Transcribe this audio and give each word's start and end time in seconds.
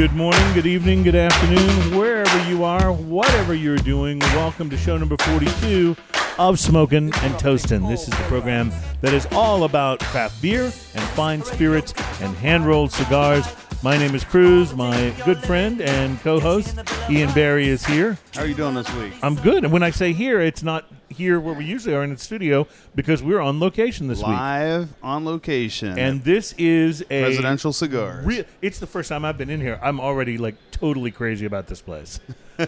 Good 0.00 0.14
morning, 0.14 0.54
good 0.54 0.64
evening, 0.64 1.02
good 1.02 1.14
afternoon, 1.14 1.94
wherever 1.94 2.48
you 2.48 2.64
are, 2.64 2.90
whatever 2.90 3.52
you're 3.52 3.76
doing. 3.76 4.18
Welcome 4.18 4.70
to 4.70 4.76
show 4.78 4.96
number 4.96 5.14
42 5.18 5.94
of 6.38 6.58
Smoking 6.58 7.12
and 7.14 7.38
Toasting. 7.38 7.86
This 7.86 8.04
is 8.04 8.08
the 8.08 8.24
program 8.24 8.72
that 9.02 9.12
is 9.12 9.26
all 9.30 9.64
about 9.64 10.00
craft 10.00 10.40
beer 10.40 10.62
and 10.62 11.04
fine 11.10 11.42
spirits 11.42 11.92
and 12.22 12.34
hand 12.36 12.66
rolled 12.66 12.92
cigars. 12.92 13.44
My 13.82 13.98
name 13.98 14.14
is 14.14 14.24
Cruz. 14.24 14.74
My 14.74 15.14
good 15.26 15.36
friend 15.42 15.82
and 15.82 16.18
co 16.20 16.40
host 16.40 16.78
Ian 17.10 17.30
Barry 17.34 17.68
is 17.68 17.84
here. 17.84 18.16
How 18.32 18.40
are 18.40 18.46
you 18.46 18.54
doing 18.54 18.76
this 18.76 18.90
week? 18.94 19.12
I'm 19.22 19.34
good. 19.34 19.64
And 19.64 19.72
when 19.72 19.82
I 19.82 19.90
say 19.90 20.14
here, 20.14 20.40
it's 20.40 20.62
not 20.62 20.90
here 21.10 21.40
where 21.40 21.54
we 21.54 21.64
usually 21.64 21.94
are 21.94 22.02
in 22.02 22.10
the 22.10 22.18
studio 22.18 22.66
because 22.94 23.22
we're 23.22 23.40
on 23.40 23.60
location 23.60 24.08
this 24.08 24.18
week. 24.18 24.28
Live 24.28 24.88
on 25.02 25.24
location. 25.24 25.98
And 25.98 26.22
this 26.24 26.54
is 26.56 27.02
a 27.10 27.24
Presidential 27.24 27.72
cigar. 27.72 28.24
It's 28.62 28.78
the 28.78 28.86
first 28.86 29.08
time 29.08 29.24
I've 29.24 29.38
been 29.38 29.50
in 29.50 29.60
here. 29.60 29.78
I'm 29.82 30.00
already 30.00 30.38
like 30.38 30.54
totally 30.70 31.10
crazy 31.10 31.46
about 31.46 31.66
this 31.66 31.80
place. 31.80 32.20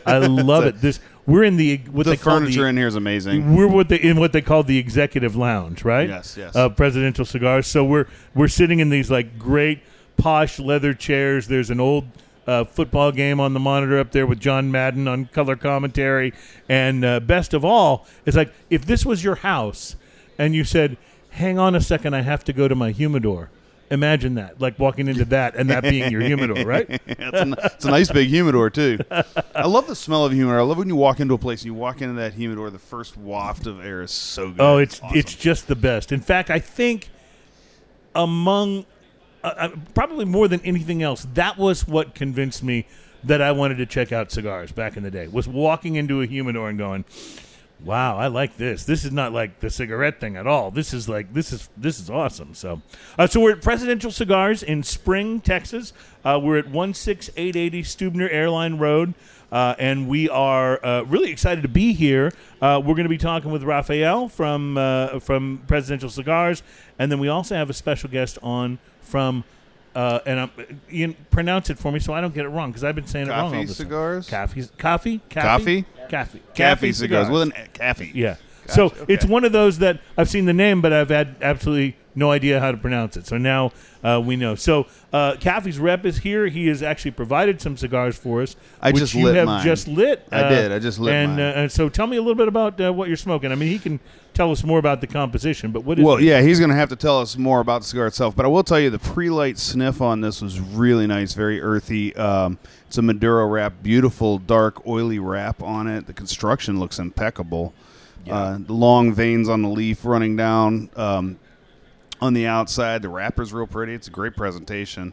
I 0.07 0.19
love 0.19 0.65
it. 0.67 0.81
This 0.81 1.01
we're 1.27 1.45
in 1.45 1.57
the 1.57 1.79
what 1.91 2.05
the 2.05 2.11
they 2.13 2.17
call 2.17 2.39
furniture 2.39 2.63
the, 2.63 2.69
in 2.69 2.77
here 2.77 2.87
is 2.87 2.97
amazing. 2.97 3.55
we're 3.55 3.69
what 3.69 3.89
they 3.89 3.97
in 3.97 4.19
what 4.19 4.33
they 4.33 4.43
call 4.43 4.63
the 4.63 4.79
executive 4.79 5.37
lounge, 5.37 5.85
right? 5.85 6.09
Yes, 6.09 6.37
yes. 6.37 6.55
Of 6.57 6.77
presidential 6.77 7.25
cigars. 7.25 7.67
So 7.67 7.85
we're 7.85 8.07
we're 8.35 8.49
sitting 8.49 8.81
in 8.81 8.91
these 8.91 9.11
like 9.11 9.39
great 9.39 9.81
posh 10.17 10.59
leather 10.59 10.95
chairs. 10.95 11.47
There's 11.49 11.71
an 11.71 11.81
old 11.81 12.05
uh, 12.47 12.65
football 12.65 13.13
game 13.13 13.41
on 13.41 13.55
the 13.55 13.61
monitor 13.61 13.99
up 13.99 14.13
there 14.13 14.27
with 14.27 14.41
John 14.41 14.71
Madden 14.71 15.07
on 15.09 15.27
color 15.27 15.57
commentary. 15.57 16.33
And 16.69 17.05
uh, 17.05 17.21
best 17.21 17.55
of 17.55 17.65
all, 17.65 18.07
it's 18.27 18.37
like 18.37 18.53
if 18.71 18.85
this 18.87 19.05
was 19.07 19.23
your 19.23 19.37
house 19.37 19.97
and 20.39 20.55
you 20.55 20.65
said, 20.65 20.97
"Hang 21.31 21.59
on 21.59 21.75
a 21.75 21.81
second, 21.81 22.15
I 22.15 22.23
have 22.23 22.45
to 22.45 22.53
go 22.53 22.69
to 22.69 22.75
my 22.75 22.91
humidor." 22.91 23.51
Imagine 23.91 24.37
that, 24.37 24.59
like 24.59 24.79
walking 24.79 25.07
into 25.07 25.27
that 25.27 25.55
and 25.55 25.69
that 25.69 25.83
being 25.83 26.11
your 26.11 26.23
humidor, 26.23 26.65
right? 26.67 26.87
it's, 26.89 27.21
a, 27.21 27.73
it's 27.75 27.84
a 27.84 27.91
nice 27.91 28.11
big 28.11 28.27
humidor 28.27 28.71
too. 28.71 28.99
I 29.55 29.67
love 29.67 29.87
the 29.87 29.95
smell 29.95 30.25
of 30.25 30.33
humidor. 30.33 30.59
I 30.59 30.62
love 30.62 30.79
when 30.79 30.89
you 30.89 30.97
walk 30.97 31.21
into 31.21 31.34
a 31.34 31.39
place 31.39 31.61
and 31.61 31.67
you 31.67 31.75
walk 31.75 32.01
into 32.01 32.15
that 32.15 32.33
humidor. 32.33 32.71
The 32.71 32.79
first 32.79 33.19
waft 33.19 33.67
of 33.67 33.84
air 33.84 34.01
is 34.01 34.11
so 34.11 34.49
good. 34.49 34.61
Oh, 34.61 34.79
it's 34.79 34.99
awesome. 35.03 35.19
it's 35.19 35.34
just 35.34 35.69
the 35.69 35.77
best. 35.77 36.11
In 36.11 36.21
fact, 36.21 36.49
I 36.49 36.59
think 36.59 37.11
among 38.15 38.87
uh, 39.43 39.55
uh, 39.57 39.69
probably 39.95 40.25
more 40.25 40.48
than 40.48 40.61
anything 40.62 41.03
else, 41.03 41.27
that 41.35 41.59
was 41.59 41.87
what 41.87 42.15
convinced 42.15 42.62
me 42.62 42.87
that 43.25 43.41
I 43.41 43.53
wanted 43.53 43.77
to 43.77 43.87
check 43.87 44.12
out 44.12 44.31
cigars 44.31 44.73
back 44.73 44.97
in 44.97 45.03
the 45.03 45.11
day. 45.11 45.29
Was 45.29 45.47
walking 45.47 45.97
into 45.97 46.23
a 46.23 46.27
humidor 46.27 46.69
and 46.69 46.79
going, 46.79 47.05
"Wow, 47.84 48.17
I 48.17 48.27
like 48.27 48.57
this. 48.57 48.84
This 48.84 49.05
is 49.05 49.12
not 49.12 49.33
like 49.33 49.61
the 49.61 49.71
cigarette 49.71 50.21
thing 50.21 50.37
at 50.37 50.47
all. 50.47 50.71
This 50.71 50.93
is 50.93 51.09
like 51.09 51.33
this 51.33 51.53
is 51.53 51.69
this 51.77 52.01
is 52.01 52.11
awesome." 52.11 52.55
So, 52.55 52.83
uh, 53.19 53.27
so 53.27 53.41
we're 53.41 53.53
at 53.53 53.62
Presidential 53.62 54.11
Cigars 54.11 54.62
in 54.62 54.83
Spring, 54.83 55.41
Texas. 55.41 55.93
Uh, 56.25 56.41
we're 56.43 56.59
at 56.59 56.69
one 56.69 56.95
six 56.95 57.31
eight 57.37 57.56
eighty 57.56 57.83
Stuebner 57.83 58.29
Airline 58.33 58.79
Road. 58.79 59.15
Uh, 59.53 59.75
and 59.78 60.08
we 60.08 60.31
are 60.31 60.84
uh, 60.84 61.03
really 61.03 61.31
excited 61.31 61.61
to 61.61 61.69
be 61.69 61.92
here. 61.92 62.33
Uh, 62.62 62.81
we're 62.83 62.95
going 62.95 63.05
to 63.05 63.11
be 63.11 63.19
talking 63.19 63.53
with 63.53 63.62
Raphael 63.62 64.28
from 64.28 64.78
uh, 64.78 65.20
from 65.20 65.62
Presidential 65.67 66.09
Cigars, 66.09 66.62
and 66.98 67.12
then 67.12 67.20
we 67.20 67.28
also 67.28 67.55
have 67.55 67.69
a 67.69 67.75
special 67.75 68.09
guest 68.09 68.39
on 68.42 68.78
from. 69.03 69.44
Uh, 69.94 70.20
and 70.25 70.41
I'm, 70.41 70.50
Ian, 70.91 71.14
pronounce 71.31 71.69
it 71.69 71.78
for 71.78 71.92
me 71.92 71.98
so 71.98 72.14
I 72.14 72.22
don't 72.22 72.33
get 72.33 72.47
it 72.47 72.48
wrong 72.48 72.70
because 72.70 72.83
I've 72.83 72.94
been 72.94 73.06
saying 73.06 73.27
it 73.27 73.31
wrong 73.31 73.41
all 73.41 73.50
Coffee 73.50 73.67
this 73.67 73.77
cigars? 73.77 74.27
Time. 74.27 74.48
Coffee, 74.48 74.62
coffee, 74.78 75.19
Coffee? 75.28 75.84
coffee, 76.09 76.42
Kafie 76.55 76.94
cigars 76.94 77.28
with 77.28 77.42
an 77.42 77.53
Kafie. 77.75 78.11
yeah. 78.14 78.37
So 78.69 78.87
okay. 78.87 79.05
it's 79.09 79.27
one 79.27 79.44
of 79.44 79.53
those 79.53 79.81
that 79.81 80.00
I've 80.16 80.31
seen 80.31 80.47
the 80.47 80.55
name, 80.55 80.81
but 80.81 80.94
I've 80.94 81.11
had 81.11 81.37
absolutely 81.42 81.97
no 82.15 82.31
idea 82.31 82.61
how 82.61 82.71
to 82.71 82.77
pronounce 82.77 83.17
it. 83.17 83.27
So 83.27 83.39
now 83.39 83.73
uh, 84.03 84.23
we 84.25 84.37
know. 84.37 84.55
So 84.55 84.87
uh, 85.12 85.34
Kafie's 85.34 85.78
rep 85.78 86.05
is 86.05 86.19
here. 86.19 86.47
He 86.47 86.67
has 86.69 86.83
actually 86.83 87.12
provided 87.12 87.61
some 87.61 87.77
cigars 87.77 88.17
for 88.17 88.43
us. 88.43 88.56
I 88.81 88.91
which 88.91 89.00
just 89.00 89.15
you 89.15 89.25
lit 89.25 89.37
have 89.37 89.47
mine. 89.47 89.65
just 89.65 89.89
lit. 89.89 90.27
I 90.31 90.41
uh, 90.43 90.49
did. 90.49 90.72
I 90.72 90.78
just 90.78 90.99
lit 90.99 91.15
and, 91.15 91.33
mine. 91.33 91.41
Uh, 91.41 91.53
and 91.56 91.72
so 91.72 91.89
tell 91.89 92.06
me 92.06 92.17
a 92.17 92.21
little 92.21 92.34
bit 92.34 92.49
about 92.49 92.81
uh, 92.81 92.93
what 92.93 93.09
you're 93.09 93.17
smoking. 93.17 93.53
I 93.53 93.55
mean, 93.55 93.69
he 93.69 93.78
can 93.78 94.01
tell 94.34 94.51
us 94.51 94.65
more 94.65 94.78
about 94.78 95.01
the 95.01 95.06
composition, 95.06 95.72
but 95.72 95.84
what 95.84 95.99
is 95.99 96.05
Well, 96.05 96.17
it? 96.17 96.25
yeah, 96.25 96.41
he's 96.41 96.59
going 96.59 96.71
to 96.71 96.77
have 96.77 96.89
to 96.89 96.97
tell 96.97 97.21
us 97.21 97.37
more 97.37 97.61
about 97.61 97.83
the 97.83 97.89
cigar 97.89 98.06
itself. 98.06 98.34
But 98.34 98.47
I 98.47 98.49
will 98.49 98.65
tell 98.65 98.81
you, 98.81 98.91
the 98.91 98.99
pre-light 98.99 99.59
sniff 99.59 100.01
on 100.01 100.21
this 100.21 100.41
was 100.41 100.59
really 100.59 101.06
nice, 101.06 101.34
very 101.34 101.61
earthy. 101.61 102.17
Um, 102.17 102.59
it's 102.89 102.99
a 102.99 103.03
Maduro 103.03 103.47
wrap, 103.47 103.83
beautiful 103.83 104.39
dark 104.39 104.87
oily 104.87 105.19
wrap 105.19 105.62
on 105.62 105.87
it. 105.87 106.06
The 106.06 106.12
construction 106.12 106.78
looks 106.81 106.99
impeccable. 106.99 107.75
Uh, 108.31 108.56
the 108.59 108.72
long 108.72 109.12
veins 109.12 109.49
on 109.49 109.62
the 109.62 109.69
leaf 109.69 110.05
running 110.05 110.37
down 110.37 110.89
um, 110.95 111.39
on 112.22 112.33
the 112.34 112.47
outside. 112.47 113.03
The 113.03 113.09
wrapper's 113.09 113.53
real 113.53 113.66
pretty. 113.66 113.93
It's 113.94 114.06
a 114.09 114.10
great 114.10 114.37
presentation. 114.37 115.12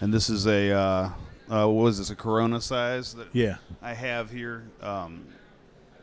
And 0.00 0.12
this 0.12 0.28
is 0.28 0.46
a 0.46 0.72
uh, 0.72 1.08
uh, 1.48 1.66
what 1.68 1.82
was 1.84 1.98
this? 1.98 2.10
A 2.10 2.16
Corona 2.16 2.60
size 2.60 3.14
that 3.14 3.28
Yeah. 3.32 3.56
I 3.82 3.92
have 3.94 4.30
here. 4.30 4.64
Um, 4.82 5.26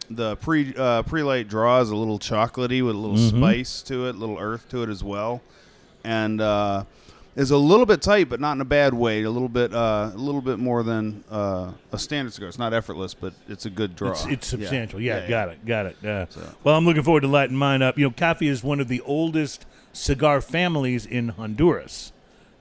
the 0.10 0.36
pre 0.38 0.74
uh, 0.78 1.02
pre 1.04 1.24
light 1.24 1.48
draw 1.48 1.80
is 1.82 1.90
a 1.90 1.96
little 1.96 2.20
chocolatey 2.20 2.86
with 2.86 2.96
a 2.96 2.98
little 2.98 3.18
Mm-hmm. 3.18 3.38
spice 3.40 3.82
to 3.84 4.08
it, 4.08 4.16
a 4.16 4.18
little 4.18 4.38
earth 4.38 4.70
to 4.70 4.84
it 4.84 4.90
as 4.90 5.04
well, 5.04 5.42
and 6.04 6.40
uh, 6.42 6.84
is 7.36 7.52
a 7.52 7.58
little 7.58 7.86
bit 7.86 8.02
tight, 8.02 8.30
but 8.30 8.40
not 8.40 8.52
in 8.54 8.62
a 8.62 8.66
bad 8.66 8.94
way. 8.94 9.24
A 9.24 9.30
little 9.30 9.48
bit 9.50 9.74
uh, 9.74 10.12
a 10.14 10.18
little 10.18 10.42
bit 10.42 10.60
more 10.60 10.84
than 10.84 11.24
uh, 11.32 11.72
a 11.92 11.98
standard 11.98 12.32
cigar. 12.34 12.50
It's 12.50 12.60
not 12.60 12.74
effortless, 12.74 13.14
but 13.14 13.34
it's 13.48 13.66
a 13.66 13.70
good 13.72 13.96
draw. 13.96 14.12
It's, 14.12 14.26
it's 14.26 14.30
Yeah. 14.54 14.60
substantial. 14.60 15.00
Yeah, 15.02 15.28
got 15.28 15.50
it. 15.50 15.66
Got 15.66 15.86
it. 15.88 16.06
Uh, 16.06 16.26
So- 16.30 16.42
Well, 16.64 16.76
I'm 16.78 16.86
looking 16.86 17.04
forward 17.04 17.22
to 17.22 17.28
lighting 17.28 17.56
mine 17.58 17.82
up. 17.82 17.98
You 17.98 18.06
know, 18.06 18.12
coffee 18.16 18.48
is 18.50 18.64
one 18.64 18.80
of 18.80 18.88
the 18.90 19.02
oldest 19.02 19.66
cigar 19.94 20.42
families 20.42 21.06
in 21.06 21.30
Honduras. 21.30 22.12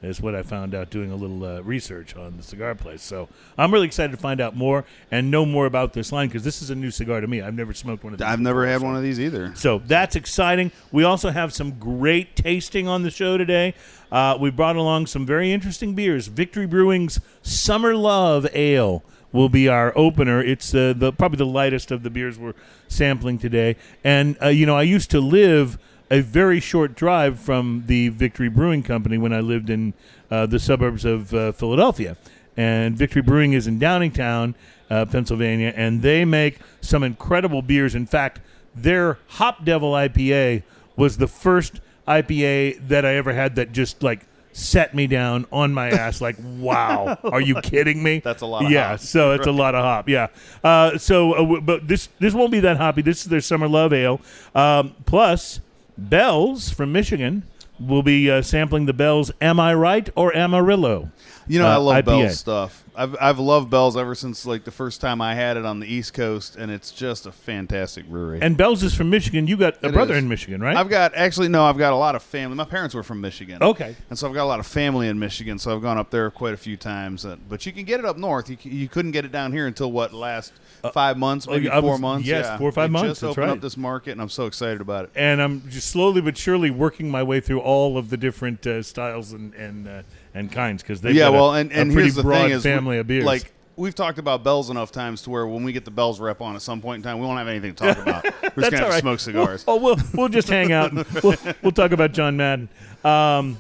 Is 0.03 0.20
what 0.20 0.34
I 0.34 0.43
found 0.43 0.75
out 0.75 0.91
doing 0.91 1.12
a 1.12 1.15
little 1.15 1.44
uh, 1.44 1.60
research 1.60 2.16
on 2.16 2.37
the 2.37 2.43
cigar 2.43 2.75
place. 2.75 3.03
So 3.03 3.28
I'm 3.56 3.72
really 3.72 3.87
excited 3.87 4.10
to 4.10 4.19
find 4.19 4.41
out 4.41 4.56
more 4.56 4.84
and 5.12 5.31
know 5.31 5.47
more 5.47 5.65
about 5.65 5.92
this 5.92 6.10
line 6.10 6.26
because 6.26 6.42
this 6.42 6.60
is 6.60 6.71
a 6.71 6.75
new 6.75 6.91
cigar 6.91 7.21
to 7.21 7.28
me. 7.28 7.41
I've 7.41 7.54
never 7.54 7.72
smoked 7.72 8.03
one 8.03 8.12
of 8.12 8.19
these. 8.19 8.26
I've 8.26 8.41
never 8.41 8.66
had 8.66 8.82
one 8.82 8.97
of 8.97 9.03
these 9.04 9.21
either. 9.21 9.54
so 9.54 9.81
that's 9.87 10.16
exciting. 10.16 10.72
We 10.91 11.04
also 11.04 11.31
have 11.31 11.53
some 11.53 11.78
great 11.78 12.34
tasting 12.34 12.88
on 12.88 13.04
the 13.04 13.12
show 13.12 13.38
today. 13.38 13.75
Uh, 14.10 14.37
we 14.41 14.50
brought 14.50 14.75
along 14.75 15.06
some 15.06 15.25
very 15.25 15.53
interesting 15.53 15.94
beers. 15.94 16.26
Victory 16.26 16.66
Brewing's 16.66 17.21
Summer 17.42 17.94
Love 17.94 18.48
Ale 18.54 19.04
will 19.31 19.48
be 19.48 19.69
our 19.69 19.97
opener. 19.97 20.42
It's 20.42 20.75
uh, 20.75 20.94
the 20.97 21.12
probably 21.12 21.38
the 21.38 21.47
lightest 21.47 21.92
of 21.92 22.03
the 22.03 22.10
beers 22.10 22.41
we're 22.41 22.54
sampling 22.88 23.38
today. 23.38 23.76
And 24.03 24.37
uh, 24.42 24.48
you 24.48 24.66
know, 24.66 24.76
I 24.76 24.82
used 24.82 25.12
to 25.12 25.21
live 25.21 25.78
a 26.12 26.20
very 26.20 26.60
short 26.60 26.94
drive 26.94 27.40
from 27.40 27.84
the 27.86 28.10
Victory 28.10 28.50
Brewing 28.50 28.82
Company 28.82 29.16
when 29.16 29.32
I 29.32 29.40
lived 29.40 29.70
in 29.70 29.94
uh, 30.30 30.44
the 30.44 30.58
suburbs 30.58 31.06
of 31.06 31.32
uh, 31.32 31.52
Philadelphia. 31.52 32.18
And 32.54 32.94
Victory 32.94 33.22
Brewing 33.22 33.54
is 33.54 33.66
in 33.66 33.80
Downingtown, 33.80 34.54
uh, 34.90 35.06
Pennsylvania, 35.06 35.72
and 35.74 36.02
they 36.02 36.26
make 36.26 36.58
some 36.82 37.02
incredible 37.02 37.62
beers. 37.62 37.94
In 37.94 38.04
fact, 38.04 38.40
their 38.74 39.18
Hop 39.28 39.64
Devil 39.64 39.92
IPA 39.92 40.64
was 40.96 41.16
the 41.16 41.26
first 41.26 41.80
IPA 42.06 42.88
that 42.88 43.06
I 43.06 43.14
ever 43.14 43.32
had 43.32 43.56
that 43.56 43.72
just 43.72 44.02
like 44.02 44.26
set 44.52 44.94
me 44.94 45.06
down 45.06 45.46
on 45.50 45.72
my 45.72 45.88
ass. 45.92 46.20
Like, 46.20 46.36
wow, 46.38 47.18
are 47.24 47.40
you 47.40 47.54
kidding 47.62 48.02
me? 48.02 48.18
That's 48.24 48.42
a 48.42 48.46
lot 48.46 48.66
of 48.66 48.70
yeah. 48.70 48.88
hop. 48.88 49.00
So 49.00 49.32
it's 49.32 49.46
a 49.46 49.52
lot 49.52 49.74
of 49.74 49.82
hop. 49.82 50.10
Yeah. 50.10 50.26
Uh, 50.62 50.98
so, 50.98 51.32
uh, 51.32 51.36
w- 51.38 51.62
but 51.62 51.88
this 51.88 52.10
this 52.18 52.34
won't 52.34 52.52
be 52.52 52.60
that 52.60 52.76
hoppy. 52.76 53.00
This 53.00 53.22
is 53.22 53.30
their 53.30 53.40
summer 53.40 53.66
love 53.66 53.94
ale. 53.94 54.20
Um, 54.54 54.94
plus, 55.06 55.60
Bells 55.98 56.70
from 56.70 56.92
Michigan 56.92 57.42
will 57.80 58.03
be 58.03 58.30
uh, 58.30 58.42
sampling 58.42 58.86
the 58.86 58.92
Bells. 58.92 59.30
Am 59.41 59.58
I 59.60 59.75
right 59.75 60.08
or 60.14 60.34
Amarillo? 60.36 61.10
You 61.48 61.58
know, 61.58 61.66
Uh, 61.66 61.72
I 61.75 61.76
love 61.76 61.97
IPA. 61.97 62.04
Bell's 62.04 62.38
stuff. 62.38 62.81
I've 62.94 63.16
I've 63.20 63.38
loved 63.38 63.70
Bell's 63.70 63.97
ever 63.97 64.14
since 64.14 64.44
like 64.44 64.64
the 64.64 64.70
first 64.70 65.00
time 65.00 65.20
I 65.20 65.34
had 65.34 65.56
it 65.56 65.64
on 65.64 65.80
the 65.80 65.86
East 65.86 66.12
Coast, 66.14 66.56
and 66.56 66.70
it's 66.70 66.91
just 66.91 67.25
a 67.26 67.32
fantastic 67.32 68.06
brewery. 68.06 68.41
And 68.42 68.56
Bells 68.56 68.83
is 68.83 68.94
from 68.94 69.09
Michigan. 69.10 69.47
You 69.47 69.56
got 69.56 69.83
a 69.83 69.89
It 69.89 69.92
brother 69.92 70.15
is. 70.15 70.22
in 70.22 70.28
Michigan, 70.28 70.60
right? 70.60 70.77
I've 70.77 70.91
got 70.91 71.15
actually 71.15 71.48
no, 71.48 71.65
I've 71.65 71.78
got 71.78 71.92
a 71.92 71.97
lot 71.97 72.15
of 72.15 72.22
family. 72.22 72.56
My 72.56 72.65
parents 72.65 72.94
were 72.94 73.03
from 73.03 73.21
Michigan. 73.21 73.62
Okay. 73.62 73.97
And 74.10 74.18
so 74.18 74.28
I've 74.28 74.34
got 74.34 74.44
a 74.44 74.47
lot 74.53 74.60
of 74.60 74.66
family 74.66 75.09
in 75.09 75.18
Michigan, 75.18 75.59
so 75.59 75.74
I've 75.74 75.83
gone 75.83 75.97
up 75.98 76.10
there 76.10 76.30
quite 76.30 76.54
a 76.54 76.59
few 76.59 76.77
times. 76.77 77.24
Uh, 77.24 77.36
but 77.48 77.65
you 77.65 77.72
can 77.72 77.84
get 77.84 77.98
it 78.00 78.04
up 78.06 78.18
north. 78.18 78.50
You, 78.50 78.59
c- 78.62 78.68
you 78.71 78.89
couldn't 78.89 79.12
get 79.12 79.24
it 79.24 79.33
down 79.33 79.53
here 79.53 79.66
until 79.66 79.91
what 79.91 80.12
last 80.12 80.53
five 80.92 81.16
months, 81.16 81.47
maybe 81.48 81.68
Uh, 81.71 81.78
I 81.78 81.80
four 81.80 81.92
was- 81.92 82.00
months. 82.00 82.27
yes, 82.27 82.44
yeah. 82.44 82.59
four 82.59 82.68
or 82.68 82.72
five 82.72 82.91
They 82.91 82.92
months, 82.92 83.09
Just 83.09 83.21
that's 83.22 83.30
opened 83.33 83.47
right. 83.47 83.53
up 83.56 83.60
this 83.62 83.77
market, 83.77 84.10
and 84.12 84.21
I'm 84.21 84.28
so 84.28 84.47
excited 84.47 84.80
about 84.80 85.04
it. 85.04 85.10
and 85.15 85.41
I'm 85.41 85.62
just 85.71 85.89
slowly 85.89 86.21
but 86.21 86.36
surely 86.36 86.71
working 86.71 87.10
my 87.10 87.22
way 87.22 87.41
through 87.41 87.60
all 87.60 87.97
of 87.97 88.10
the 88.10 88.16
different 88.16 88.66
uh, 88.66 88.83
styles 88.83 89.33
and 89.33 89.54
and 89.54 89.89
uh, 89.89 90.03
and 90.34 90.50
kinds 90.50 90.82
because 90.82 91.00
they 91.00 91.12
yeah, 91.12 91.24
got 91.24 91.28
a, 91.28 91.32
well, 91.32 91.54
and, 91.54 91.72
and 91.72 91.92
here's 91.92 92.14
the 92.14 92.22
broad 92.22 92.42
thing 92.42 92.50
is, 92.52 92.62
family 92.62 92.98
of 92.98 93.06
beers. 93.06 93.24
like 93.24 93.52
we've 93.76 93.94
talked 93.94 94.18
about 94.18 94.44
bells 94.44 94.70
enough 94.70 94.92
times 94.92 95.22
to 95.22 95.30
where 95.30 95.46
when 95.46 95.64
we 95.64 95.72
get 95.72 95.84
the 95.84 95.90
bells 95.90 96.20
rep 96.20 96.40
on 96.40 96.54
at 96.54 96.62
some 96.62 96.80
point 96.80 96.98
in 96.98 97.02
time, 97.02 97.18
we 97.18 97.26
won't 97.26 97.38
have 97.38 97.48
anything 97.48 97.74
to 97.74 97.94
talk 97.94 97.98
about. 98.06 98.24
we're 98.56 98.70
just 98.70 98.72
gonna 98.72 99.00
smoke 99.00 99.20
cigars 99.20 99.64
oh 99.66 99.76
we'll 99.76 99.96
we'll 100.14 100.28
just 100.28 100.48
hang 100.48 100.72
out. 100.72 100.92
And 100.92 101.06
we'll, 101.22 101.36
we'll 101.62 101.72
talk 101.72 101.92
about 101.92 102.12
John 102.12 102.36
Madden. 102.36 102.68
Um, 103.04 103.58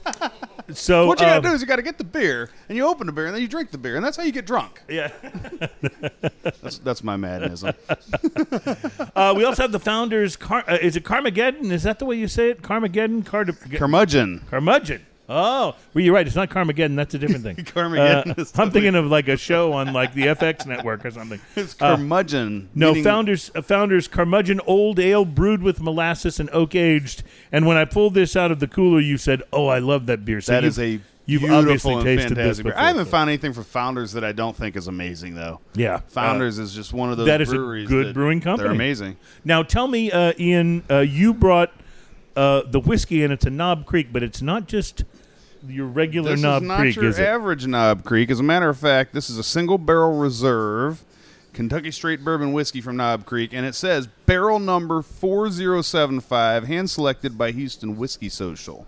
so 0.72 1.06
what 1.06 1.20
you 1.20 1.26
um, 1.26 1.32
gotta 1.32 1.48
do 1.48 1.54
is 1.54 1.60
you 1.60 1.66
gotta 1.66 1.82
get 1.82 1.98
the 1.98 2.04
beer, 2.04 2.50
and 2.68 2.76
you 2.76 2.86
open 2.86 3.06
the 3.06 3.12
beer, 3.12 3.26
and 3.26 3.34
then 3.34 3.42
you 3.42 3.48
drink 3.48 3.70
the 3.70 3.78
beer, 3.78 3.96
and 3.96 4.04
that's 4.04 4.16
how 4.16 4.22
you 4.22 4.32
get 4.32 4.46
drunk. 4.46 4.82
yeah. 4.88 5.10
That's 6.62 6.78
that's 6.78 7.02
my 7.04 7.16
madnism. 7.16 7.74
Uh, 9.16 9.34
we 9.36 9.44
also 9.44 9.62
have 9.62 9.72
the 9.72 9.80
founders. 9.80 10.36
Car- 10.36 10.64
uh, 10.68 10.78
is 10.80 10.96
it 10.96 11.04
Carmageddon? 11.04 11.70
Is 11.72 11.82
that 11.82 11.98
the 11.98 12.04
way 12.04 12.16
you 12.16 12.28
say 12.28 12.50
it? 12.50 12.62
Carmageddon? 12.62 13.24
Card- 13.24 13.56
Curmudgeon. 13.72 14.44
Carmudgeon. 14.48 15.04
Oh, 15.28 15.74
well, 15.94 16.04
you're 16.04 16.12
right. 16.14 16.26
It's 16.26 16.36
not 16.36 16.50
Carmageddon. 16.50 16.96
That's 16.96 17.14
a 17.14 17.18
different 17.18 17.44
thing. 17.44 17.56
Carmageddon 17.64 18.38
Uh, 18.38 18.42
is 18.42 18.52
I'm 18.58 18.70
thinking 18.70 18.94
of 18.94 19.06
like 19.06 19.28
a 19.28 19.36
show 19.36 19.72
on 19.72 19.92
like 19.92 20.14
the 20.14 20.22
FX 20.26 20.66
network 20.66 21.04
or 21.04 21.10
something. 21.10 21.40
It's 21.56 21.74
Uh, 21.80 21.96
curmudgeon. 21.96 22.68
no, 22.74 22.88
meaning- 22.88 23.04
founders 23.04 23.50
uh, 23.54 23.62
founders 23.62 24.08
curmudgeon 24.08 24.60
old 24.66 24.98
ale 24.98 25.24
brewed 25.24 25.62
with 25.62 25.80
molasses 25.80 26.40
and 26.40 26.50
oak 26.50 26.74
aged. 26.74 27.22
And 27.52 27.66
when 27.66 27.76
I 27.76 27.84
pulled 27.84 28.14
this 28.14 28.34
out 28.36 28.50
of 28.50 28.58
the 28.60 28.66
cooler, 28.68 29.00
you 29.00 29.16
said, 29.16 29.42
"Oh, 29.52 29.68
I 29.68 29.78
love 29.78 30.06
that 30.06 30.24
beer." 30.24 30.40
So 30.40 30.52
That 30.52 30.64
is 30.64 30.78
a 30.78 31.00
you've 31.24 31.40
beautiful 31.42 31.56
obviously 31.58 31.94
and 31.94 32.02
tasted 32.04 32.34
this 32.36 32.58
before, 32.58 32.76
I 32.78 32.88
haven't 32.88 33.04
so- 33.04 33.10
found 33.12 33.30
anything 33.30 33.52
for 33.52 33.62
Founders 33.62 34.12
that 34.12 34.24
I 34.24 34.32
don't 34.32 34.56
think 34.56 34.74
is 34.76 34.88
amazing 34.88 35.34
though. 35.36 35.60
yeah. 35.74 35.94
Uh, 35.94 35.98
Founders 36.08 36.58
is 36.58 36.74
just 36.74 36.92
one 36.92 37.10
of 37.12 37.16
those 37.16 37.26
that 37.26 37.40
is 37.40 37.52
a 37.52 37.56
good 37.56 38.12
brewing 38.12 38.40
company. 38.40 38.64
They're 38.66 38.74
amazing. 38.74 39.16
now 39.44 39.62
tell 39.62 39.86
me, 39.86 40.10
uh, 40.10 40.32
Ian, 40.38 40.82
uh, 40.90 40.98
you 40.98 41.32
brought 41.32 41.72
uh, 42.36 42.62
the 42.66 42.80
whiskey, 42.80 43.22
and 43.24 43.32
it's 43.32 43.44
a 43.46 43.50
Knob 43.50 43.86
Creek, 43.86 44.08
but 44.12 44.22
it's 44.22 44.42
not 44.42 44.66
just 44.66 45.04
your 45.66 45.86
regular 45.86 46.32
This 46.32 46.42
Knob 46.42 46.62
is 46.62 46.68
not 46.68 46.78
Creek, 46.78 46.96
your 46.96 47.04
is 47.06 47.18
it? 47.18 47.26
average 47.26 47.66
Knob 47.66 48.04
Creek. 48.04 48.30
As 48.30 48.40
a 48.40 48.42
matter 48.42 48.68
of 48.68 48.78
fact, 48.78 49.12
this 49.12 49.30
is 49.30 49.38
a 49.38 49.44
single 49.44 49.78
barrel 49.78 50.18
reserve 50.18 51.04
Kentucky 51.52 51.90
straight 51.90 52.24
bourbon 52.24 52.52
whiskey 52.52 52.80
from 52.80 52.96
Knob 52.96 53.26
Creek, 53.26 53.52
and 53.52 53.66
it 53.66 53.74
says 53.74 54.08
barrel 54.26 54.58
number 54.58 55.02
4075, 55.02 56.64
hand 56.64 56.90
selected 56.90 57.36
by 57.36 57.50
Houston 57.52 57.96
Whiskey 57.96 58.28
Social. 58.28 58.86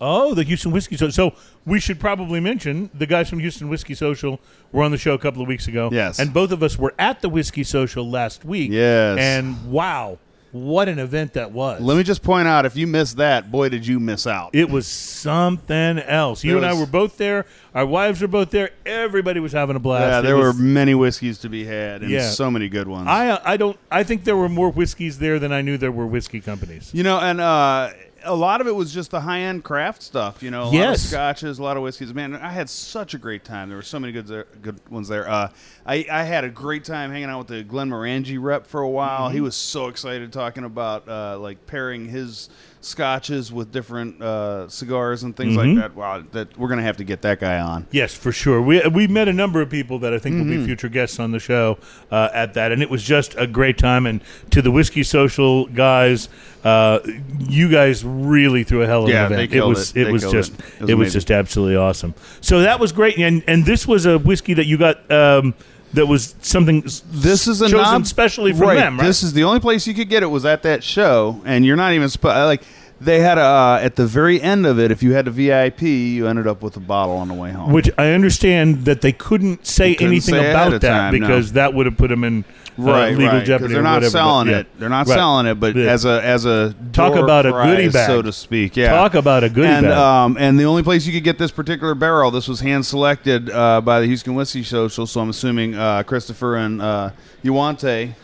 Oh, 0.00 0.34
the 0.34 0.42
Houston 0.42 0.72
Whiskey 0.72 0.96
Social. 0.96 1.12
So 1.12 1.36
we 1.64 1.78
should 1.78 2.00
probably 2.00 2.40
mention 2.40 2.90
the 2.92 3.06
guys 3.06 3.30
from 3.30 3.38
Houston 3.38 3.68
Whiskey 3.68 3.94
Social 3.94 4.40
were 4.72 4.82
on 4.82 4.90
the 4.90 4.98
show 4.98 5.14
a 5.14 5.18
couple 5.18 5.40
of 5.40 5.48
weeks 5.48 5.68
ago. 5.68 5.88
Yes. 5.92 6.18
And 6.18 6.34
both 6.34 6.50
of 6.50 6.62
us 6.62 6.76
were 6.76 6.92
at 6.98 7.22
the 7.22 7.28
Whiskey 7.28 7.62
Social 7.64 8.08
last 8.10 8.44
week. 8.44 8.70
Yes. 8.72 9.18
And 9.18 9.70
wow, 9.70 10.18
what 10.54 10.88
an 10.88 11.00
event 11.00 11.32
that 11.32 11.50
was. 11.50 11.80
Let 11.82 11.96
me 11.96 12.04
just 12.04 12.22
point 12.22 12.46
out 12.46 12.64
if 12.64 12.76
you 12.76 12.86
missed 12.86 13.16
that, 13.16 13.50
boy, 13.50 13.68
did 13.68 13.84
you 13.86 13.98
miss 13.98 14.24
out. 14.26 14.50
it 14.54 14.70
was 14.70 14.86
something 14.86 15.98
else. 15.98 16.44
You 16.44 16.54
It 16.54 16.56
and 16.58 16.66
I 16.66 16.70
was- 16.70 16.80
were 16.80 16.86
both 16.86 17.16
there. 17.18 17.44
Our 17.74 17.84
wives 17.84 18.20
were 18.20 18.28
both 18.28 18.50
there. 18.50 18.70
Everybody 18.86 19.40
was 19.40 19.52
having 19.52 19.74
a 19.74 19.80
blast. 19.80 20.02
yeah, 20.10 20.18
It 20.20 20.22
there 20.22 20.36
was- 20.36 20.56
were 20.56 20.62
many 20.62 20.94
whiskeys 20.94 21.38
to 21.38 21.48
be 21.48 21.64
had, 21.64 22.02
and 22.02 22.10
Yeah. 22.10 22.28
so 22.30 22.50
many 22.50 22.68
good 22.68 22.86
ones. 22.86 23.08
I 23.08 23.38
I 23.44 23.56
don't. 23.56 23.76
I 23.90 24.04
think 24.04 24.22
there 24.24 24.36
were 24.36 24.48
more 24.48 24.70
whiskeys 24.70 25.18
there 25.18 25.38
than 25.40 25.52
I 25.52 25.60
knew 25.60 25.76
there 25.76 25.90
were 25.92 26.06
whiskey 26.06 26.40
companies. 26.40 26.90
You 26.94 27.02
know, 27.02 27.18
and 27.18 27.40
uh, 27.40 27.88
a 28.24 28.34
lot 28.34 28.60
of 28.60 28.66
it 28.66 28.74
was 28.74 28.92
just 28.92 29.10
the 29.10 29.20
high 29.20 29.40
end 29.40 29.64
craft 29.64 30.02
stuff. 30.02 30.42
You 30.42 30.50
know, 30.50 30.62
a 30.62 30.64
lot 30.64 30.68
of 30.68 30.74
Yes. 30.74 31.02
scotches, 31.02 31.58
a 31.58 31.62
lot 31.62 31.76
of 31.76 31.82
whiskeys. 31.82 32.12
Man, 32.14 32.34
I 32.34 32.50
had 32.50 32.68
such 32.70 33.14
a 33.14 33.18
great 33.18 33.44
time. 33.44 33.68
There 33.68 33.76
were 33.76 33.82
so 33.82 34.00
many 34.00 34.12
good 34.12 34.26
there, 34.26 34.46
good 34.62 34.80
ones 34.90 35.08
there. 35.08 35.28
Uh, 35.28 35.48
I 35.86 36.06
I 36.10 36.22
had 36.24 36.44
a 36.44 36.48
great 36.50 36.84
time 36.84 37.10
hanging 37.10 37.28
out 37.28 37.38
with 37.38 37.48
the 37.48 37.64
Glenmorangie 37.64 38.38
rep 38.40 38.66
for 38.66 38.80
a 38.80 38.88
while. 38.88 39.26
Mm-hmm. 39.26 39.34
He 39.34 39.40
was 39.40 39.54
so 39.56 39.88
excited 39.88 40.32
talking 40.32 40.64
about 40.64 41.08
uh, 41.08 41.38
like 41.38 41.66
pairing 41.66 42.06
his 42.08 42.48
scotches 42.84 43.52
with 43.52 43.72
different 43.72 44.20
uh, 44.22 44.68
cigars 44.68 45.22
and 45.22 45.36
things 45.36 45.54
Mhm. 45.54 45.56
like 45.56 45.76
that. 45.82 45.96
Wow, 45.96 46.22
that 46.32 46.56
we're 46.58 46.68
gonna 46.68 46.82
have 46.82 46.96
to 46.98 47.04
get 47.04 47.22
that 47.22 47.40
guy 47.40 47.58
on. 47.58 47.86
Yes, 47.90 48.14
for 48.14 48.32
sure. 48.32 48.60
We 48.62 48.80
we 48.92 49.06
met 49.06 49.28
a 49.28 49.32
number 49.32 49.60
of 49.60 49.70
people 49.70 49.98
that 50.00 50.12
I 50.12 50.18
think 50.18 50.36
will 50.36 50.44
Mm-hmm. 50.44 50.60
be 50.60 50.66
future 50.66 50.88
guests 50.88 51.18
on 51.18 51.30
the 51.32 51.38
show 51.38 51.78
uh, 52.12 52.28
at 52.34 52.54
that, 52.54 52.72
and 52.72 52.82
it 52.82 52.90
was 52.90 53.02
just 53.02 53.34
a 53.38 53.46
great 53.46 53.78
time. 53.78 54.06
And 54.06 54.20
to 54.50 54.60
the 54.62 54.70
whiskey 54.70 55.02
social 55.02 55.66
guys, 55.66 56.28
uh, 56.64 56.98
you 57.38 57.68
guys 57.68 58.04
really 58.04 58.64
threw 58.64 58.82
a 58.82 58.86
hell 58.86 59.04
of 59.04 59.10
Yeah, 59.10 59.26
an 59.26 59.32
event. 59.32 59.50
they 59.50 59.56
killed 59.56 59.70
was 59.70 59.90
it. 59.90 60.04
They 60.04 60.12
was 60.12 60.22
just 60.30 60.52
it. 60.54 60.60
it 60.82 60.90
It 60.90 60.94
was, 60.94 61.06
was 61.06 61.12
just 61.14 61.30
absolutely 61.30 61.76
awesome. 61.76 62.14
So 62.40 62.60
that 62.60 62.80
was 62.80 62.92
great, 62.92 63.18
and 63.18 63.42
and 63.46 63.64
this 63.64 63.86
was 63.86 64.06
a 64.06 64.18
whiskey 64.18 64.54
that 64.54 64.66
you 64.66 64.76
got. 64.78 65.10
Um, 65.10 65.54
that 65.94 66.06
was 66.06 66.34
something. 66.40 66.82
This 66.82 67.46
is 67.46 67.60
a 67.60 67.68
chosen 67.68 67.78
knob- 67.78 68.06
specially 68.06 68.52
from 68.52 68.68
right. 68.68 68.74
them, 68.76 68.98
right? 68.98 69.06
This 69.06 69.22
is 69.22 69.32
the 69.32 69.44
only 69.44 69.60
place 69.60 69.86
you 69.86 69.94
could 69.94 70.08
get 70.08 70.22
it 70.22 70.26
was 70.26 70.44
at 70.44 70.62
that 70.62 70.84
show, 70.84 71.40
and 71.44 71.64
you're 71.64 71.76
not 71.76 71.92
even 71.92 72.08
sp- 72.10 72.24
like 72.24 72.62
they 73.00 73.20
had 73.20 73.38
a, 73.38 73.42
uh, 73.42 73.78
at 73.82 73.96
the 73.96 74.06
very 74.06 74.40
end 74.40 74.66
of 74.66 74.78
it. 74.78 74.90
If 74.90 75.02
you 75.02 75.12
had 75.12 75.28
a 75.28 75.30
VIP, 75.30 75.82
you 75.82 76.26
ended 76.26 76.46
up 76.46 76.62
with 76.62 76.76
a 76.76 76.80
bottle 76.80 77.16
on 77.16 77.28
the 77.28 77.34
way 77.34 77.50
home. 77.50 77.72
Which 77.72 77.90
I 77.98 78.12
understand 78.12 78.84
that 78.84 79.00
they 79.00 79.12
couldn't 79.12 79.66
say 79.66 79.94
couldn't 79.94 80.12
anything 80.12 80.34
say 80.34 80.50
about 80.50 80.80
that 80.80 80.82
time, 80.82 81.14
no. 81.14 81.20
because 81.20 81.52
that 81.52 81.74
would 81.74 81.86
have 81.86 81.96
put 81.96 82.08
them 82.08 82.24
in 82.24 82.44
uh, 82.78 82.82
right, 82.82 83.16
legal 83.16 83.34
right, 83.34 83.44
jeopardy. 83.46 83.72
They're 83.74 83.82
not 83.82 83.94
whatever, 84.02 84.12
but 84.12 84.18
selling 84.18 84.48
yeah. 84.48 84.58
it. 84.58 84.78
They're 84.80 84.88
not 84.88 85.06
Right. 85.06 85.14
selling 85.14 85.46
it, 85.46 85.54
but 85.60 85.76
Yeah. 85.76 85.90
as 85.90 86.04
a 86.04 86.24
as 86.24 86.44
a 86.44 86.74
Talk 86.92 87.14
about 87.16 87.46
a 87.46 87.52
goodie 87.52 87.88
bag. 87.88 88.06
so 88.06 88.22
to 88.22 88.32
speak. 88.32 88.76
Yeah. 88.76 88.90
Talk 88.90 89.14
about 89.14 89.44
a 89.44 89.48
goodie 89.48 89.68
and 89.68 89.86
bag. 89.86 89.92
um 89.96 90.36
and 90.38 90.58
the 90.58 90.64
only 90.64 90.82
place 90.82 91.06
you 91.06 91.12
could 91.12 91.24
get 91.24 91.38
this 91.38 91.50
particular 91.50 91.94
barrel, 91.94 92.30
this 92.30 92.48
was 92.48 92.60
hand 92.60 92.84
selected 92.86 93.50
uh, 93.50 93.80
by 93.80 94.00
the 94.00 94.06
Houston 94.06 94.34
Whiskey 94.34 94.62
Social. 94.62 95.06
So 95.06 95.20
I'm 95.20 95.30
assuming 95.30 95.74
uh, 95.74 96.02
Christopher 96.02 96.56
and 96.56 96.82
uh, 96.82 97.10
Yuante 97.44 98.14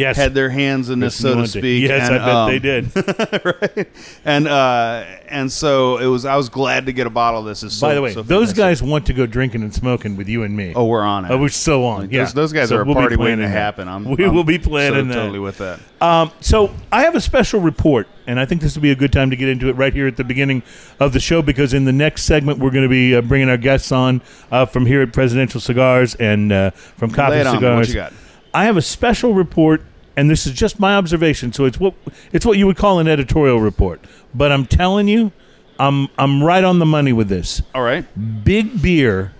yes, 0.00 0.16
had 0.16 0.34
their 0.34 0.50
hands 0.50 0.90
in 0.90 1.00
this, 1.00 1.14
so 1.14 1.36
to 1.36 1.46
speak. 1.46 1.88
Yes, 1.88 2.08
and, 2.08 2.16
I 2.16 2.26
bet 2.26 2.34
um, 2.34 2.50
they 2.50 2.58
did. 2.58 3.44
right? 3.76 3.88
And 4.24 4.48
uh, 4.48 5.04
and 5.28 5.50
so 5.50 5.98
it 5.98 6.06
was. 6.06 6.24
I 6.24 6.36
was 6.36 6.48
glad 6.48 6.86
to 6.86 6.92
get 6.92 7.06
a 7.06 7.10
bottle 7.10 7.40
of 7.40 7.46
this. 7.46 7.62
It's 7.62 7.74
so, 7.74 7.88
By 7.88 7.94
the 7.94 8.02
way, 8.02 8.12
so 8.12 8.22
those 8.22 8.52
guys 8.52 8.82
want 8.82 9.06
to 9.06 9.12
go 9.12 9.26
drinking 9.26 9.62
and 9.62 9.74
smoking 9.74 10.16
with 10.16 10.28
you 10.28 10.42
and 10.42 10.56
me. 10.56 10.72
Oh, 10.74 10.86
we're 10.86 11.02
on 11.02 11.24
it. 11.24 11.30
Uh, 11.30 11.38
we're 11.38 11.48
so 11.48 11.84
on. 11.84 12.02
Like, 12.02 12.12
yeah, 12.12 12.24
those, 12.24 12.34
those 12.34 12.52
guys 12.52 12.68
So 12.70 12.76
are 12.76 12.82
a 12.82 12.84
we'll 12.84 12.94
party 12.94 13.16
waiting 13.16 13.40
to 13.40 13.48
happen. 13.48 13.88
I'm, 13.88 14.04
we 14.04 14.24
I'm 14.24 14.34
will 14.34 14.44
be 14.44 14.58
planning 14.58 15.08
so 15.08 15.14
totally 15.14 15.38
with 15.38 15.58
that. 15.58 15.80
Um, 16.00 16.32
so 16.40 16.74
I 16.90 17.02
have 17.02 17.14
a 17.14 17.20
special 17.20 17.60
report, 17.60 18.08
and 18.26 18.40
I 18.40 18.46
think 18.46 18.62
this 18.62 18.74
will 18.74 18.82
be 18.82 18.90
a 18.90 18.96
good 18.96 19.12
time 19.12 19.30
to 19.30 19.36
get 19.36 19.48
into 19.48 19.68
it 19.68 19.74
right 19.74 19.92
here 19.92 20.06
at 20.06 20.16
the 20.16 20.24
beginning 20.24 20.62
of 20.98 21.12
the 21.12 21.20
show 21.20 21.42
because 21.42 21.74
in 21.74 21.84
the 21.84 21.92
next 21.92 22.24
segment 22.24 22.58
we're 22.58 22.70
going 22.70 22.84
to 22.84 22.88
be 22.88 23.14
uh, 23.14 23.20
bringing 23.20 23.48
our 23.50 23.58
guests 23.58 23.92
on 23.92 24.22
uh, 24.50 24.64
from 24.64 24.86
here 24.86 25.02
at 25.02 25.12
Presidential 25.12 25.60
Cigars 25.60 26.14
and 26.14 26.52
uh, 26.52 26.70
from 26.70 27.10
Coffee 27.10 27.36
Lay 27.36 27.40
it 27.40 27.46
on. 27.46 27.54
Cigars. 27.56 27.76
What 27.76 27.88
you 27.88 27.94
got? 27.94 28.12
I 28.52 28.64
have 28.64 28.76
a 28.76 28.82
special 28.82 29.34
report, 29.34 29.82
and 30.20 30.28
this 30.30 30.46
is 30.46 30.52
just 30.52 30.78
my 30.78 30.94
observation. 30.96 31.52
So 31.52 31.64
it's 31.64 31.80
what 31.80 31.94
it's 32.32 32.44
what 32.44 32.58
you 32.58 32.66
would 32.66 32.76
call 32.76 32.98
an 32.98 33.08
editorial 33.08 33.60
report. 33.60 34.00
But 34.34 34.52
I'm 34.52 34.66
telling 34.66 35.08
you, 35.08 35.32
I'm 35.78 36.08
I'm 36.18 36.42
right 36.44 36.62
on 36.62 36.78
the 36.78 36.86
money 36.86 37.12
with 37.12 37.28
this. 37.28 37.62
All 37.74 37.82
right. 37.82 38.04
Big 38.44 38.82
Beer 38.82 39.32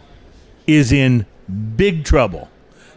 is 0.66 0.90
in 0.92 1.26
big 1.76 2.04
trouble. 2.04 2.48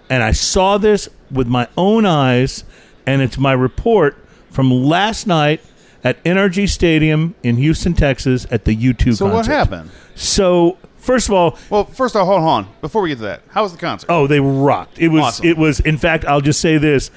And 0.10 0.24
I 0.24 0.32
saw 0.32 0.78
this 0.78 1.10
with 1.32 1.48
my 1.48 1.68
own 1.78 2.06
eyes, 2.06 2.64
and 3.06 3.22
it's 3.22 3.38
my 3.38 3.54
report 3.54 4.16
from 4.52 4.70
last 4.72 5.26
night 5.28 5.62
at 6.04 6.24
NRG 6.24 6.70
Stadium 6.70 7.34
in 7.44 7.56
Houston, 7.58 7.94
Texas 7.94 8.46
at 8.52 8.66
the 8.66 8.76
U2 8.76 9.16
So 9.18 9.26
concert. 9.30 9.34
what 9.36 9.46
happened? 9.48 9.90
So, 10.16 10.78
first 10.98 11.30
of 11.30 11.34
all, 11.34 11.58
Well, 11.70 11.86
first 11.86 12.16
of 12.16 12.20
all, 12.22 12.28
hold 12.28 12.48
on. 12.48 12.68
Before 12.82 13.02
we 13.02 13.10
get 13.10 13.16
to 13.20 13.24
that, 13.24 13.42
how 13.50 13.64
was 13.64 13.72
the 13.72 13.78
concert? 13.80 14.08
oh, 14.10 14.28
they 14.28 14.40
rocked. 14.42 15.00
It 15.00 15.08
was 15.08 15.24
Awesome. 15.24 15.48
it 15.48 15.58
was 15.58 15.80
in 15.80 15.98
fact, 15.98 16.26
I'll 16.26 16.42
just 16.42 16.60
say 16.62 16.78
this. 16.78 17.10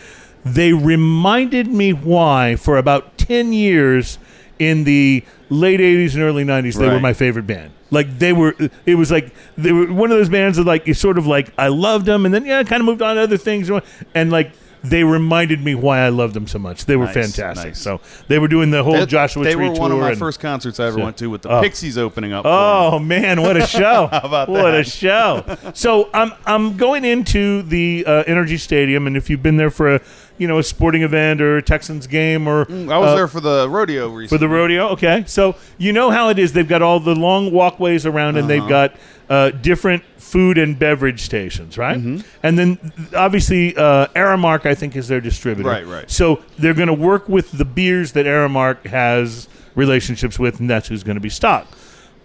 They 0.46 0.72
reminded 0.72 1.66
me 1.68 1.92
why 1.92 2.56
for 2.56 2.78
about 2.78 3.18
10 3.18 3.52
years 3.52 4.18
in 4.58 4.84
the 4.84 5.22
late 5.50 5.80
80s 5.80 6.14
and 6.14 6.22
early 6.22 6.44
90s 6.44 6.78
they 6.78 6.88
were 6.88 7.00
my 7.00 7.12
favorite 7.12 7.46
band. 7.46 7.72
Like 7.90 8.18
they 8.18 8.32
were 8.32 8.54
it 8.86 8.94
was 8.96 9.10
like 9.10 9.32
they 9.58 9.70
were 9.72 9.92
one 9.92 10.10
of 10.10 10.18
those 10.18 10.28
bands 10.28 10.56
that 10.58 10.64
like 10.64 10.86
you 10.86 10.94
sort 10.94 11.18
of 11.18 11.26
like 11.26 11.52
I 11.58 11.68
loved 11.68 12.06
them 12.06 12.24
and 12.24 12.32
then 12.34 12.44
yeah, 12.46 12.62
kind 12.64 12.80
of 12.80 12.86
moved 12.86 13.02
on 13.02 13.16
to 13.16 13.22
other 13.22 13.36
things 13.36 13.70
and 14.14 14.30
like 14.32 14.52
they 14.82 15.02
reminded 15.04 15.64
me 15.64 15.74
why 15.74 15.98
I 16.00 16.10
loved 16.10 16.34
them 16.34 16.46
so 16.46 16.58
much. 16.60 16.84
They 16.84 16.94
were 16.96 17.06
Nice, 17.06 17.14
fantastic. 17.14 17.66
nice. 17.70 17.80
So 17.80 18.00
they 18.28 18.38
were 18.38 18.46
doing 18.48 18.70
the 18.70 18.84
whole 18.84 18.92
They- 18.94 19.06
Joshua 19.06 19.42
They 19.44 19.54
Tree 19.54 19.68
were 19.68 19.74
tour. 19.74 19.80
one 19.82 19.92
of 19.92 19.98
my 19.98 20.10
and- 20.10 20.18
first 20.18 20.38
concerts 20.38 20.78
I 20.78 20.86
ever 20.86 20.98
So- 20.98 21.04
went 21.04 21.16
to 21.18 21.26
with 21.28 21.42
the 21.42 21.50
Oh. 21.50 21.60
Pixies 21.60 21.98
opening 21.98 22.32
up. 22.32 22.44
for 22.44 22.48
them. 22.48 22.56
Oh 22.58 22.98
man, 23.00 23.42
what 23.42 23.56
a 23.56 23.66
show! 23.66 24.08
How 24.10 24.20
about 24.22 24.48
what 24.48 24.62
that? 24.72 24.80
a 24.80 24.84
show! 24.84 25.44
So 25.74 26.08
I'm 26.14 26.32
I'm 26.46 26.76
going 26.76 27.04
into 27.04 27.62
the 27.62 28.04
uh, 28.06 28.24
NRG 28.24 28.58
Stadium, 28.60 29.06
and 29.06 29.16
if 29.16 29.28
you've 29.28 29.42
been 29.42 29.56
there 29.56 29.70
for 29.70 29.96
a 29.96 30.00
you 30.38 30.46
know 30.48 30.58
a 30.58 30.62
sporting 30.62 31.02
event 31.02 31.40
or 31.40 31.56
a 31.58 31.62
Texans 31.62 32.06
game 32.06 32.46
or 32.48 32.64
Mm, 32.66 32.92
I 32.92 32.98
was 32.98 33.10
uh, 33.10 33.14
there 33.16 33.28
for 33.28 33.40
the 33.40 33.68
rodeo 33.68 34.08
recently. 34.08 34.28
for 34.28 34.38
the 34.38 34.48
rodeo. 34.48 34.88
Okay, 34.88 35.24
so 35.26 35.56
you 35.78 35.92
know 35.92 36.10
how 36.10 36.28
it 36.28 36.38
is. 36.38 36.52
They've 36.52 36.68
got 36.68 36.82
all 36.82 37.00
the 37.00 37.14
long 37.14 37.50
walkways 37.52 38.04
around, 38.06 38.36
and 38.36 38.48
they've 38.48 38.60
Uh-huh. 38.60 38.68
got 38.88 38.96
uh, 39.28 39.50
different 39.50 40.02
food 40.18 40.58
and 40.58 40.78
beverage 40.78 41.22
stations, 41.22 41.76
right? 41.78 41.98
Mm-hmm. 41.98 42.20
And 42.42 42.58
then 42.58 42.78
obviously 43.16 43.76
uh, 43.76 44.06
Aramark, 44.14 44.66
I 44.66 44.74
think, 44.74 44.94
is 44.96 45.08
their 45.08 45.20
distributor. 45.20 45.68
Right, 45.68 45.86
right. 45.86 46.10
So 46.10 46.42
they're 46.58 46.74
going 46.74 46.88
to 46.88 46.92
work 46.94 47.28
with 47.28 47.50
the 47.52 47.64
beers 47.64 48.12
that 48.12 48.26
Aramark 48.26 48.86
has 48.86 49.48
relationships 49.74 50.38
with, 50.38 50.58
and 50.60 50.68
that's 50.70 50.88
who's 50.88 51.02
going 51.02 51.16
to 51.16 51.20
be 51.20 51.28
stocked. 51.28 51.74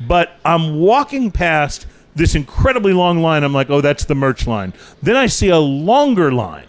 But 0.07 0.31
I'm 0.43 0.79
walking 0.79 1.29
past 1.31 1.85
this 2.15 2.33
incredibly 2.35 2.91
long 2.93 3.19
line. 3.21 3.43
I'm 3.43 3.53
like, 3.53 3.69
oh, 3.69 3.81
that's 3.81 4.05
the 4.05 4.15
merch 4.15 4.47
line. 4.47 4.73
Then 5.01 5.15
I 5.15 5.27
see 5.27 5.49
a 5.49 5.59
longer 5.59 6.31
line. 6.31 6.65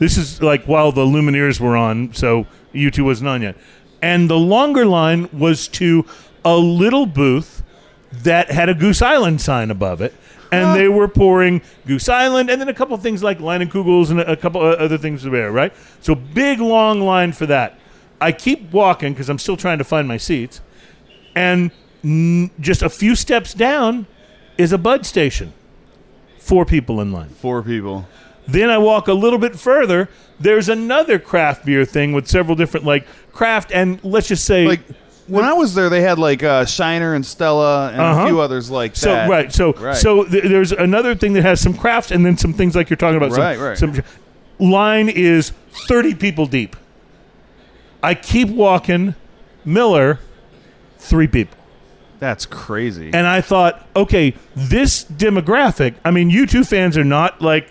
This 0.00 0.16
is 0.16 0.42
like 0.42 0.64
while 0.64 0.90
the 0.90 1.04
Lumineers 1.04 1.60
were 1.60 1.76
on, 1.76 2.12
so 2.14 2.46
U2 2.74 3.04
wasn't 3.04 3.28
on 3.28 3.42
yet. 3.42 3.56
And 4.02 4.28
the 4.28 4.38
longer 4.38 4.86
line 4.86 5.28
was 5.32 5.68
to 5.68 6.06
a 6.44 6.56
little 6.56 7.04
booth 7.04 7.62
that 8.10 8.50
had 8.50 8.68
a 8.68 8.74
Goose 8.74 9.02
Island 9.02 9.40
sign 9.40 9.70
above 9.70 10.00
it. 10.00 10.14
And 10.52 10.74
they 10.74 10.88
were 10.88 11.06
pouring 11.06 11.62
Goose 11.86 12.08
Island 12.08 12.50
and 12.50 12.60
then 12.60 12.68
a 12.68 12.74
couple 12.74 12.96
things 12.96 13.22
like 13.22 13.38
Kugels 13.38 14.10
and 14.10 14.18
a 14.18 14.36
couple 14.36 14.60
of 14.66 14.80
other 14.80 14.98
things 14.98 15.22
there, 15.22 15.52
right? 15.52 15.72
So 16.00 16.16
big, 16.16 16.58
long 16.58 17.02
line 17.02 17.30
for 17.30 17.46
that. 17.46 17.78
I 18.20 18.32
keep 18.32 18.72
walking 18.72 19.12
because 19.12 19.28
I'm 19.28 19.38
still 19.38 19.56
trying 19.56 19.78
to 19.78 19.84
find 19.84 20.08
my 20.08 20.16
seats. 20.16 20.60
And 21.36 21.70
n- 22.02 22.50
just 22.58 22.82
a 22.82 22.88
few 22.88 23.14
steps 23.14 23.54
down 23.54 24.06
is 24.58 24.72
a 24.72 24.78
Bud 24.78 25.06
station. 25.06 25.52
Four 26.38 26.64
people 26.64 27.00
in 27.00 27.12
line. 27.12 27.28
Four 27.28 27.62
people. 27.62 28.08
Then 28.50 28.70
I 28.70 28.78
walk 28.78 29.08
a 29.08 29.12
little 29.12 29.38
bit 29.38 29.56
further. 29.58 30.08
There's 30.38 30.68
another 30.68 31.18
craft 31.18 31.64
beer 31.64 31.84
thing 31.84 32.12
with 32.12 32.26
several 32.28 32.56
different 32.56 32.86
like 32.86 33.06
craft 33.32 33.70
and 33.72 34.02
let's 34.04 34.28
just 34.28 34.44
say 34.44 34.66
Like 34.66 34.80
when 35.26 35.44
I 35.44 35.52
was 35.52 35.74
there, 35.74 35.88
they 35.88 36.00
had 36.00 36.18
like 36.18 36.42
uh, 36.42 36.64
Shiner 36.64 37.14
and 37.14 37.24
Stella 37.24 37.90
and 37.92 38.00
Uh-huh. 38.00 38.22
a 38.22 38.26
few 38.26 38.40
others 38.40 38.70
like 38.70 38.96
So 38.96 39.10
that. 39.12 39.28
right, 39.30 39.52
so 39.52 39.72
Right. 39.74 39.96
so 39.96 40.24
th- 40.24 40.44
there's 40.44 40.72
another 40.72 41.14
thing 41.14 41.34
that 41.34 41.42
has 41.42 41.60
some 41.60 41.74
crafts, 41.74 42.10
and 42.10 42.26
then 42.26 42.36
some 42.36 42.52
things 42.52 42.74
like 42.74 42.90
you're 42.90 42.96
talking 42.96 43.16
about. 43.16 43.32
Some- 43.32 43.40
Right, 43.42 43.58
right. 43.58 43.78
Some, 43.78 44.02
line 44.58 45.08
is 45.08 45.52
thirty 45.88 46.14
people 46.14 46.46
deep. 46.46 46.74
I 48.02 48.14
keep 48.14 48.48
walking, 48.48 49.14
Miller, 49.64 50.18
three 50.98 51.26
people, 51.28 51.56
That's 52.18 52.44
crazy. 52.46 53.10
and 53.12 53.26
I 53.26 53.40
thought, 53.40 53.86
okay, 53.94 54.34
this 54.56 55.04
demographic. 55.04 55.94
I 56.04 56.10
mean, 56.10 56.28
you 56.30 56.46
two 56.46 56.64
fans 56.64 56.96
are 56.98 57.04
not 57.04 57.40
like 57.40 57.68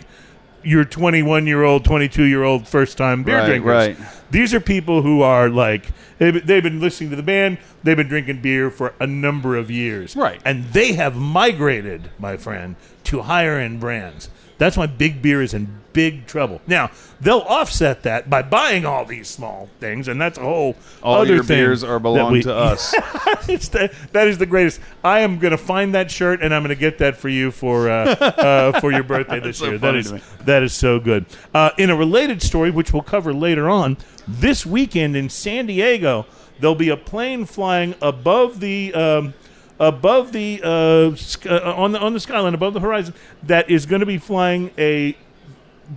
your 0.63 0.85
21 0.85 1.47
year 1.47 1.63
old, 1.63 1.85
22 1.85 2.23
year 2.23 2.43
old 2.43 2.67
first 2.67 2.97
time 2.97 3.23
beer 3.23 3.37
Right, 3.39 3.45
drinkers. 3.47 3.65
right. 3.67 3.97
These 4.31 4.53
are 4.53 4.59
people 4.59 5.01
who 5.01 5.21
are 5.21 5.49
like 5.49 5.85
they've, 6.17 6.45
they've 6.45 6.63
been 6.63 6.79
listening 6.79 7.09
to 7.11 7.15
the 7.15 7.23
band, 7.23 7.57
they've 7.83 7.97
been 7.97 8.07
drinking 8.07 8.41
beer 8.41 8.69
for 8.69 8.93
a 8.99 9.07
number 9.07 9.55
of 9.57 9.71
years, 9.71 10.15
Right. 10.15 10.41
And 10.45 10.65
they 10.73 10.93
have 10.93 11.15
migrated, 11.15 12.11
my 12.19 12.37
friend, 12.37 12.75
to 13.05 13.21
higher 13.23 13.57
end 13.57 13.79
brands. 13.79 14.29
That's 14.57 14.75
why 14.77 14.87
big 14.87 15.21
beer 15.21 15.41
is 15.41 15.53
in 15.53 15.78
big 15.93 16.25
trouble. 16.27 16.61
Now 16.67 16.91
they'll 17.21 17.39
offset 17.39 18.03
that 18.03 18.29
by 18.29 18.41
buying 18.41 18.85
all 18.85 19.05
these 19.05 19.27
small 19.27 19.69
things, 19.79 20.07
and 20.07 20.19
that's 20.21 20.37
a 20.37 20.41
whole 20.41 20.75
All 21.03 21.21
other 21.21 21.35
your 21.35 21.43
thing 21.43 21.57
beers 21.57 21.83
are 21.83 21.99
belong 21.99 22.33
we- 22.33 22.43
to 22.43 22.53
us. 22.55 22.93
it's 23.49 23.69
the, 23.69 23.93
that 24.11 24.27
is 24.27 24.37
the 24.37 24.45
greatest. 24.45 24.79
I 25.03 25.21
am 25.21 25.39
going 25.39 25.51
to 25.51 25.57
find 25.57 25.95
that 25.95 26.09
shirt 26.11 26.41
and 26.41 26.53
I'm 26.53 26.61
going 26.63 26.75
to 26.75 26.79
get 26.79 26.97
that 26.99 27.17
for 27.17 27.29
you 27.29 27.51
for 27.51 27.89
uh, 27.89 28.15
uh, 28.15 28.79
for 28.79 28.91
your 28.91 29.03
birthday 29.03 29.39
this 29.41 29.57
so 29.57 29.65
year. 29.69 29.77
That 29.77 29.95
is 29.95 30.13
that 30.45 30.63
is 30.63 30.73
so 30.73 30.99
good. 30.99 31.25
Uh, 31.53 31.71
in 31.77 31.89
a 31.89 31.95
related 31.95 32.41
story, 32.41 32.71
which 32.71 32.93
we'll 32.93 33.01
cover 33.03 33.33
later 33.33 33.69
on, 33.69 33.97
this 34.27 34.65
weekend 34.65 35.15
in 35.15 35.29
San 35.29 35.65
Diego, 35.65 36.25
there'll 36.59 36.75
be 36.75 36.89
a 36.89 36.97
plane 36.97 37.45
flying 37.45 37.95
above 38.01 38.59
the. 38.59 38.93
Um, 38.93 39.33
Above 39.81 40.33
the 40.33 40.59
uh, 40.61 41.15
sk- 41.15 41.45
uh, 41.45 41.73
on 41.77 41.93
the 41.93 41.99
on 41.99 42.11
the 42.11 42.19
skyline, 42.19 42.53
above 42.53 42.73
the 42.73 42.81
horizon, 42.81 43.13
that 43.43 43.69
is 43.69 43.85
going 43.85 44.01
to 44.01 44.05
be 44.05 44.17
flying 44.17 44.71
a 44.77 45.15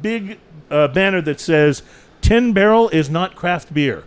big 0.01 0.39
uh, 0.71 0.89
banner 0.89 1.21
that 1.23 1.41
says 1.41 1.83
"Ten 2.21 2.53
Barrel 2.53 2.89
is 2.89 3.11
not 3.11 3.35
craft 3.35 3.75
beer." 3.75 4.05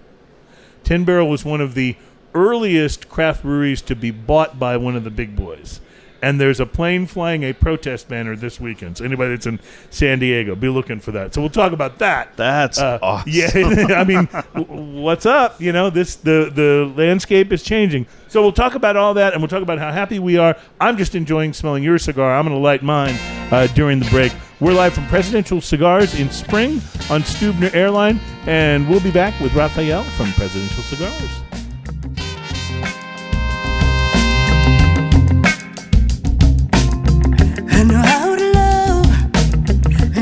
Ten 0.84 1.04
Barrel 1.04 1.30
was 1.30 1.44
one 1.44 1.62
of 1.62 1.74
the 1.74 1.96
earliest 2.34 3.10
craft 3.10 3.44
breweries 3.44 3.82
to 3.84 3.96
be 3.96 4.12
bought 4.12 4.60
by 4.60 4.78
one 4.78 4.96
of 4.96 5.04
the 5.04 5.10
big 5.10 5.36
boys. 5.36 5.80
And 6.26 6.42
there's 6.42 6.60
a 6.60 6.66
plane 6.66 7.06
flying 7.06 7.44
a 7.44 7.54
protest 7.54 8.10
banner 8.10 8.36
this 8.36 8.60
weekend. 8.60 8.98
So 8.98 9.06
anybody 9.06 9.30
that's 9.36 9.46
in 9.46 9.60
San 9.92 10.18
Diego, 10.18 10.56
be 10.56 10.70
looking 10.70 11.00
for 11.00 11.12
that. 11.12 11.36
So 11.36 11.40
we'll 11.42 11.52
talk 11.52 11.72
about 11.72 12.00
that. 12.00 12.36
That's 12.36 12.80
Uh, 12.80 12.98
awesome. 13.02 13.32
Yeah, 13.32 13.50
I 13.96 14.04
mean, 14.04 14.28
w- 14.56 15.02
what's 15.02 15.28
up? 15.28 15.62
You 15.62 15.72
know, 15.72 15.92
this 15.92 16.16
the 16.16 16.50
the 16.54 16.92
landscape 16.98 17.54
is 17.54 17.62
changing. 17.62 18.08
So 18.28 18.42
we'll 18.42 18.52
talk 18.54 18.74
about 18.74 18.98
all 18.98 19.14
that, 19.14 19.34
and 19.34 19.42
we'll 19.42 19.50
talk 19.50 19.62
about 19.62 19.78
how 19.78 19.92
happy 19.92 20.18
we 20.18 20.38
are. 20.38 20.58
I'm 20.82 20.98
just 20.98 21.14
enjoying 21.14 21.54
smelling 21.54 21.84
your 21.84 22.00
cigar. 22.00 22.36
I'm 22.36 22.46
going 22.48 22.58
to 22.58 22.62
light 22.64 22.82
mine 22.82 23.16
uh, 23.52 23.68
during 23.76 24.00
the 24.00 24.10
break. 24.10 24.34
We're 24.60 24.74
live 24.74 24.94
from 24.94 25.06
Presidential 25.08 25.62
Cigars 25.62 26.20
in 26.20 26.32
Spring 26.32 26.82
on 27.12 27.22
Stuebner 27.22 27.72
Airline, 27.76 28.20
and 28.48 28.90
we'll 28.90 29.00
be 29.02 29.12
back 29.12 29.40
with 29.42 29.54
Raphael 29.54 30.04
from 30.18 30.32
Presidential 30.34 30.82
Cigars. 30.84 31.45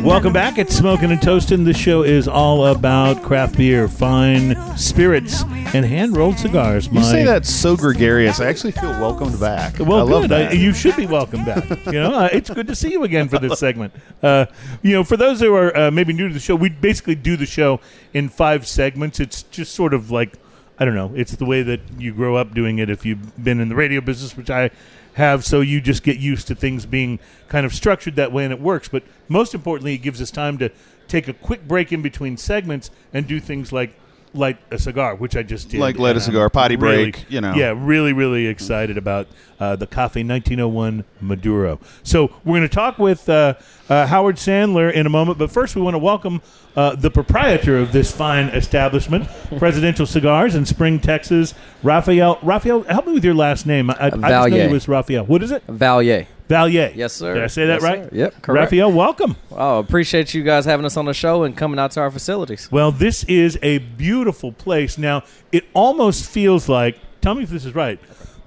Welcome 0.03 0.33
back. 0.33 0.57
It's 0.57 0.75
Smoking 0.75 1.11
and 1.11 1.21
Toasting. 1.21 1.63
The 1.63 1.73
show 1.73 2.03
is 2.03 2.27
all 2.27 2.67
about 2.67 3.23
craft 3.23 3.55
beer, 3.55 3.87
fine 3.87 4.55
spirits, 4.77 5.43
and 5.73 5.85
hand 5.85 6.17
rolled 6.17 6.37
cigars. 6.37 6.87
You 6.91 7.01
say 7.03 7.23
that 7.23 7.45
so 7.45 7.77
gregarious. 7.77 8.41
I 8.41 8.47
actually 8.47 8.73
feel 8.73 8.91
welcomed 8.91 9.39
back. 9.39 9.79
Well, 9.79 9.99
I 9.99 10.01
love 10.01 10.23
good. 10.23 10.31
that. 10.31 10.51
I, 10.51 10.55
you 10.55 10.73
should 10.73 10.97
be 10.97 11.05
welcome 11.05 11.45
back. 11.45 11.69
you 11.85 11.93
know, 11.93 12.13
uh, 12.13 12.29
it's 12.33 12.49
good 12.49 12.67
to 12.67 12.75
see 12.75 12.91
you 12.91 13.03
again 13.05 13.29
for 13.29 13.39
this 13.39 13.57
segment. 13.57 13.93
Uh, 14.21 14.47
you 14.81 14.91
know, 14.91 15.05
for 15.05 15.15
those 15.15 15.39
who 15.39 15.55
are 15.55 15.75
uh, 15.75 15.89
maybe 15.89 16.11
new 16.11 16.27
to 16.27 16.33
the 16.33 16.39
show, 16.39 16.55
we 16.55 16.67
basically 16.67 17.15
do 17.15 17.37
the 17.37 17.45
show 17.45 17.79
in 18.13 18.27
five 18.27 18.67
segments. 18.67 19.21
It's 19.21 19.43
just 19.43 19.73
sort 19.73 19.93
of 19.93 20.11
like 20.11 20.33
I 20.77 20.85
don't 20.85 20.95
know. 20.95 21.13
It's 21.15 21.31
the 21.33 21.45
way 21.45 21.63
that 21.63 21.79
you 21.97 22.13
grow 22.13 22.35
up 22.35 22.53
doing 22.53 22.79
it. 22.79 22.89
If 22.89 23.05
you've 23.05 23.41
been 23.41 23.61
in 23.61 23.69
the 23.69 23.75
radio 23.75 24.01
business, 24.01 24.35
which 24.35 24.49
I 24.49 24.69
have, 25.13 25.45
so 25.45 25.61
you 25.61 25.79
just 25.79 26.03
get 26.03 26.17
used 26.17 26.47
to 26.47 26.55
things 26.55 26.85
being 26.85 27.19
kind 27.47 27.65
of 27.65 27.73
structured 27.73 28.15
that 28.15 28.31
way, 28.31 28.43
and 28.43 28.53
it 28.53 28.59
works. 28.59 28.87
But 28.87 29.03
most 29.27 29.53
importantly, 29.53 29.93
it 29.93 29.99
gives 29.99 30.21
us 30.21 30.31
time 30.31 30.57
to 30.57 30.69
take 31.07 31.27
a 31.27 31.33
quick 31.33 31.67
break 31.67 31.91
in 31.91 32.01
between 32.01 32.37
segments 32.37 32.89
and 33.13 33.27
do 33.27 33.39
things 33.39 33.71
like 33.71 33.97
light 34.33 34.57
a 34.71 34.79
cigar, 34.79 35.15
which 35.15 35.35
I 35.35 35.43
just 35.43 35.69
did. 35.69 35.79
Like 35.79 35.97
light 35.97 36.09
a 36.09 36.11
And 36.11 36.19
I'm 36.19 36.25
cigar, 36.25 36.49
potty 36.49 36.75
really- 36.75 37.11
break, 37.11 37.25
you 37.31 37.41
know. 37.41 37.53
Yeah, 37.53 37.73
really, 37.77 38.13
really 38.13 38.47
excited 38.47 38.97
about 38.97 39.27
uh, 39.59 39.75
the 39.75 39.87
Coffee 39.87 40.23
1901 40.23 41.03
Maduro. 41.21 41.79
So 42.03 42.27
we're 42.43 42.57
going 42.57 42.61
to 42.63 42.67
talk 42.67 42.97
with 42.97 43.29
uh, 43.29 43.53
uh, 43.89 44.07
Howard 44.07 44.37
Sandler 44.37 44.91
in 44.91 45.05
a 45.05 45.09
moment, 45.09 45.37
but 45.37 45.51
first 45.51 45.75
we 45.75 45.81
want 45.81 45.93
to 45.93 45.99
welcome 45.99 46.41
uh, 46.75 46.95
the 46.95 47.11
proprietor 47.11 47.77
of 47.77 47.91
this 47.91 48.11
fine 48.11 48.45
establishment, 48.49 49.27
Presidential 49.57 50.05
Cigars 50.05 50.55
in 50.55 50.65
Spring, 50.65 50.99
Texas, 50.99 51.53
Raphael. 51.83 52.39
Raphael, 52.41 52.81
help 52.83 53.05
me 53.07 53.13
with 53.13 53.23
your 53.23 53.35
last 53.35 53.65
name. 53.65 53.89
I, 53.91 53.97
I 53.99 54.09
just 54.09 54.21
know 54.21 54.27
Valier. 54.27 54.65
it 54.65 54.71
was 54.71 54.87
Raphael. 54.87 55.25
What 55.25 55.43
is 55.43 55.51
it? 55.51 55.65
Valier. 55.67 56.25
Valier. 56.53 56.95
Yes, 56.95 57.13
sir. 57.13 57.33
Did 57.33 57.43
I 57.43 57.47
say 57.47 57.65
that 57.65 57.73
Yes, 57.75 57.83
right? 57.83 58.03
sir. 58.03 58.09
Yep, 58.11 58.41
correct. 58.41 58.71
Raphael, 58.71 58.91
welcome. 58.91 59.35
Oh, 59.51 59.79
appreciate 59.79 60.33
you 60.33 60.43
guys 60.43 60.65
having 60.65 60.85
us 60.85 60.95
on 60.97 61.05
the 61.05 61.13
show 61.13 61.43
and 61.43 61.57
coming 61.57 61.79
out 61.79 61.91
to 61.91 61.99
our 61.99 62.11
facilities. 62.11 62.71
Well, 62.71 62.91
this 62.91 63.23
is 63.25 63.57
a 63.61 63.79
beautiful 63.79 64.51
place. 64.51 64.97
Now, 64.97 65.23
it 65.51 65.65
almost 65.73 66.29
feels 66.29 66.69
like, 66.69 66.97
tell 67.21 67.35
me 67.35 67.43
if 67.43 67.49
this 67.49 67.65
is 67.65 67.73
right, 67.75 67.99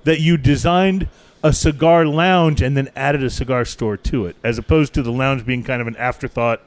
that 0.04 0.20
you 0.20 0.36
designed 0.36 1.08
a 1.42 1.52
cigar 1.52 2.06
lounge 2.06 2.62
and 2.62 2.76
then 2.76 2.88
added 2.96 3.22
a 3.22 3.30
cigar 3.30 3.64
store 3.64 3.96
to 3.96 4.26
it, 4.26 4.36
as 4.44 4.58
opposed 4.58 4.94
to 4.94 5.02
the 5.02 5.12
lounge 5.12 5.44
being 5.44 5.62
kind 5.64 5.80
of 5.80 5.86
an 5.88 5.96
afterthought 5.96 6.60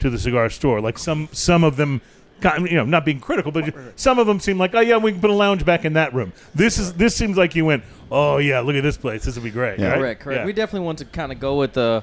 to 0.00 0.10
the 0.10 0.18
cigar 0.18 0.50
store. 0.50 0.80
Like 0.80 0.98
some 0.98 1.28
some 1.32 1.64
of 1.64 1.76
them, 1.76 2.00
you 2.42 2.74
know, 2.74 2.84
not 2.84 3.04
being 3.04 3.20
critical, 3.20 3.50
but 3.52 3.74
some 3.96 4.18
of 4.18 4.26
them 4.26 4.40
seem 4.40 4.58
like, 4.58 4.74
oh 4.74 4.80
yeah, 4.80 4.96
we 4.96 5.12
can 5.12 5.20
put 5.20 5.30
a 5.30 5.34
lounge 5.34 5.64
back 5.64 5.84
in 5.84 5.94
that 5.94 6.14
room. 6.14 6.32
This 6.54 6.78
is 6.78 6.92
this 6.94 7.14
seems 7.14 7.36
like 7.36 7.54
you 7.54 7.64
went, 7.64 7.84
oh 8.10 8.38
yeah, 8.38 8.60
look 8.60 8.76
at 8.76 8.82
this 8.82 8.96
place, 8.96 9.24
this 9.24 9.34
would 9.34 9.44
be 9.44 9.50
great. 9.50 9.78
Yeah. 9.78 9.88
right? 9.88 9.98
Correct, 9.98 10.20
correct. 10.20 10.40
Yeah. 10.40 10.46
We 10.46 10.52
definitely 10.52 10.86
want 10.86 10.98
to 10.98 11.04
kind 11.06 11.32
of 11.32 11.40
go 11.40 11.56
with 11.56 11.74
the 11.74 12.02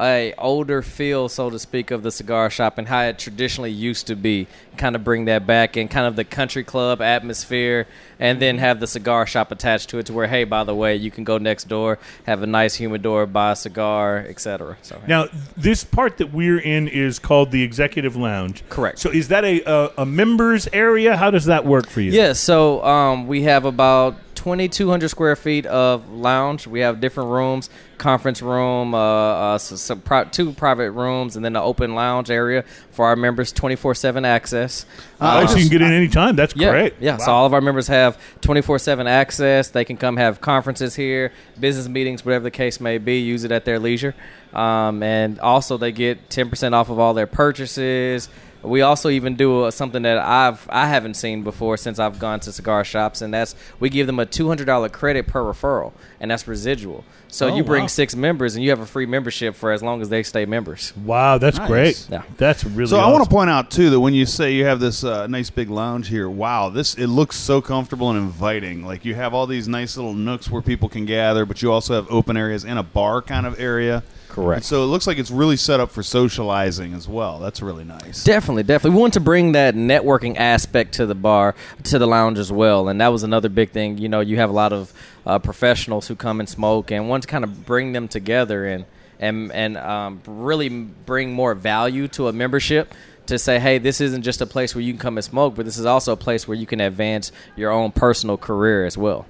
a 0.00 0.34
older 0.38 0.82
feel, 0.82 1.28
so 1.28 1.50
to 1.50 1.58
speak, 1.58 1.90
of 1.90 2.02
the 2.02 2.10
cigar 2.10 2.50
shop 2.50 2.78
and 2.78 2.88
how 2.88 3.02
it 3.02 3.18
traditionally 3.18 3.70
used 3.70 4.06
to 4.06 4.16
be. 4.16 4.46
Kind 4.76 4.96
of 4.96 5.04
bring 5.04 5.26
that 5.26 5.46
back 5.46 5.76
and 5.76 5.90
kind 5.90 6.06
of 6.06 6.16
the 6.16 6.24
country 6.24 6.64
club 6.64 7.02
atmosphere, 7.02 7.86
and 8.18 8.40
then 8.40 8.58
have 8.58 8.80
the 8.80 8.86
cigar 8.86 9.26
shop 9.26 9.52
attached 9.52 9.90
to 9.90 9.98
it, 9.98 10.06
to 10.06 10.12
where 10.12 10.26
hey, 10.26 10.44
by 10.44 10.64
the 10.64 10.74
way, 10.74 10.96
you 10.96 11.10
can 11.10 11.24
go 11.24 11.38
next 11.38 11.64
door, 11.64 11.98
have 12.24 12.42
a 12.42 12.46
nice 12.46 12.74
humidor, 12.74 13.26
buy 13.26 13.52
a 13.52 13.56
cigar, 13.56 14.24
etc. 14.28 14.78
So 14.82 15.00
Now, 15.06 15.26
this 15.56 15.84
part 15.84 16.16
that 16.18 16.32
we're 16.32 16.60
in 16.60 16.88
is 16.88 17.18
called 17.18 17.50
the 17.50 17.62
executive 17.62 18.16
lounge. 18.16 18.64
Correct. 18.68 18.98
So, 18.98 19.10
is 19.10 19.28
that 19.28 19.44
a 19.44 19.62
a, 19.66 19.90
a 19.98 20.06
members 20.06 20.68
area? 20.72 21.16
How 21.16 21.30
does 21.30 21.46
that 21.46 21.64
work 21.66 21.88
for 21.88 22.00
you? 22.00 22.12
Yeah, 22.12 22.32
so 22.32 22.82
um, 22.84 23.26
we 23.26 23.42
have 23.42 23.64
about 23.64 24.16
2,200 24.42 25.08
square 25.08 25.36
feet 25.36 25.66
of 25.66 26.10
lounge. 26.10 26.66
We 26.66 26.80
have 26.80 27.00
different 27.00 27.30
rooms, 27.30 27.70
conference 27.96 28.42
room, 28.42 28.92
uh, 28.92 28.98
uh, 28.98 29.54
s- 29.54 29.80
some 29.80 30.00
pri- 30.00 30.24
two 30.24 30.50
private 30.52 30.90
rooms, 30.90 31.36
and 31.36 31.44
then 31.44 31.54
an 31.54 31.62
open 31.62 31.94
lounge 31.94 32.28
area 32.28 32.64
for 32.90 33.06
our 33.06 33.14
members, 33.14 33.52
24/7 33.52 34.24
access. 34.24 34.84
Oh, 35.20 35.46
so 35.46 35.54
you 35.56 35.68
can 35.68 35.78
get 35.78 35.82
in 35.82 35.92
any 35.92 36.08
time. 36.08 36.34
That's 36.34 36.56
Yeah, 36.56 36.70
great. 36.70 36.94
yeah. 36.98 37.18
So 37.18 37.30
all 37.30 37.46
of 37.46 37.54
our 37.54 37.60
members 37.60 37.86
have 37.86 38.18
24/7 38.40 39.06
access. 39.06 39.68
They 39.68 39.84
can 39.84 39.96
come 39.96 40.16
have 40.16 40.40
conferences 40.40 40.96
here, 40.96 41.30
business 41.60 41.86
meetings, 41.86 42.24
whatever 42.24 42.42
the 42.42 42.50
case 42.50 42.80
may 42.80 42.98
be. 42.98 43.18
Use 43.20 43.44
it 43.44 43.52
at 43.52 43.64
their 43.64 43.78
leisure, 43.78 44.12
um, 44.52 45.04
and 45.04 45.38
also 45.38 45.78
they 45.78 45.92
get 45.92 46.30
10% 46.30 46.74
off 46.74 46.90
of 46.90 46.98
all 46.98 47.14
their 47.14 47.28
purchases. 47.28 48.28
We 48.62 48.80
also 48.82 49.08
even 49.08 49.34
do 49.36 49.62
uh, 49.64 49.70
something 49.70 50.02
that 50.02 50.18
I've 50.18 50.66
I 50.70 50.86
haven't 50.86 51.14
seen 51.14 51.42
before 51.42 51.76
since 51.76 51.98
I've 51.98 52.18
gone 52.18 52.40
to 52.40 52.52
cigar 52.52 52.84
shops, 52.84 53.20
and 53.20 53.34
that's 53.34 53.54
we 53.80 53.88
give 53.90 54.06
them 54.06 54.18
a 54.18 54.26
two 54.26 54.48
hundred 54.48 54.66
dollar 54.66 54.88
credit 54.88 55.26
per 55.26 55.42
referral, 55.42 55.92
and 56.20 56.30
that's 56.30 56.46
residual. 56.46 57.04
So 57.28 57.48
Oh, 57.48 57.56
you 57.56 57.64
bring 57.64 57.84
wow. 57.84 57.86
six 57.88 58.14
members, 58.14 58.54
and 58.54 58.62
you 58.62 58.70
have 58.70 58.80
a 58.80 58.86
free 58.86 59.06
membership 59.06 59.54
for 59.54 59.72
as 59.72 59.82
long 59.82 60.02
as 60.02 60.10
they 60.10 60.22
stay 60.22 60.44
members. 60.44 60.92
Wow, 60.96 61.38
that's 61.38 61.56
Nice. 61.58 61.66
great. 61.68 62.06
Yeah. 62.10 62.22
That's 62.36 62.62
really. 62.64 62.90
So 62.90 62.98
I 63.00 63.10
want 63.10 63.24
to 63.24 63.30
point 63.30 63.48
out 63.50 63.70
too 63.70 63.88
that 63.90 64.00
when 64.00 64.12
you 64.14 64.26
say 64.26 64.52
you 64.52 64.64
have 64.66 64.80
this 64.80 65.02
uh, 65.02 65.26
nice 65.26 65.48
big 65.50 65.70
lounge 65.70 66.08
here, 66.08 66.28
wow, 66.28 66.68
this 66.68 66.94
it 66.94 67.06
looks 67.08 67.36
so 67.36 67.60
comfortable 67.60 68.10
and 68.10 68.18
inviting. 68.18 68.84
Like 68.84 69.04
you 69.04 69.14
have 69.14 69.32
all 69.34 69.46
these 69.46 69.66
nice 69.66 69.96
little 69.96 70.14
nooks 70.14 70.50
where 70.50 70.62
people 70.62 70.88
can 70.88 71.04
gather, 71.06 71.44
but 71.46 71.62
you 71.62 71.72
also 71.72 71.94
have 71.94 72.06
open 72.10 72.36
areas 72.36 72.64
and 72.64 72.78
a 72.78 72.82
bar 72.82 73.22
kind 73.22 73.46
of 73.46 73.58
area. 73.58 74.02
Correct. 74.32 74.60
And 74.60 74.64
so 74.64 74.82
it 74.82 74.86
looks 74.86 75.06
like 75.06 75.18
it's 75.18 75.30
really 75.30 75.58
set 75.58 75.78
up 75.78 75.90
for 75.90 76.02
socializing 76.02 76.94
as 76.94 77.06
well. 77.06 77.38
That's 77.38 77.60
really 77.60 77.84
nice. 77.84 78.24
Definitely, 78.24 78.62
definitely. 78.62 78.96
We 78.96 79.02
want 79.02 79.12
to 79.12 79.20
bring 79.20 79.52
that 79.52 79.74
networking 79.74 80.38
aspect 80.38 80.94
to 80.94 81.04
the 81.04 81.14
bar, 81.14 81.54
to 81.84 81.98
the 81.98 82.06
lounge 82.06 82.38
as 82.38 82.50
well, 82.50 82.88
and 82.88 82.98
that 83.02 83.08
was 83.08 83.24
another 83.24 83.50
big 83.50 83.72
thing. 83.72 83.98
You 83.98 84.08
know, 84.08 84.20
you 84.20 84.38
have 84.38 84.48
a 84.48 84.54
lot 84.54 84.72
of 84.72 84.90
uh, 85.26 85.38
professionals 85.38 86.08
who 86.08 86.16
come 86.16 86.40
and 86.40 86.48
smoke, 86.48 86.90
and 86.90 87.10
want 87.10 87.24
to 87.24 87.28
kind 87.28 87.44
of 87.44 87.66
bring 87.66 87.92
them 87.92 88.08
together 88.08 88.64
and 88.66 88.86
and 89.20 89.52
and 89.52 89.76
um, 89.76 90.22
really 90.26 90.70
bring 90.70 91.34
more 91.34 91.54
value 91.54 92.08
to 92.08 92.28
a 92.28 92.32
membership. 92.32 92.94
to 93.26 93.38
say, 93.38 93.58
hey, 93.60 93.76
this 93.78 94.00
isn't 94.00 94.22
just 94.22 94.40
a 94.40 94.46
place 94.46 94.74
where 94.74 94.82
you 94.82 94.92
can 94.92 94.98
come 94.98 95.18
and 95.18 95.24
smoke, 95.24 95.54
but 95.54 95.66
this 95.66 95.76
is 95.76 95.84
also 95.84 96.12
a 96.12 96.16
place 96.16 96.48
where 96.48 96.56
you 96.56 96.66
can 96.66 96.80
advance 96.80 97.30
your 97.54 97.70
own 97.70 97.92
personal 97.92 98.36
career 98.38 98.86
as 98.86 98.96
well. 98.96 99.26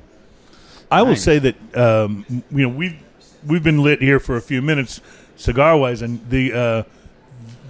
I 0.90 1.02
will 1.02 1.16
say 1.16 1.38
that 1.40 1.76
um, 1.76 2.24
you 2.50 2.68
know 2.68 2.68
we've 2.68 2.96
we've 3.46 3.62
been 3.62 3.82
lit 3.82 4.00
here 4.00 4.20
for 4.20 4.36
a 4.36 4.40
few 4.40 4.62
minutes, 4.62 5.00
cigar 5.36 5.76
wise, 5.76 6.02
and 6.02 6.28
the 6.30 6.52
uh, 6.52 6.82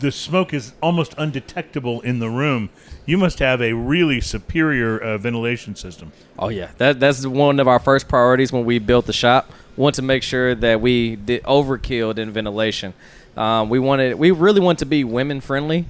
the 0.00 0.12
smoke 0.12 0.52
is 0.52 0.72
almost 0.82 1.14
undetectable 1.16 2.00
in 2.02 2.18
the 2.18 2.28
room. 2.28 2.70
You 3.06 3.18
must 3.18 3.38
have 3.38 3.62
a 3.62 3.72
really 3.72 4.20
superior 4.20 4.98
uh, 4.98 5.18
ventilation 5.18 5.74
system. 5.76 6.12
Oh 6.38 6.48
yeah, 6.48 6.70
that 6.78 7.00
that's 7.00 7.26
one 7.26 7.60
of 7.60 7.68
our 7.68 7.78
first 7.78 8.08
priorities 8.08 8.52
when 8.52 8.64
we 8.64 8.78
built 8.78 9.06
the 9.06 9.12
shop. 9.12 9.50
Want 9.76 9.94
to 9.96 10.02
make 10.02 10.22
sure 10.22 10.54
that 10.54 10.80
we 10.80 11.16
did 11.16 11.42
overkilled 11.44 12.18
in 12.18 12.30
ventilation. 12.30 12.92
Um, 13.36 13.70
we 13.70 13.78
wanted, 13.78 14.18
we 14.18 14.30
really 14.30 14.60
want 14.60 14.80
to 14.80 14.84
be 14.84 15.04
women 15.04 15.40
friendly, 15.40 15.86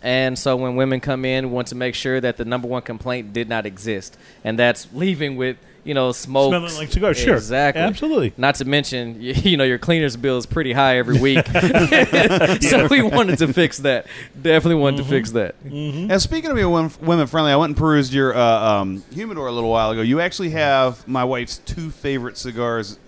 and 0.00 0.38
so 0.38 0.54
when 0.54 0.76
women 0.76 1.00
come 1.00 1.24
in, 1.24 1.48
we 1.48 1.52
want 1.52 1.68
to 1.68 1.74
make 1.74 1.96
sure 1.96 2.20
that 2.20 2.36
the 2.36 2.44
number 2.44 2.68
one 2.68 2.82
complaint 2.82 3.32
did 3.32 3.48
not 3.48 3.66
exist, 3.66 4.16
and 4.44 4.56
that's 4.56 4.86
leaving 4.92 5.34
with 5.36 5.56
you 5.84 5.94
know 5.94 6.12
smoke, 6.12 6.50
Smelling 6.50 6.74
like 6.74 6.90
cigars, 6.90 7.18
sure. 7.18 7.34
exactly, 7.36 7.82
Absolutely. 7.82 8.32
Not 8.36 8.56
to 8.56 8.64
mention, 8.64 9.20
you, 9.20 9.32
you 9.36 9.56
know, 9.56 9.64
your 9.64 9.78
cleaners 9.78 10.16
bill 10.16 10.38
is 10.38 10.46
pretty 10.46 10.72
high 10.72 10.98
every 10.98 11.18
week, 11.20 11.46
so 12.62 12.86
we 12.90 13.02
wanted 13.02 13.38
to 13.38 13.52
fix 13.52 13.78
that. 13.78 14.06
Definitely 14.40 14.76
wanted 14.82 14.98
to 14.98 15.04
fix 15.04 15.30
that. 15.32 15.64
Now, 15.64 16.18
speaking 16.18 16.50
of 16.50 16.56
being 16.56 16.70
women 16.70 17.26
friendly, 17.26 17.52
I 17.52 17.56
went 17.56 17.70
and 17.70 17.76
perused 17.76 18.12
your 18.12 18.34
uh, 18.34 18.80
um, 18.80 19.04
humidor 19.12 19.46
a 19.46 19.52
little 19.52 19.70
while 19.70 19.90
ago. 19.90 20.00
You 20.02 20.20
actually 20.20 20.50
have 20.50 21.06
my 21.06 21.24
wife's 21.24 21.58
two 21.58 21.90
favorite 21.90 22.36
cigars 22.36 22.98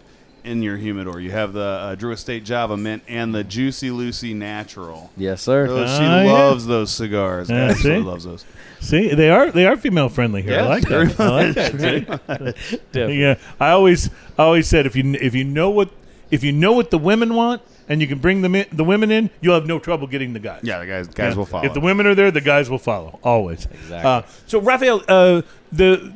in 0.47 0.63
your 0.63 0.77
humidor. 0.77 1.21
You 1.21 1.31
have 1.33 1.53
the 1.53 1.61
uh, 1.61 1.95
Drew 1.97 2.13
Estate 2.13 2.45
Java 2.45 2.77
Mint 2.77 3.03
and 3.09 3.35
the 3.35 3.45
Juicy 3.45 3.91
Lucy 3.91 4.33
Natural. 4.35 5.11
Yes, 5.17 5.43
sir. 5.43 5.67
Those, 5.67 5.91
she 5.91 6.05
Ah, 6.05 6.23
yeah. 6.23 6.33
loves 6.33 6.67
those 6.67 6.91
cigars. 6.93 7.51
Yeah, 7.51 7.57
Absolutely 7.71 8.03
see? 8.03 8.07
loves 8.09 8.25
those. 8.25 8.45
See, 8.81 9.15
they 9.15 9.31
are 9.31 9.51
they 9.51 9.67
are 9.67 9.77
female 9.77 10.09
friendly 10.09 10.43
here. 10.43 10.55
I 10.55 10.57
Yes, 10.57 10.69
like 10.69 10.89
very 10.89 11.07
that. 11.07 11.21
I 11.21 11.29
like 11.31 11.55
that. 11.55 12.57
see? 12.59 12.79
Definitely. 12.93 13.21
Yeah, 13.21 13.35
I 13.59 13.71
always 13.71 14.09
I 14.39 14.43
always 14.45 14.67
said 14.69 14.87
if 14.87 14.95
you 14.95 15.15
if 15.21 15.35
you 15.35 15.45
know 15.45 15.71
what 15.71 15.91
if 16.31 16.45
you 16.45 16.53
know 16.53 16.73
what 16.73 16.91
the 16.91 16.99
women 16.99 17.35
want 17.35 17.63
and 17.89 18.01
you 18.01 18.07
can 18.09 18.19
bring 18.19 18.43
them 18.43 18.55
in, 18.57 18.67
the 18.73 18.83
women 18.85 19.11
in, 19.13 19.31
you'll 19.41 19.55
have 19.55 19.67
no 19.67 19.79
trouble 19.79 20.07
getting 20.09 20.33
the 20.33 20.41
guys. 20.41 20.61
Yeah, 20.65 20.79
the 20.81 20.87
guys 20.87 21.07
guys 21.09 21.33
Yeah. 21.33 21.39
will 21.39 21.47
follow. 21.47 21.65
If 21.65 21.73
the 21.75 21.81
women 21.81 22.07
are 22.07 22.15
there, 22.17 22.31
the 22.31 22.41
guys 22.41 22.69
will 22.69 22.79
follow 22.79 23.19
always. 23.23 23.67
Exactly. 23.67 23.97
Uh, 24.11 24.23
so, 24.47 24.61
Raphael, 24.61 25.03
uh, 25.09 25.43
the 25.73 26.13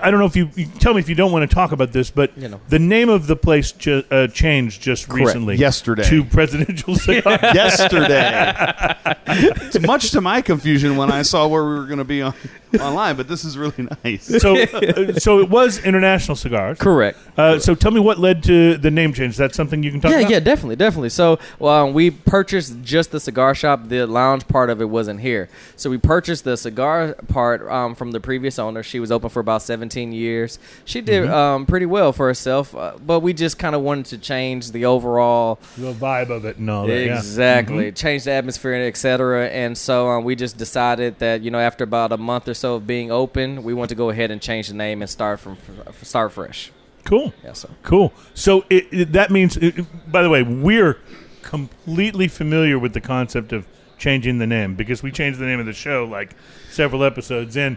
I 0.00 0.10
don't 0.10 0.18
know 0.18 0.26
if 0.26 0.34
you, 0.36 0.48
you 0.56 0.66
tell 0.66 0.94
me 0.94 1.00
if 1.00 1.08
you 1.08 1.14
don't 1.14 1.32
want 1.32 1.48
to 1.48 1.54
talk 1.54 1.70
about 1.72 1.92
this, 1.92 2.10
but 2.10 2.36
You 2.36 2.48
know. 2.48 2.60
the 2.68 2.78
name 2.78 3.08
of 3.08 3.26
the 3.26 3.36
place 3.36 3.72
ju- 3.72 4.02
uh, 4.10 4.26
changed 4.28 4.80
just 4.82 5.08
Correct. 5.08 5.26
recently. 5.26 5.56
Yesterday. 5.56 6.02
to 6.08 6.24
Presidential 6.24 6.94
Cigar. 6.96 7.38
Yesterday, 7.54 8.94
it's 9.26 9.78
much 9.80 10.10
to 10.12 10.20
my 10.20 10.40
confusion 10.40 10.96
when 10.96 11.12
I 11.12 11.22
saw 11.22 11.46
where 11.46 11.62
we 11.64 11.74
were 11.74 11.86
going 11.86 11.98
to 11.98 12.04
be 12.04 12.22
on 12.22 12.34
online, 12.80 13.16
but 13.16 13.28
this 13.28 13.44
is 13.44 13.56
really 13.56 13.88
nice. 14.04 14.24
so, 14.24 14.60
uh, 14.62 15.12
so 15.14 15.40
it 15.40 15.48
was 15.48 15.84
International 15.84 16.36
Cigars. 16.36 16.78
Correct. 16.78 17.18
Uh, 17.36 17.58
so, 17.58 17.74
tell 17.74 17.90
me 17.90 18.00
what 18.00 18.18
led 18.18 18.42
to 18.44 18.76
the 18.76 18.90
name 18.90 19.12
change. 19.12 19.32
Is 19.32 19.36
that 19.38 19.54
something 19.54 19.82
you 19.82 19.90
can 19.90 20.00
talk 20.00 20.10
yeah, 20.10 20.18
about? 20.18 20.30
yeah, 20.30 20.36
yeah, 20.36 20.40
definitely, 20.40 20.76
definitely. 20.76 21.10
So 21.10 21.38
um, 21.60 21.92
we 21.92 22.10
purchased 22.10 22.82
just 22.82 23.10
the 23.12 23.20
cigar 23.20 23.54
shop. 23.54 23.88
The 23.88 24.06
lounge 24.06 24.48
part 24.48 24.70
of 24.70 24.80
it 24.80 24.86
wasn't 24.86 25.20
here. 25.20 25.48
So 25.76 25.90
we 25.90 25.98
purchased 25.98 26.44
the 26.44 26.56
cigar 26.56 27.14
part 27.28 27.62
um, 27.70 27.94
from 27.94 28.10
the 28.12 28.20
previous 28.20 28.58
owner. 28.58 28.82
She 28.86 29.00
was 29.00 29.10
open 29.12 29.28
for 29.28 29.40
about 29.40 29.62
17 29.62 30.12
years. 30.12 30.58
She 30.84 31.00
did 31.00 31.24
Mm-hmm. 31.24 31.32
um, 31.34 31.66
pretty 31.66 31.86
well 31.86 32.12
for 32.12 32.26
herself, 32.28 32.74
uh, 32.74 32.92
but 33.04 33.20
we 33.20 33.32
just 33.32 33.58
kind 33.58 33.74
of 33.74 33.82
wanted 33.82 34.06
to 34.06 34.18
change 34.18 34.70
the 34.72 34.84
overall 34.84 35.58
The 35.76 35.92
vibe 35.92 36.30
of 36.30 36.44
it 36.44 36.56
and 36.58 36.70
all 36.70 36.86
that. 36.86 36.92
yeah. 36.92 37.06
Mm-hmm. 37.08 37.16
exactly 37.16 37.92
change 37.92 38.24
the 38.24 38.32
atmosphere 38.32 38.74
and 38.74 38.84
et 38.84 38.96
cetera. 38.96 39.48
And 39.48 39.76
so 39.76 40.08
um, 40.08 40.24
we 40.24 40.36
just 40.36 40.56
decided 40.58 41.18
that 41.18 41.42
you 41.42 41.50
know 41.50 41.58
after 41.58 41.84
about 41.84 42.12
a 42.12 42.16
month 42.16 42.48
or 42.48 42.54
so 42.54 42.74
of 42.76 42.86
being 42.86 43.10
open, 43.10 43.62
we 43.62 43.74
want 43.74 43.88
to 43.90 43.94
go 43.94 44.10
ahead 44.10 44.30
and 44.30 44.40
change 44.40 44.68
the 44.68 44.74
name 44.74 45.02
and 45.02 45.10
start 45.10 45.40
from 45.40 45.56
start 46.02 46.32
fresh. 46.32 46.70
Cool. 47.04 47.32
Yeah, 47.44 47.52
sir. 47.52 47.68
Cool. 47.82 48.12
So 48.34 48.64
it, 48.68 48.86
it, 48.90 49.12
that 49.12 49.30
means, 49.30 49.56
it, 49.56 49.78
it- 49.78 50.10
by 50.12 50.22
the 50.22 50.28
way, 50.30 50.42
we're 50.42 50.98
completely 51.42 52.26
familiar 52.28 52.78
with 52.78 52.92
the 52.92 53.00
concept 53.00 53.52
of 53.52 53.66
changing 53.98 54.38
the 54.38 54.46
name 54.46 54.74
because 54.74 55.02
we 55.02 55.10
changed 55.10 55.38
the 55.38 55.46
name 55.46 55.60
of 55.60 55.66
the 55.66 55.72
show 55.72 56.04
like 56.04 56.34
several 56.70 57.04
episodes 57.04 57.56
in. 57.56 57.76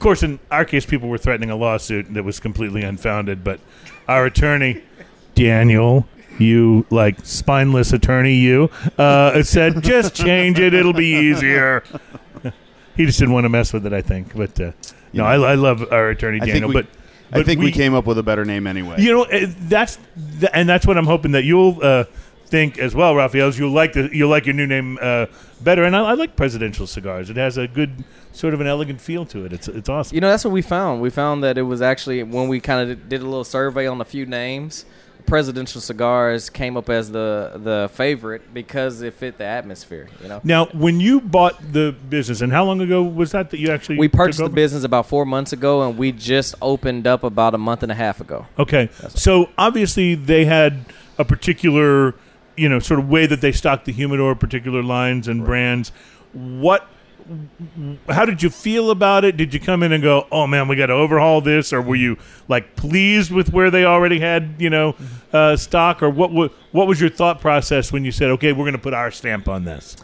Of 0.00 0.02
course, 0.02 0.22
in 0.22 0.38
our 0.50 0.64
case, 0.64 0.86
people 0.86 1.10
were 1.10 1.18
threatening 1.18 1.50
a 1.50 1.56
lawsuit 1.56 2.14
that 2.14 2.22
was 2.22 2.40
completely 2.40 2.82
unfounded, 2.82 3.44
but 3.44 3.60
our 4.08 4.24
attorney, 4.24 4.82
Daniel, 5.34 6.08
you 6.38 6.86
like 6.88 7.18
spineless 7.26 7.92
attorney, 7.92 8.36
you 8.36 8.70
uh, 8.96 9.42
said 9.42 9.82
just 9.82 10.14
change 10.14 10.58
it; 10.58 10.72
it'll 10.72 10.94
be 10.94 11.28
easier. 11.28 11.84
he 12.96 13.04
just 13.04 13.18
didn't 13.18 13.34
want 13.34 13.44
to 13.44 13.50
mess 13.50 13.74
with 13.74 13.84
it, 13.84 13.92
I 13.92 14.00
think. 14.00 14.34
But 14.34 14.58
uh, 14.58 14.72
no, 15.12 15.26
I, 15.26 15.34
I 15.34 15.54
love 15.56 15.92
our 15.92 16.08
attorney 16.08 16.40
Daniel, 16.40 16.68
we- 16.68 16.74
but. 16.76 16.86
I 17.32 17.42
think 17.42 17.60
we, 17.60 17.70
came 17.70 17.92
up 17.94 18.06
with 18.06 18.18
a 18.18 18.24
better 18.24 18.44
name 18.46 18.66
anyway. 18.66 18.96
You 18.98 19.12
know, 19.12 19.22
eh, 19.24 19.46
that's 19.68 19.98
th- 20.40 20.50
and 20.52 20.68
that's 20.68 20.84
what 20.84 20.96
I'm 20.98 21.06
hoping 21.06 21.30
that 21.32 21.44
you'll 21.44 21.78
uh, 21.80 22.04
think 22.50 22.78
as 22.78 22.94
well, 22.94 23.14
Raphael. 23.14 23.48
is 23.48 23.58
You'll 23.58 23.70
like 23.70 23.92
the 23.92 24.10
you'll 24.12 24.30
like 24.30 24.46
your 24.46 24.54
new 24.54 24.66
name 24.66 24.98
uh, 25.00 25.26
better, 25.62 25.84
and 25.84 25.96
I, 25.96 26.00
I 26.10 26.14
like 26.14 26.36
presidential 26.36 26.86
cigars. 26.86 27.30
It 27.30 27.36
has 27.36 27.56
a 27.56 27.68
good 27.68 28.04
sort 28.32 28.54
of 28.54 28.60
an 28.60 28.66
elegant 28.66 29.00
feel 29.00 29.24
to 29.26 29.44
it. 29.44 29.52
It's 29.52 29.68
it's 29.68 29.88
awesome. 29.88 30.14
You 30.14 30.20
know, 30.20 30.28
that's 30.28 30.44
what 30.44 30.52
we 30.52 30.62
found. 30.62 31.00
We 31.00 31.10
found 31.10 31.44
that 31.44 31.56
it 31.58 31.62
was 31.62 31.80
actually 31.82 32.22
when 32.22 32.48
we 32.48 32.60
kind 32.60 32.90
of 32.90 33.08
did 33.08 33.20
a 33.20 33.24
little 33.24 33.44
survey 33.44 33.86
on 33.86 34.00
a 34.00 34.04
few 34.04 34.26
names, 34.26 34.84
presidential 35.26 35.80
cigars 35.80 36.50
came 36.50 36.76
up 36.76 36.90
as 36.90 37.10
the 37.10 37.52
the 37.56 37.90
favorite 37.94 38.52
because 38.52 39.02
it 39.02 39.14
fit 39.14 39.38
the 39.38 39.44
atmosphere. 39.44 40.08
You 40.22 40.28
know, 40.28 40.40
Now, 40.44 40.66
when 40.66 41.00
you 41.00 41.20
bought 41.20 41.72
the 41.72 41.94
business, 42.08 42.40
and 42.40 42.52
how 42.52 42.64
long 42.64 42.80
ago 42.80 43.02
was 43.02 43.32
that 43.32 43.50
that 43.50 43.60
you 43.60 43.70
actually 43.70 43.98
we 43.98 44.08
purchased 44.08 44.40
the 44.40 44.48
business 44.48 44.84
about 44.84 45.06
four 45.06 45.24
months 45.24 45.52
ago, 45.52 45.88
and 45.88 45.96
we 45.96 46.12
just 46.12 46.54
opened 46.60 47.06
up 47.06 47.22
about 47.24 47.54
a 47.54 47.58
month 47.58 47.82
and 47.82 47.92
a 47.92 47.94
half 47.94 48.20
ago. 48.20 48.46
Okay, 48.58 48.90
so 49.08 49.48
obviously 49.56 50.14
they 50.14 50.44
had 50.44 50.84
a 51.18 51.24
particular, 51.24 52.14
you 52.60 52.68
know, 52.68 52.78
sort 52.78 53.00
of 53.00 53.08
way 53.08 53.26
that 53.26 53.40
they 53.40 53.52
stock 53.52 53.84
the 53.84 53.92
humidor, 53.92 54.34
particular 54.34 54.82
lines 54.82 55.28
and 55.28 55.44
brands. 55.44 55.92
What? 56.32 56.86
How 58.08 58.24
did 58.24 58.42
you 58.42 58.50
feel 58.50 58.90
about 58.90 59.24
it? 59.24 59.36
Did 59.36 59.54
you 59.54 59.60
come 59.60 59.82
in 59.82 59.92
and 59.92 60.02
go, 60.02 60.26
"Oh 60.32 60.46
man, 60.46 60.68
we 60.68 60.76
got 60.76 60.86
to 60.86 60.92
overhaul 60.92 61.40
this," 61.40 61.72
or 61.72 61.80
were 61.80 61.96
you 61.96 62.18
like 62.48 62.76
pleased 62.76 63.30
with 63.30 63.52
where 63.52 63.70
they 63.70 63.84
already 63.84 64.18
had, 64.18 64.56
you 64.58 64.68
know, 64.68 64.96
uh, 65.32 65.56
stock, 65.56 66.02
or 66.02 66.10
what? 66.10 66.32
What 66.72 66.86
was 66.86 67.00
your 67.00 67.10
thought 67.10 67.40
process 67.40 67.92
when 67.92 68.04
you 68.04 68.12
said, 68.12 68.30
"Okay, 68.30 68.52
we're 68.52 68.64
going 68.64 68.72
to 68.72 68.78
put 68.78 68.94
our 68.94 69.10
stamp 69.10 69.48
on 69.48 69.64
this"? 69.64 69.96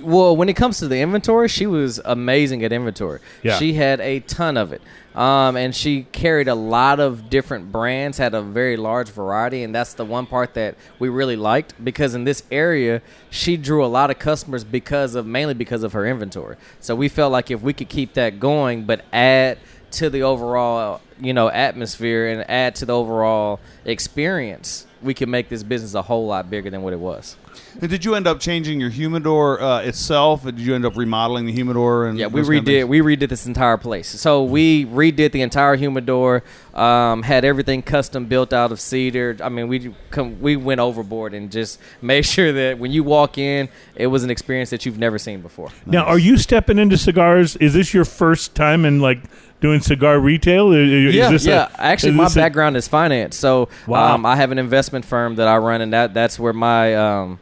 Well, 0.00 0.36
when 0.36 0.48
it 0.48 0.54
comes 0.54 0.78
to 0.78 0.88
the 0.88 1.00
inventory, 1.00 1.48
she 1.48 1.66
was 1.66 2.00
amazing 2.04 2.64
at 2.64 2.72
inventory. 2.72 3.20
Yeah. 3.42 3.58
She 3.58 3.74
had 3.74 4.00
a 4.00 4.20
ton 4.20 4.56
of 4.56 4.72
it. 4.72 4.80
Um, 5.14 5.56
and 5.56 5.74
she 5.74 6.04
carried 6.10 6.48
a 6.48 6.56
lot 6.56 6.98
of 6.98 7.30
different 7.30 7.70
brands, 7.70 8.18
had 8.18 8.34
a 8.34 8.42
very 8.42 8.76
large 8.76 9.08
variety, 9.10 9.62
and 9.62 9.72
that's 9.72 9.94
the 9.94 10.04
one 10.04 10.26
part 10.26 10.54
that 10.54 10.76
we 10.98 11.08
really 11.08 11.36
liked 11.36 11.72
because 11.84 12.14
in 12.14 12.24
this 12.24 12.42
area, 12.50 13.00
she 13.30 13.56
drew 13.56 13.84
a 13.84 13.86
lot 13.86 14.10
of 14.10 14.18
customers 14.18 14.64
because 14.64 15.14
of 15.14 15.24
mainly 15.24 15.54
because 15.54 15.84
of 15.84 15.92
her 15.92 16.04
inventory. 16.04 16.56
So 16.80 16.96
we 16.96 17.08
felt 17.08 17.30
like 17.30 17.52
if 17.52 17.62
we 17.62 17.72
could 17.72 17.88
keep 17.88 18.14
that 18.14 18.40
going, 18.40 18.86
but 18.86 19.04
add 19.12 19.58
to 19.92 20.10
the 20.10 20.24
overall, 20.24 21.00
you 21.20 21.32
know, 21.32 21.48
atmosphere 21.48 22.28
and 22.28 22.50
add 22.50 22.74
to 22.76 22.86
the 22.86 22.92
overall 22.92 23.60
experience, 23.84 24.88
we 25.04 25.14
can 25.14 25.30
make 25.30 25.48
this 25.48 25.62
business 25.62 25.94
a 25.94 26.02
whole 26.02 26.26
lot 26.26 26.50
bigger 26.50 26.70
than 26.70 26.82
what 26.82 26.92
it 26.92 26.98
was. 26.98 27.36
And 27.80 27.90
did 27.90 28.04
you 28.04 28.14
end 28.14 28.26
up 28.26 28.40
changing 28.40 28.80
your 28.80 28.90
humidor 28.90 29.60
uh, 29.60 29.82
itself? 29.82 30.44
Did 30.44 30.58
you 30.58 30.74
end 30.74 30.84
up 30.84 30.96
remodeling 30.96 31.46
the 31.46 31.52
humidor? 31.52 32.06
And 32.06 32.18
Yeah, 32.18 32.26
we 32.26 32.40
those 32.40 32.48
kind 32.48 32.58
of 32.58 32.64
redid 32.64 32.88
we 32.88 33.00
redid 33.00 33.28
this 33.28 33.46
entire 33.46 33.76
place. 33.76 34.08
So 34.08 34.42
we 34.44 34.86
redid 34.86 35.32
the 35.32 35.42
entire 35.42 35.76
humidor, 35.76 36.42
um, 36.72 37.22
had 37.22 37.44
everything 37.44 37.82
custom 37.82 38.26
built 38.26 38.52
out 38.52 38.72
of 38.72 38.80
cedar. 38.80 39.36
I 39.42 39.48
mean, 39.48 39.68
we 39.68 39.94
come 40.10 40.40
we 40.40 40.56
went 40.56 40.80
overboard 40.80 41.34
and 41.34 41.50
just 41.50 41.80
made 42.02 42.22
sure 42.22 42.52
that 42.52 42.78
when 42.78 42.90
you 42.90 43.04
walk 43.04 43.38
in, 43.38 43.68
it 43.94 44.06
was 44.06 44.24
an 44.24 44.30
experience 44.30 44.70
that 44.70 44.86
you've 44.86 44.98
never 44.98 45.18
seen 45.18 45.40
before. 45.40 45.70
Now, 45.86 46.04
are 46.04 46.18
you 46.18 46.36
stepping 46.38 46.78
into 46.78 46.96
cigars? 46.96 47.56
Is 47.56 47.74
this 47.74 47.92
your 47.92 48.04
first 48.04 48.54
time 48.54 48.84
in 48.84 49.00
like 49.00 49.18
doing 49.64 49.80
cigar 49.80 50.18
retail? 50.20 50.72
Is- 50.72 51.14
yeah, 51.14 51.30
this 51.30 51.46
a- 51.46 51.48
yeah. 51.48 51.68
Actually, 51.78 52.12
my 52.12 52.24
this 52.24 52.36
a- 52.36 52.40
background 52.40 52.76
is 52.76 52.86
finance, 52.86 53.34
so 53.36 53.68
Wow. 53.86 54.14
um, 54.14 54.26
I 54.26 54.36
have 54.36 54.52
an 54.52 54.58
investment 54.58 55.04
firm 55.06 55.36
that 55.36 55.48
I 55.48 55.56
run, 55.56 55.80
and 55.80 55.92
that 55.94 56.12
that's 56.12 56.38
where 56.38 56.52
my 56.52 56.94
um, 56.94 57.38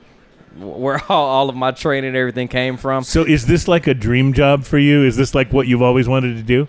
where 0.57 1.01
all, 1.09 1.27
all 1.27 1.49
of 1.51 1.57
my 1.57 1.73
training 1.73 2.09
and 2.09 2.17
everything 2.17 2.47
came 2.49 2.77
from. 2.77 3.03
So 3.05 3.25
is 3.25 3.47
this 3.47 3.67
like 3.67 3.87
a 3.89 3.95
dream 3.95 4.33
job 4.33 4.65
for 4.65 4.79
you? 4.79 5.03
Is 5.05 5.17
this 5.17 5.35
like 5.35 5.53
what 5.53 5.67
you've 5.67 5.83
always 5.83 6.09
wanted 6.09 6.37
to 6.37 6.43
do? 6.43 6.69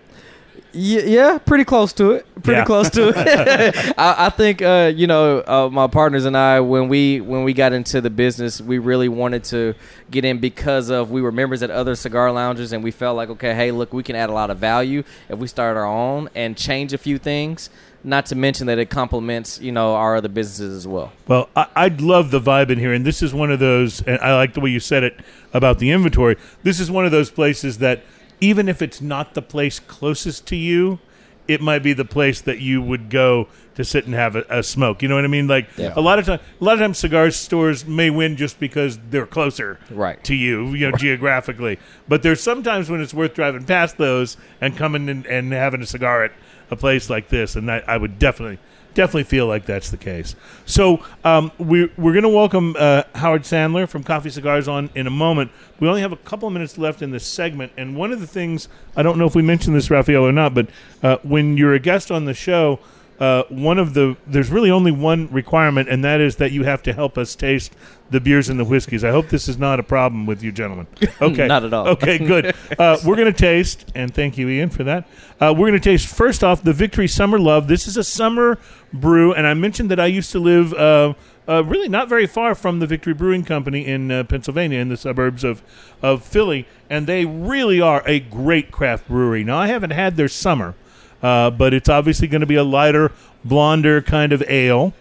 Yeah, 0.76 1.02
yeah, 1.02 1.38
pretty 1.38 1.66
close 1.66 1.94
to 1.94 2.12
it. 2.12 2.26
Pretty 2.42 2.60
Yeah. 2.60 2.66
close 2.66 2.90
to 2.92 3.10
it. 3.16 3.16
I, 3.98 4.26
I 4.26 4.30
think 4.30 4.62
uh, 4.62 4.92
you 4.96 5.06
know 5.08 5.40
uh, 5.46 5.70
my 5.72 5.88
partners 5.88 6.26
and 6.26 6.36
I 6.36 6.60
when 6.62 6.90
we 6.90 7.22
when 7.22 7.44
we 7.44 7.54
got 7.54 7.74
into 7.74 8.02
the 8.02 8.10
business, 8.10 8.60
we 8.60 8.80
really 8.80 9.08
wanted 9.08 9.44
to 9.46 9.76
get 10.10 10.26
in 10.26 10.40
because 10.40 10.90
of 10.90 11.12
we 11.12 11.22
were 11.22 11.32
members 11.32 11.62
at 11.64 11.70
other 11.72 11.96
cigar 11.96 12.32
lounges, 12.32 12.74
and 12.74 12.84
we 12.84 12.92
felt 12.92 13.16
like 13.16 13.30
okay, 13.30 13.54
hey, 13.54 13.72
look, 13.72 13.94
we 13.94 14.04
can 14.04 14.16
add 14.16 14.30
a 14.30 14.34
lot 14.34 14.50
of 14.50 14.58
value 14.58 15.04
if 15.30 15.38
we 15.40 15.48
start 15.48 15.78
our 15.78 15.86
own 15.86 16.30
and 16.36 16.58
change 16.58 16.92
a 16.94 16.98
few 16.98 17.18
things. 17.18 17.70
Not 18.06 18.26
to 18.28 18.36
mention 18.36 18.68
that 18.68 18.80
it 18.80 18.90
complements 18.90 19.62
you 19.62 19.72
know 19.72 19.94
our 19.96 20.16
other 20.18 20.28
businesses 20.28 20.76
as 20.76 20.88
well. 20.88 21.14
Well, 21.28 21.50
I, 21.56 21.68
I 21.76 21.88
love 21.88 22.32
the 22.32 22.42
vibe 22.42 22.70
in 22.72 22.80
here, 22.80 22.94
and 22.94 23.06
this 23.06 23.22
is 23.22 23.34
one 23.34 23.52
of 23.52 23.60
those. 23.60 24.02
And 24.02 24.18
I 24.20 24.36
like 24.36 24.54
the 24.56 24.60
way 24.60 24.72
you 24.72 24.80
said 24.82 25.04
it. 25.04 25.20
about 25.54 25.78
the 25.80 25.92
inventory. 25.92 26.36
This 26.64 26.80
is 26.80 26.90
one 26.90 27.06
of 27.06 27.12
those 27.12 27.30
places 27.30 27.78
that 27.78 28.04
even 28.44 28.68
if 28.68 28.82
it's 28.82 29.00
not 29.02 29.34
the 29.36 29.42
place 29.42 29.80
closest 29.80 30.46
to 30.48 30.56
you, 30.58 31.00
it 31.48 31.62
might 31.62 31.80
be 31.84 31.94
the 31.94 32.04
place 32.06 32.42
that 32.42 32.60
you 32.60 32.82
would 32.82 33.10
go 33.10 33.48
to 33.76 33.84
sit 33.86 34.06
and 34.06 34.14
have 34.14 34.36
a, 34.36 34.44
a 34.50 34.62
smoke. 34.64 35.02
You 35.02 35.08
know 35.08 35.16
what 35.16 35.24
I 35.24 35.30
mean? 35.30 35.48
Like 35.48 35.68
Yeah. 35.78 35.94
a 35.96 36.02
lot 36.02 36.20
of 36.20 36.26
time, 36.26 36.40
a 36.60 36.64
lot 36.64 36.74
of 36.74 36.80
times, 36.80 36.98
cigar 36.98 37.32
stores 37.32 37.86
may 37.86 38.10
win 38.10 38.36
just 38.36 38.60
because 38.60 39.00
they're 39.10 39.26
closer 39.26 39.80
Right. 39.90 40.22
to 40.26 40.36
you, 40.36 40.68
you 40.74 40.90
know, 40.92 40.98
geographically. 40.98 41.80
But 42.08 42.22
there's 42.22 42.42
sometimes 42.42 42.90
when 42.90 43.02
it's 43.02 43.14
worth 43.14 43.34
driving 43.34 43.64
past 43.64 43.98
those 43.98 44.36
and 44.62 44.76
coming 44.78 45.08
in 45.10 45.26
and 45.28 45.52
having 45.54 45.82
a 45.82 45.86
cigar 45.86 46.24
at 46.26 46.32
a 46.70 46.76
place 46.76 47.10
like 47.10 47.30
this, 47.30 47.56
and 47.56 47.72
I, 47.72 47.82
I 47.88 47.98
would 47.98 48.20
definitely, 48.20 48.60
definitely 48.94 49.24
feel 49.24 49.48
like 49.48 49.66
that's 49.66 49.90
the 49.90 49.98
case. 49.98 50.36
So 50.66 51.04
um, 51.24 51.52
we, 51.58 51.86
we're 51.98 52.14
going 52.14 52.24
to 52.24 52.30
welcome 52.30 52.76
uh, 52.78 53.04
Howard 53.16 53.44
Sandler 53.44 53.88
from 53.88 54.04
Coffee 54.04 54.30
Cigars 54.30 54.68
on 54.68 54.90
in 54.96 55.08
a 55.08 55.12
moment. 55.12 55.52
We 55.80 55.88
only 55.88 56.02
have 56.02 56.12
a 56.12 56.18
couple 56.18 56.48
of 56.48 56.54
minutes 56.54 56.78
left 56.78 57.02
in 57.02 57.12
this 57.12 57.26
segment, 57.26 57.72
and 57.78 57.96
one 57.96 58.12
of 58.12 58.20
the 58.20 58.28
things 58.28 58.68
I 58.96 59.04
don't 59.04 59.18
know 59.18 59.26
if 59.26 59.36
we 59.36 59.42
mentioned 59.42 59.76
this, 59.76 59.90
Raphael, 59.90 60.26
or 60.26 60.32
not, 60.32 60.54
but 60.54 60.68
uh, 61.02 61.18
when 61.24 61.58
you're 61.58 61.74
a 61.74 61.80
guest 61.80 62.12
on 62.12 62.26
the 62.26 62.34
show. 62.34 62.80
Uh, 63.24 63.44
one 63.48 63.80
of 63.80 63.94
the 63.94 64.18
there's 64.28 64.50
really 64.50 64.70
only 64.70 64.92
one 64.92 65.32
requirement, 65.32 65.88
and 65.88 66.04
that 66.04 66.20
is 66.20 66.36
that 66.36 66.52
you 66.52 66.64
have 66.64 66.84
to 66.84 66.92
help 66.92 67.18
us 67.18 67.36
taste 67.36 67.74
the 68.10 68.20
beers 68.20 68.50
and 68.50 68.60
the 68.60 68.66
whiskeys. 68.66 69.02
I 69.02 69.12
hope 69.12 69.30
this 69.30 69.48
is 69.48 69.58
not 69.58 69.80
a 69.80 69.84
problem 69.84 70.26
with 70.26 70.44
you, 70.44 70.52
gentlemen. 70.52 70.88
Okay, 71.22 71.48
Not 71.48 71.64
at 71.64 71.74
all. 71.74 71.88
Okay, 71.90 72.18
good. 72.18 72.54
Uh, 72.78 72.98
we're 73.06 73.16
going 73.16 73.32
to 73.32 73.40
taste, 73.40 73.92
and 73.96 74.14
thank 74.14 74.38
you, 74.38 74.50
Ian, 74.50 74.70
for 74.70 74.84
that. 74.84 75.08
Uh, 75.40 75.54
we're 75.56 75.68
going 75.70 75.80
to 75.80 75.80
taste 75.80 76.08
first 76.08 76.44
off 76.44 76.64
the 76.64 76.74
Victory 76.74 77.08
Summer 77.08 77.40
Love. 77.40 77.68
This 77.68 77.88
is 77.88 77.96
a 77.96 78.04
summer 78.04 78.60
brew, 78.92 79.32
and 79.34 79.48
I 79.48 79.54
mentioned 79.54 79.90
that 79.92 80.02
I 80.02 80.08
used 80.08 80.32
to 80.34 80.40
live 80.40 80.74
uh, 80.74 81.14
uh, 81.48 81.64
really 81.64 81.88
not 81.88 82.10
very 82.10 82.28
far 82.28 82.56
from 82.56 82.80
the 82.80 82.88
Victory 82.88 83.14
Brewing 83.14 83.46
Company 83.46 83.86
in 83.86 84.12
uh, 84.12 84.24
Pennsylvania, 84.26 84.80
in 84.80 84.90
the 84.90 84.98
suburbs 84.98 85.46
of 85.46 85.62
of 86.02 86.26
Philly, 86.26 86.68
and 86.90 87.08
they 87.08 87.26
really 87.26 87.80
are 87.80 88.04
a 88.06 88.20
great 88.20 88.70
craft 88.72 89.08
brewery. 89.08 89.46
Now, 89.46 89.58
I 89.58 89.68
haven't 89.68 89.92
had 89.92 90.18
their 90.18 90.28
summer, 90.28 90.76
uh, 91.24 91.50
but 91.50 91.74
it's 91.74 91.90
obviously 91.90 92.28
going 92.28 92.42
to 92.42 92.48
be 92.48 92.56
a 92.56 92.64
lighter, 92.64 93.12
blonder 93.44 94.02
kind 94.02 94.32
of 94.32 94.44
ale 94.48 94.94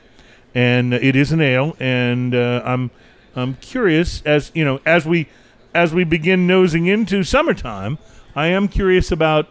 and 0.54 0.92
it 0.92 1.16
is 1.16 1.32
an 1.32 1.40
ale, 1.40 1.76
and 1.80 2.34
uh, 2.34 2.62
I'm 2.64 2.90
I'm 3.34 3.54
curious 3.54 4.22
as 4.22 4.50
you 4.54 4.64
know 4.64 4.80
as 4.84 5.06
we 5.06 5.28
as 5.74 5.94
we 5.94 6.04
begin 6.04 6.46
nosing 6.46 6.86
into 6.86 7.24
summertime, 7.24 7.98
I 8.36 8.48
am 8.48 8.68
curious 8.68 9.10
about 9.10 9.48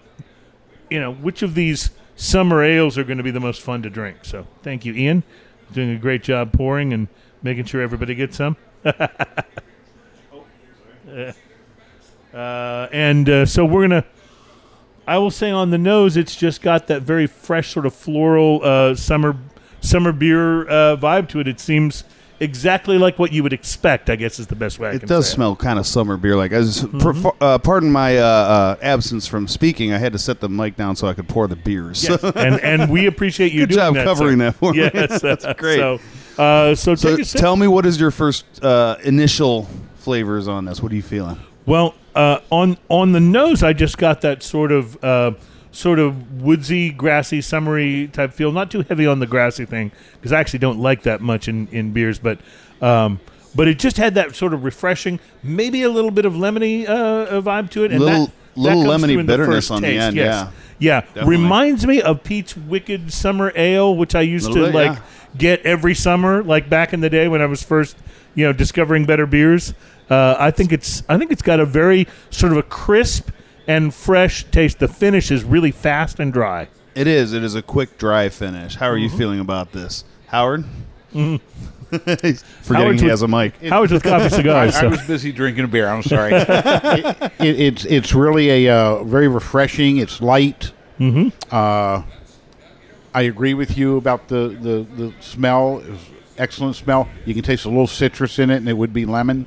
you 0.89 0.99
know 0.99 1.13
which 1.13 1.41
of 1.41 1.55
these 1.55 1.91
summer 2.15 2.63
ales 2.63 2.97
are 2.97 3.03
going 3.03 3.17
to 3.17 3.23
be 3.23 3.31
the 3.31 3.39
most 3.39 3.61
fun 3.61 3.81
to 3.81 3.89
drink. 3.89 4.19
So 4.23 4.45
thank 4.61 4.85
you, 4.85 4.93
Ian, 4.93 5.23
doing 5.73 5.91
a 5.91 5.97
great 5.97 6.23
job 6.23 6.53
pouring 6.53 6.93
and 6.93 7.07
making 7.41 7.65
sure 7.65 7.81
everybody 7.81 8.15
gets 8.15 8.37
some. 8.37 8.57
Uh, 12.33 12.87
and 12.93 13.27
uh, 13.27 13.45
so 13.45 13.65
we're 13.65 13.81
gonna. 13.85 14.05
I 15.07 15.17
will 15.17 15.31
say 15.31 15.51
on 15.51 15.71
the 15.71 15.77
nose, 15.77 16.15
it's 16.17 16.35
just 16.35 16.61
got 16.61 16.87
that 16.87 17.01
very 17.01 17.27
fresh 17.27 17.71
sort 17.73 17.85
of 17.85 17.93
floral 17.93 18.61
uh, 18.63 18.95
summer 18.95 19.35
summer 19.81 20.11
beer 20.11 20.67
uh, 20.69 20.95
vibe 20.97 21.27
to 21.29 21.39
it. 21.39 21.47
It 21.47 21.59
seems 21.59 22.03
exactly 22.39 22.97
like 22.97 23.19
what 23.19 23.31
you 23.31 23.43
would 23.43 23.53
expect. 23.53 24.09
I 24.09 24.15
guess 24.15 24.39
is 24.39 24.47
the 24.47 24.55
best 24.55 24.79
way. 24.79 24.89
I 24.89 24.91
can. 24.93 25.01
It 25.03 25.07
does 25.07 25.29
smell 25.29 25.55
kind 25.55 25.79
of 25.79 25.85
summer 25.87 26.17
beer 26.17 26.35
like. 26.35 26.53
I 26.53 26.59
was, 26.59 26.81
Mm-hmm. 26.83 27.21
per- 27.23 27.31
uh, 27.41 27.57
pardon 27.57 27.91
my 27.91 28.17
uh, 28.17 28.23
uh, 28.23 28.75
absence 28.81 29.27
from 29.27 29.47
speaking. 29.47 29.91
I 29.93 29.97
had 29.97 30.13
to 30.13 30.19
set 30.19 30.39
the 30.39 30.49
mic 30.49 30.75
down 30.77 30.95
so 30.95 31.07
I 31.07 31.13
could 31.13 31.27
pour 31.27 31.47
the 31.47 31.55
beers. 31.55 32.03
Yes. 32.07 32.23
and 32.35 32.59
and 32.61 32.91
we 32.91 33.07
appreciate 33.07 33.51
you 33.53 33.65
Good 33.67 33.75
job 33.75 33.95
that, 33.95 34.05
covering 34.05 34.37
sir. 34.39 34.45
that 34.45 34.55
for 34.55 34.71
me. 34.73 34.79
yes, 34.93 35.21
That's 35.21 35.45
great. 35.57 35.77
So, 35.79 35.99
uh, 36.37 36.75
so, 36.75 36.95
so 36.95 37.17
tell 37.17 37.55
me, 37.55 37.67
what 37.67 37.85
is 37.85 37.99
your 37.99 38.09
first 38.11 38.45
uh, 38.63 38.95
initial 39.03 39.67
flavors 39.97 40.47
on 40.47 40.65
this? 40.65 40.81
What 40.81 40.91
are 40.91 40.95
you 40.95 41.01
feeling? 41.03 41.37
Well, 41.65 41.93
uh, 42.15 42.39
on 42.49 42.77
on 42.89 43.11
the 43.11 43.19
nose, 43.19 43.63
I 43.63 43.73
just 43.73 43.97
got 43.97 44.21
that 44.21 44.43
sort 44.43 44.71
of 44.71 45.03
uh, 45.03 45.31
sort 45.71 45.99
of 45.99 46.41
woodsy, 46.41 46.91
grassy, 46.91 47.41
summery 47.41 48.07
type 48.07 48.33
feel. 48.33 48.51
Not 48.51 48.71
too 48.71 48.81
heavy 48.83 49.07
on 49.07 49.19
the 49.19 49.27
grassy 49.27 49.65
thing 49.65 49.91
because 50.13 50.31
I 50.31 50.39
actually 50.39 50.59
don't 50.59 50.79
like 50.79 51.03
that 51.03 51.21
much 51.21 51.47
in, 51.47 51.67
in 51.69 51.91
beers, 51.93 52.19
but 52.19 52.39
um, 52.81 53.19
but 53.55 53.67
it 53.67 53.79
just 53.79 53.97
had 53.97 54.15
that 54.15 54.35
sort 54.35 54.53
of 54.53 54.63
refreshing, 54.63 55.19
maybe 55.43 55.83
a 55.83 55.89
little 55.89 56.11
bit 56.11 56.25
of 56.25 56.33
lemony 56.33 56.87
uh, 56.87 57.41
vibe 57.41 57.69
to 57.71 57.83
it, 57.83 57.91
and 57.91 58.01
Little- 58.01 58.25
that, 58.27 58.33
little 58.55 58.83
that 58.83 58.89
lemony 58.89 59.17
the 59.17 59.23
bitterness 59.23 59.67
first 59.67 59.71
on 59.71 59.81
the 59.81 59.89
end, 59.89 60.15
yes. 60.15 60.25
yeah. 60.25 60.51
Yeah, 60.79 61.01
Definitely. 61.01 61.37
reminds 61.37 61.85
me 61.85 62.01
of 62.01 62.23
Pete's 62.23 62.57
Wicked 62.57 63.13
Summer 63.13 63.53
Ale, 63.55 63.95
which 63.95 64.15
I 64.15 64.21
used 64.21 64.51
to 64.51 64.65
bit, 64.65 64.73
like 64.73 64.93
yeah. 64.93 65.03
get 65.37 65.63
every 65.63 65.93
summer, 65.93 66.41
like 66.41 66.69
back 66.69 66.91
in 66.91 67.01
the 67.01 67.09
day 67.09 67.27
when 67.27 67.39
I 67.39 67.45
was 67.45 67.61
first, 67.61 67.95
you 68.33 68.45
know, 68.45 68.51
discovering 68.51 69.05
better 69.05 69.27
beers. 69.27 69.75
Uh, 70.11 70.35
I 70.37 70.51
think 70.51 70.71
it's 70.73 71.03
I 71.09 71.17
think 71.17 71.31
it's 71.31 71.41
got 71.41 71.59
a 71.59 71.65
very 71.65 72.07
sort 72.29 72.51
of 72.51 72.57
a 72.57 72.63
crisp 72.63 73.29
and 73.67 73.93
fresh 73.93 74.43
taste. 74.51 74.79
The 74.79 74.87
finish 74.87 75.31
is 75.31 75.43
really 75.43 75.71
fast 75.71 76.19
and 76.19 76.33
dry. 76.33 76.67
It 76.95 77.07
is. 77.07 77.31
It 77.33 77.43
is 77.43 77.55
a 77.55 77.61
quick, 77.61 77.97
dry 77.97 78.27
finish. 78.29 78.75
How 78.75 78.87
are 78.87 78.95
Mm-hmm. 78.95 79.03
you 79.03 79.09
feeling 79.17 79.39
about 79.39 79.71
this, 79.71 80.03
Howard? 80.27 80.65
He's 81.13 81.39
Forgetting 81.91 82.83
Howard's 82.85 83.01
he 83.01 83.05
with- 83.05 83.11
has 83.11 83.21
a 83.21 83.27
mic. 83.27 83.55
Howard's 83.63 83.91
with 83.93 84.03
coffee 84.03 84.25
I, 84.25 84.27
cigars. 84.37 84.75
I 84.75 84.81
So. 84.81 84.89
was 84.89 85.01
busy 85.07 85.31
drinking 85.31 85.65
a 85.65 85.67
beer. 85.67 85.87
I'm 85.87 86.03
sorry. 86.03 86.31
it, 86.33 87.31
it, 87.39 87.59
it's 87.59 87.85
it's 87.85 88.13
really 88.13 88.67
a 88.67 88.73
uh, 88.75 89.03
very 89.03 89.27
refreshing. 89.29 89.97
It's 89.97 90.21
light. 90.21 90.71
Mm-hmm. 90.99 91.29
Uh, 91.53 92.03
I 93.13 93.21
agree 93.23 93.53
with 93.53 93.77
you 93.77 93.97
about 93.97 94.27
the 94.27 94.49
the, 94.61 94.85
the 95.01 95.13
smell. 95.21 95.79
It 95.79 95.99
excellent 96.37 96.75
smell. 96.75 97.07
You 97.25 97.33
can 97.33 97.43
taste 97.43 97.65
a 97.65 97.69
little 97.69 97.87
citrus 97.87 98.39
in 98.39 98.49
it, 98.49 98.57
and 98.57 98.67
it 98.69 98.77
would 98.77 98.93
be 98.93 99.05
lemon. 99.05 99.45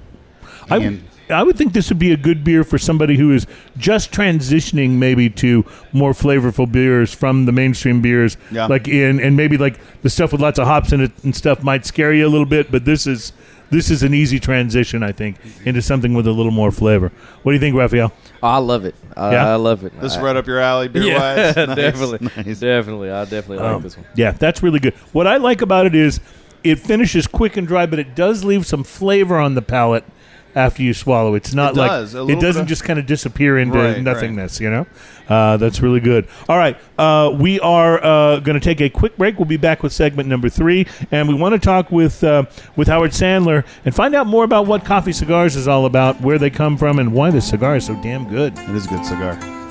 I, 1.30 1.42
would 1.42 1.56
think 1.56 1.72
this 1.72 1.88
would 1.88 1.98
be 1.98 2.12
a 2.12 2.16
good 2.16 2.44
beer 2.44 2.64
for 2.64 2.78
somebody 2.78 3.16
who 3.16 3.32
is 3.32 3.46
just 3.76 4.12
transitioning 4.12 4.90
maybe 4.92 5.30
to 5.30 5.64
more 5.92 6.12
flavorful 6.12 6.70
beers 6.70 7.14
from 7.14 7.46
the 7.46 7.52
mainstream 7.52 8.00
beers. 8.02 8.36
Yeah. 8.50 8.66
Like 8.66 8.88
in 8.88 9.20
and 9.20 9.36
maybe 9.36 9.56
like 9.56 9.80
the 10.02 10.10
stuff 10.10 10.32
with 10.32 10.40
lots 10.40 10.58
of 10.58 10.66
hops 10.66 10.92
in 10.92 11.00
it 11.00 11.12
and 11.24 11.34
stuff 11.34 11.62
might 11.62 11.86
scare 11.86 12.12
you 12.12 12.26
a 12.26 12.28
little 12.28 12.46
bit, 12.46 12.70
but 12.70 12.84
this 12.84 13.06
is 13.06 13.32
this 13.70 13.90
is 13.90 14.02
an 14.02 14.14
easy 14.14 14.38
transition, 14.38 15.02
I 15.02 15.12
think, 15.12 15.36
into 15.64 15.82
something 15.82 16.14
with 16.14 16.26
a 16.26 16.32
little 16.32 16.52
more 16.52 16.70
flavor. 16.70 17.10
What 17.42 17.52
do 17.52 17.54
you 17.54 17.60
think, 17.60 17.74
Raphael? 17.74 18.12
Oh, 18.42 18.48
I 18.48 18.58
love 18.58 18.84
it. 18.84 18.94
I, 19.16 19.32
Yeah? 19.32 19.52
I 19.52 19.54
love 19.56 19.84
it. 19.84 19.98
This 20.00 20.14
is 20.14 20.18
right 20.18 20.36
up 20.36 20.46
your 20.46 20.60
alley, 20.60 20.88
beer 20.88 21.02
yeah, 21.02 21.46
wise. 21.46 21.56
Nice, 21.68 21.76
definitely, 21.76 22.30
nice. 22.36 22.60
definitely. 22.60 23.10
I 23.10 23.24
definitely 23.24 23.58
like 23.58 23.74
Um, 23.74 23.82
this 23.82 23.96
one. 23.96 24.06
Yeah, 24.14 24.32
that's 24.32 24.62
really 24.62 24.78
good. 24.80 24.94
What 25.12 25.26
I 25.26 25.38
like 25.38 25.62
about 25.62 25.86
it 25.86 25.94
is 25.94 26.20
it 26.62 26.78
finishes 26.78 27.26
quick 27.26 27.56
and 27.56 27.66
dry, 27.66 27.86
but 27.86 27.98
it 27.98 28.14
does 28.14 28.44
leave 28.44 28.66
some 28.66 28.84
flavor 28.84 29.38
on 29.38 29.54
the 29.54 29.62
palate 29.62 30.04
after 30.54 30.82
you 30.82 30.94
swallow. 30.94 31.34
It's 31.34 31.54
not 31.54 31.72
It 31.72 31.78
like 31.78 31.90
does, 31.90 32.14
a 32.14 32.18
it 32.18 32.22
little 32.22 32.40
doesn't 32.40 32.60
bit 32.60 32.62
of- 32.62 32.68
just 32.68 32.84
kind 32.84 32.98
of 32.98 33.06
disappear 33.06 33.58
into 33.58 33.78
Right, 33.78 33.94
right. 33.94 34.02
nothingness. 34.02 34.60
You 34.60 34.70
know, 34.70 34.86
uh, 35.28 35.56
that's 35.56 35.80
really 35.82 36.00
good. 36.00 36.26
All 36.48 36.56
right, 36.58 36.76
uh, 36.98 37.30
we 37.38 37.58
are 37.60 38.02
uh, 38.04 38.40
going 38.40 38.58
to 38.58 38.64
take 38.64 38.80
a 38.80 38.88
quick 38.90 39.16
break. 39.16 39.38
We'll 39.38 39.46
be 39.46 39.56
back 39.56 39.82
with 39.82 39.92
segment 39.92 40.28
number 40.28 40.48
three, 40.48 40.86
and 41.10 41.28
we 41.28 41.34
want 41.34 41.54
to 41.54 41.58
talk 41.58 41.90
with 41.90 42.22
uh, 42.24 42.44
with 42.76 42.88
Howard 42.88 43.10
Sandler 43.12 43.64
and 43.84 43.94
find 43.94 44.14
out 44.14 44.26
more 44.26 44.44
about 44.44 44.66
what 44.66 44.84
coffee 44.84 45.12
cigars 45.12 45.56
is 45.56 45.66
all 45.68 45.86
about, 45.86 46.20
where 46.20 46.38
they 46.38 46.50
come 46.50 46.76
from, 46.76 46.98
and 46.98 47.12
why 47.12 47.30
this 47.30 47.48
cigar 47.48 47.76
is 47.76 47.86
so 47.86 47.94
damn 48.02 48.28
good. 48.28 48.52
It 48.58 48.70
is 48.70 48.86
a 48.86 48.88
good 48.88 49.04
cigar. 49.04 49.63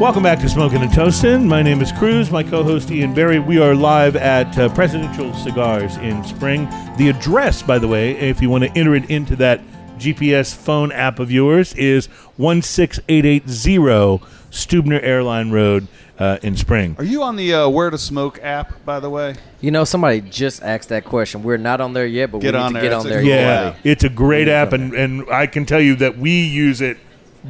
Welcome 0.00 0.22
back 0.22 0.38
to 0.40 0.48
Smoking 0.48 0.82
and 0.82 0.92
Toasting. 0.92 1.48
My 1.48 1.60
name 1.60 1.80
is 1.80 1.90
Cruz. 1.90 2.30
My 2.30 2.44
co-host 2.44 2.88
Ian 2.92 3.14
Berry. 3.14 3.40
We 3.40 3.58
are 3.60 3.74
live 3.74 4.14
at 4.14 4.56
uh, 4.56 4.68
Presidential 4.72 5.34
Cigars 5.34 5.96
in 5.96 6.22
Spring. 6.22 6.66
The 6.96 7.08
address, 7.08 7.62
by 7.62 7.80
the 7.80 7.88
way, 7.88 8.12
if 8.16 8.40
you 8.40 8.48
want 8.48 8.62
to 8.62 8.70
enter 8.78 8.94
it 8.94 9.10
into 9.10 9.34
that 9.36 9.60
GPS 9.98 10.54
phone 10.54 10.92
app 10.92 11.18
of 11.18 11.32
yours, 11.32 11.74
is 11.74 12.06
one 12.36 12.62
six 12.62 13.00
eight 13.08 13.26
eight 13.26 13.48
zero 13.48 14.18
Stuebner 14.52 15.02
Airline 15.02 15.50
Road 15.50 15.88
uh, 16.20 16.38
in 16.42 16.56
Spring. 16.56 16.94
Are 16.98 17.04
you 17.04 17.24
on 17.24 17.34
the 17.34 17.52
uh, 17.54 17.68
Where 17.68 17.90
to 17.90 17.98
Smoke 17.98 18.38
app, 18.40 18.84
by 18.84 19.00
the 19.00 19.10
way? 19.10 19.34
You 19.60 19.72
know, 19.72 19.82
somebody 19.82 20.20
just 20.20 20.62
asked 20.62 20.90
that 20.90 21.06
question. 21.06 21.42
We're 21.42 21.56
not 21.56 21.80
on 21.80 21.92
there 21.92 22.06
yet, 22.06 22.30
but 22.30 22.40
Get 22.40 22.54
we 22.54 22.60
need 22.60 22.64
on 22.64 22.72
to 22.74 22.80
there. 22.80 22.82
get 22.82 22.92
It's 22.92 23.04
on 23.04 23.10
there. 23.10 23.20
cool 23.20 23.28
Yeah, 23.30 23.74
it's 23.82 24.04
a 24.04 24.08
great 24.08 24.46
app, 24.46 24.72
and, 24.72 24.94
and 24.94 25.28
I 25.28 25.48
can 25.48 25.66
tell 25.66 25.80
you 25.80 25.96
that 25.96 26.16
we 26.18 26.44
use 26.44 26.80
it. 26.80 26.98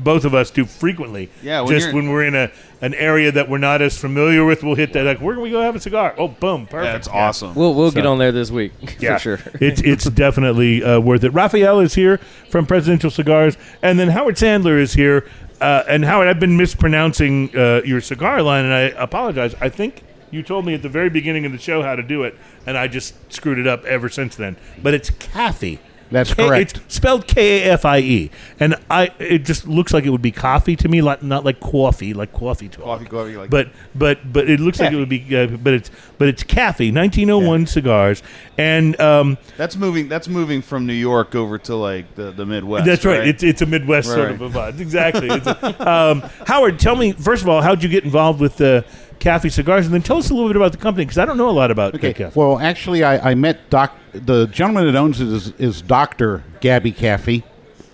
Both 0.03 0.25
of 0.25 0.35
us 0.35 0.51
do 0.51 0.65
frequently. 0.65 1.29
Yeah, 1.43 1.61
when 1.63 1.71
just 1.73 1.87
you're- 1.89 1.95
when 2.01 2.11
we're 2.11 2.25
in 2.25 2.35
a 2.35 2.51
an 2.81 2.95
area 2.95 3.33
that 3.33 3.49
we're 3.49 3.59
not 3.59 3.83
as 3.83 3.99
familiar 3.99 4.45
with, 4.45 4.63
we'll 4.63 4.77
hit 4.77 4.93
that. 4.93 5.05
Like, 5.05 5.21
where 5.21 5.35
can 5.35 5.43
we 5.43 5.51
go 5.51 5.61
have 5.61 5.75
a 5.75 5.81
cigar? 5.81 6.15
Oh, 6.17 6.29
boom, 6.29 6.67
perfect. 6.67 6.93
That's 6.93 7.09
Yeah. 7.09 7.15
awesome. 7.27 7.55
We'll 7.57 7.75
we'll 7.75 7.91
So- 7.91 7.97
get 7.97 8.07
on 8.07 8.19
there 8.19 8.31
this 8.33 8.51
week 8.51 8.73
Yeah, 9.01 9.15
for 9.19 9.21
sure. 9.23 9.39
it's 9.61 9.81
it's 9.83 10.05
definitely 10.25 10.83
uh, 10.85 11.01
worth 11.01 11.25
it. 11.25 11.31
Raphael 11.31 11.81
is 11.81 11.95
here 11.95 12.19
from 12.51 12.67
Presidential 12.67 13.11
Cigars, 13.11 13.57
and 13.83 13.99
then 13.99 14.09
Howard 14.09 14.37
Sandler 14.37 14.79
is 14.81 14.93
here. 14.95 15.25
Uh, 15.61 15.83
and 15.89 16.05
Howard, 16.05 16.29
I've 16.29 16.39
been 16.39 16.57
mispronouncing 16.57 17.51
uh, 17.57 17.81
your 17.85 18.01
cigar 18.01 18.43
line, 18.43 18.65
and 18.65 18.73
I 18.73 18.81
apologize. 19.03 19.57
I 19.61 19.69
think 19.69 20.03
you 20.31 20.43
told 20.45 20.65
me 20.65 20.75
at 20.75 20.83
the 20.83 20.89
very 20.89 21.09
beginning 21.11 21.45
of 21.47 21.53
the 21.53 21.59
show 21.59 21.83
how 21.83 21.97
to 21.97 22.03
do 22.03 22.23
it, 22.23 22.37
and 22.65 22.79
I 22.79 22.87
just 22.87 23.15
screwed 23.33 23.59
it 23.59 23.67
up 23.67 23.85
ever 23.85 24.09
since 24.09 24.37
then. 24.37 24.57
But 24.81 24.95
it's 24.95 25.11
Kafie 25.11 25.79
That's 26.11 26.33
K- 26.33 26.47
correct. 26.47 26.81
It's 26.87 26.95
spelled 26.95 27.27
K 27.27 27.65
A 27.69 27.73
F 27.73 27.85
I 27.85 27.99
E, 27.99 28.31
and 28.59 28.75
I 28.91 29.11
it 29.19 29.41
just 29.41 29.67
looks 29.69 29.93
like 29.93 30.05
it 30.05 30.11
would 30.11 30.23
be 30.23 30.31
coffee 30.33 30.75
to 30.77 30.89
me, 30.89 31.03
like 31.03 31.23
not 31.23 31.45
like 31.45 31.61
coffee, 31.61 32.15
like 32.15 32.33
coffee 32.33 32.69
talk. 32.69 32.85
Coffee, 32.85 33.05
coffee, 33.05 33.37
like 33.37 33.51
but 33.51 33.69
but 33.95 34.33
but 34.33 34.49
it 34.49 34.59
looks 34.61 34.81
like 34.81 34.93
it 34.93 34.97
would 34.97 35.09
be, 35.09 35.37
uh, 35.37 35.47
but 35.47 35.75
it's 35.75 35.91
but 36.17 36.29
it's 36.29 36.43
Kafie, 36.43 36.93
1901 36.95 37.67
cigars, 37.67 38.23
and 38.57 38.99
um, 39.01 39.37
That's 39.57 39.77
moving. 39.77 40.09
That's 40.09 40.29
moving 40.29 40.63
from 40.63 40.87
New 40.87 40.93
York 40.95 41.35
over 41.35 41.59
to 41.59 41.75
like 41.77 42.15
the, 42.15 42.31
the 42.33 42.47
Midwest. 42.47 42.87
that's 42.87 43.05
right. 43.05 43.27
It's 43.29 43.43
it's 43.43 43.61
a 43.63 43.67
Midwest 43.67 44.09
sort 44.09 44.19
Right. 44.31 44.31
of 44.31 44.41
a 44.41 44.49
vibe. 44.51 44.81
Exactly. 44.81 45.29
It's 45.31 45.47
a- 45.47 45.89
um, 45.91 46.21
Howard, 46.47 46.79
tell 46.79 46.97
me 46.97 47.13
first 47.13 47.43
of 47.43 47.49
all, 47.49 47.61
how'd 47.61 47.83
you 47.83 47.89
get 47.89 48.05
involved 48.05 48.41
with 48.41 48.57
the 48.57 48.85
Kafie 49.19 49.51
cigars, 49.53 49.87
and 49.87 49.95
then 49.95 50.03
tell 50.03 50.19
us 50.19 50.31
a 50.31 50.35
little 50.35 50.49
bit 50.49 50.57
about 50.57 50.73
the 50.73 50.79
company 50.79 51.05
because 51.05 51.19
I 51.19 51.25
don't 51.25 51.37
know 51.37 51.49
a 51.49 51.53
lot 51.53 51.71
about 51.71 51.95
Okay. 51.95 52.15
Kafie. 52.15 52.35
Well, 52.37 52.59
actually, 52.59 53.05
I, 53.05 53.31
I 53.33 53.35
met 53.35 53.71
Doc. 53.71 53.97
The 54.13 54.47
gentleman 54.47 54.87
that 54.87 54.97
owns 54.97 55.21
it 55.21 55.29
is, 55.29 55.53
is 55.59 55.83
Doctor 55.83 56.43
Gabby 56.61 56.93
Kafie 56.93 57.43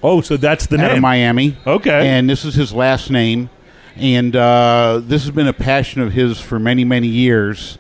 oh, 0.05 0.21
so 0.21 0.37
that's 0.37 0.67
the 0.67 0.77
out 0.79 0.87
of 0.91 0.93
name. 0.93 1.03
Miami. 1.03 1.57
Okay. 1.67 2.09
And 2.09 2.29
this 2.29 2.45
is 2.45 2.55
his 2.55 2.73
last 2.73 3.11
name, 3.11 3.51
and 3.97 4.37
uh, 4.37 5.01
this 5.03 5.23
has 5.23 5.31
been 5.33 5.49
a 5.49 5.53
passion 5.53 6.03
of 6.03 6.13
his 6.13 6.41
for 6.41 6.59
many 6.61 6.85
many 6.85 7.09
years. 7.09 7.79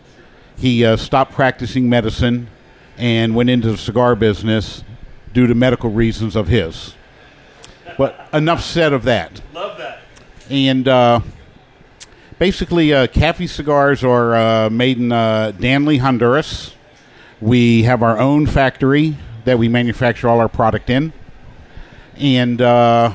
He 0.56 0.84
uh, 0.84 0.96
stopped 0.96 1.32
practicing 1.32 1.88
medicine 1.88 2.48
and 2.96 3.34
went 3.34 3.50
into 3.50 3.70
the 3.70 3.76
cigar 3.76 4.16
business 4.16 4.82
due 5.32 5.46
to 5.46 5.54
medical 5.54 5.90
reasons 5.90 6.34
of 6.36 6.48
his. 6.48 6.94
But 7.98 8.28
enough 8.32 8.62
said 8.62 8.92
of 8.92 9.04
that. 9.04 9.40
Love 9.52 9.78
that. 9.78 10.00
And 10.48 10.88
uh, 10.88 11.20
basically, 12.38 12.92
uh, 12.92 13.06
Kafie 13.06 13.48
cigars 13.48 14.04
are 14.04 14.34
uh, 14.34 14.70
made 14.70 14.98
in 14.98 15.12
uh, 15.12 15.52
Danlí, 15.56 16.00
Honduras. 16.00 16.74
We 17.40 17.82
have 17.82 18.02
our 18.02 18.18
own 18.18 18.46
factory 18.46 19.16
that 19.44 19.58
we 19.58 19.68
manufacture 19.68 20.28
all 20.28 20.40
our 20.40 20.48
product 20.48 20.88
in, 20.88 21.12
and 22.16 22.60
uh, 22.62 23.12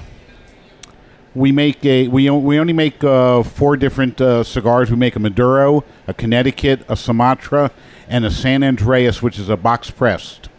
we 1.34 1.52
make 1.52 1.84
a 1.86 2.08
we 2.08 2.30
o- 2.30 2.38
we 2.38 2.60
only 2.60 2.74
make 2.74 3.04
uh, 3.04 3.44
four 3.44 3.78
different 3.78 4.20
uh, 4.22 4.44
cigars. 4.44 4.92
We 4.92 4.98
make 4.98 5.16
a 5.16 5.20
Maduro, 5.20 5.84
a 6.08 6.14
Connecticut, 6.14 6.86
a 6.88 6.96
Sumatra, 6.96 7.72
and 8.08 8.26
a 8.26 8.32
San 8.32 8.64
Andreas, 8.64 9.22
which 9.22 9.40
is 9.40 9.50
a 9.50 9.58
box 9.58 9.90
pressed. 9.90 10.50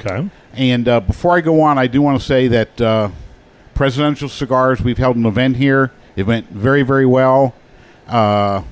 Okay. 0.00 0.28
And 0.52 0.86
uh, 0.86 1.00
before 1.00 1.36
I 1.36 1.40
go 1.40 1.62
on, 1.62 1.78
I 1.78 1.86
do 1.86 2.02
want 2.02 2.20
to 2.20 2.24
say 2.26 2.48
that 2.48 2.80
uh, 2.80 3.10
Presidential 3.74 4.28
Cigars, 4.28 4.82
we've 4.82 4.98
held 4.98 5.16
an 5.16 5.24
event 5.26 5.56
here. 5.56 5.92
It 6.14 6.24
went 6.24 6.48
very, 6.50 6.82
very 6.82 7.06
well. 7.06 7.54
Uh, 8.06 8.62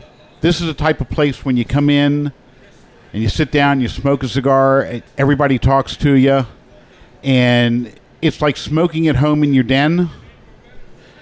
this 0.41 0.61
is 0.61 0.67
the 0.67 0.75
type 0.75 1.01
of 1.01 1.09
place 1.09 1.45
when 1.45 1.57
you 1.57 1.65
come 1.65 1.89
in 1.89 2.33
and 3.13 3.23
you 3.23 3.29
sit 3.29 3.51
down, 3.53 3.81
you 3.81 3.89
smoke 3.89 4.23
a 4.23 4.29
cigar, 4.29 5.03
everybody 5.19 5.59
talks 5.59 5.97
to 5.97 6.13
you, 6.15 6.47
and 7.23 7.93
it's 8.21 8.41
like 8.41 8.57
smoking 8.57 9.09
at 9.09 9.17
home 9.17 9.43
in 9.45 9.53
your 9.53 9.65
den. 9.65 10.11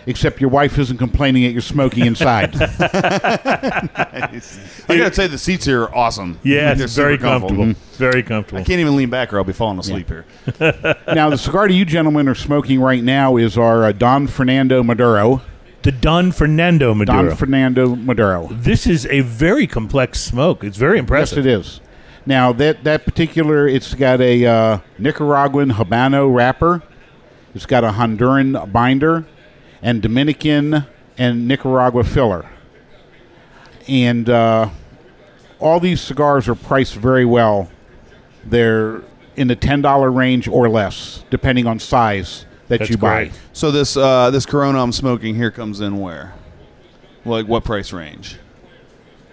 Except 0.07 0.41
your 0.41 0.49
wife 0.49 0.79
isn't 0.79 0.97
complaining 0.97 1.43
that 1.45 1.51
you're 1.51 1.61
smoking 1.61 2.07
inside. 2.07 2.55
I 2.61 4.41
gotta 4.89 5.13
say 5.13 5.27
the 5.27 5.37
seats 5.39 5.67
here 5.67 5.83
are 5.83 5.95
awesome. 5.95 6.41
Yeah, 6.43 6.73
They're 6.73 6.87
it's 6.87 6.97
very 6.97 7.15
super 7.15 7.25
comfortable. 7.25 7.65
comfortable. 7.65 7.97
Very 7.99 8.23
comfortable. 8.23 8.61
I 8.63 8.65
can't 8.65 8.81
even 8.81 8.97
lean 8.97 9.11
back 9.11 9.31
or 9.33 9.37
I'll 9.39 9.45
be 9.45 9.53
falling 9.53 9.79
asleep 9.79 10.09
here. 10.09 10.25
now, 11.15 11.29
the 11.29 11.37
cigar 11.37 11.69
that 11.69 11.75
you 11.75 11.85
gentlemen 11.85 12.29
are 12.29 12.35
smoking 12.35 12.81
right 12.81 13.05
now 13.05 13.37
is 13.37 13.59
our 13.59 13.85
uh, 13.85 13.93
Don 13.93 14.27
Fernando 14.27 14.83
Maduro. 14.83 15.43
The 15.83 15.93
Don 15.93 16.31
Fernando 16.33 16.95
Maduro. 16.95 17.29
Don 17.29 17.37
Fernando 17.37 17.95
Maduro. 17.97 18.49
this 18.51 18.87
is 18.87 19.07
a 19.07 19.21
very 19.21 19.67
complex 19.67 20.21
smoke. 20.21 20.63
It's 20.63 20.77
very 20.77 20.97
Yes, 20.97 21.01
impressive. 21.01 21.39
it 21.39 21.47
is. 21.47 21.81
Now 22.27 22.53
that 22.53 22.85
that 22.85 23.07
particular, 23.07 23.67
it's 23.67 23.95
got 23.95 24.21
a 24.21 24.45
uh, 24.45 24.79
Nicaraguan 24.99 25.71
Habano 25.73 26.33
wrapper. 26.33 26.83
It's 27.55 27.65
got 27.67 27.83
a 27.83 27.91
Honduran 27.93 28.71
binder, 28.71 29.25
and 29.83 30.03
Dominican 30.03 30.85
and 31.17 31.49
Nicaragua 31.49 32.05
filler. 32.05 32.45
And 33.89 34.29
uh, 34.29 34.69
all 35.59 35.81
these 35.81 36.01
cigars 36.01 36.47
are 36.47 36.55
priced 36.55 36.95
very 36.95 37.25
well. 37.25 37.71
They're 38.45 39.01
in 39.37 39.49
the 39.49 39.57
ten 39.57 39.81
dollar 39.81 40.11
range 40.13 40.47
or 40.47 40.69
less, 40.69 41.25
depending 41.31 41.67
on 41.67 41.79
size 41.79 42.45
that 42.71 42.79
That's 42.79 42.91
you 42.91 42.97
buy. 42.97 43.25
great. 43.25 43.41
So 43.53 43.71
this 43.71 43.97
uh, 43.97 44.31
this 44.31 44.47
Corona 44.47 44.81
I'm 44.83 44.93
smoking 44.93 45.35
here 45.35 45.51
comes 45.51 45.81
in 45.81 45.99
where? 45.99 46.35
Like 47.25 47.47
what 47.47 47.65
price 47.65 47.93
range? 47.93 48.39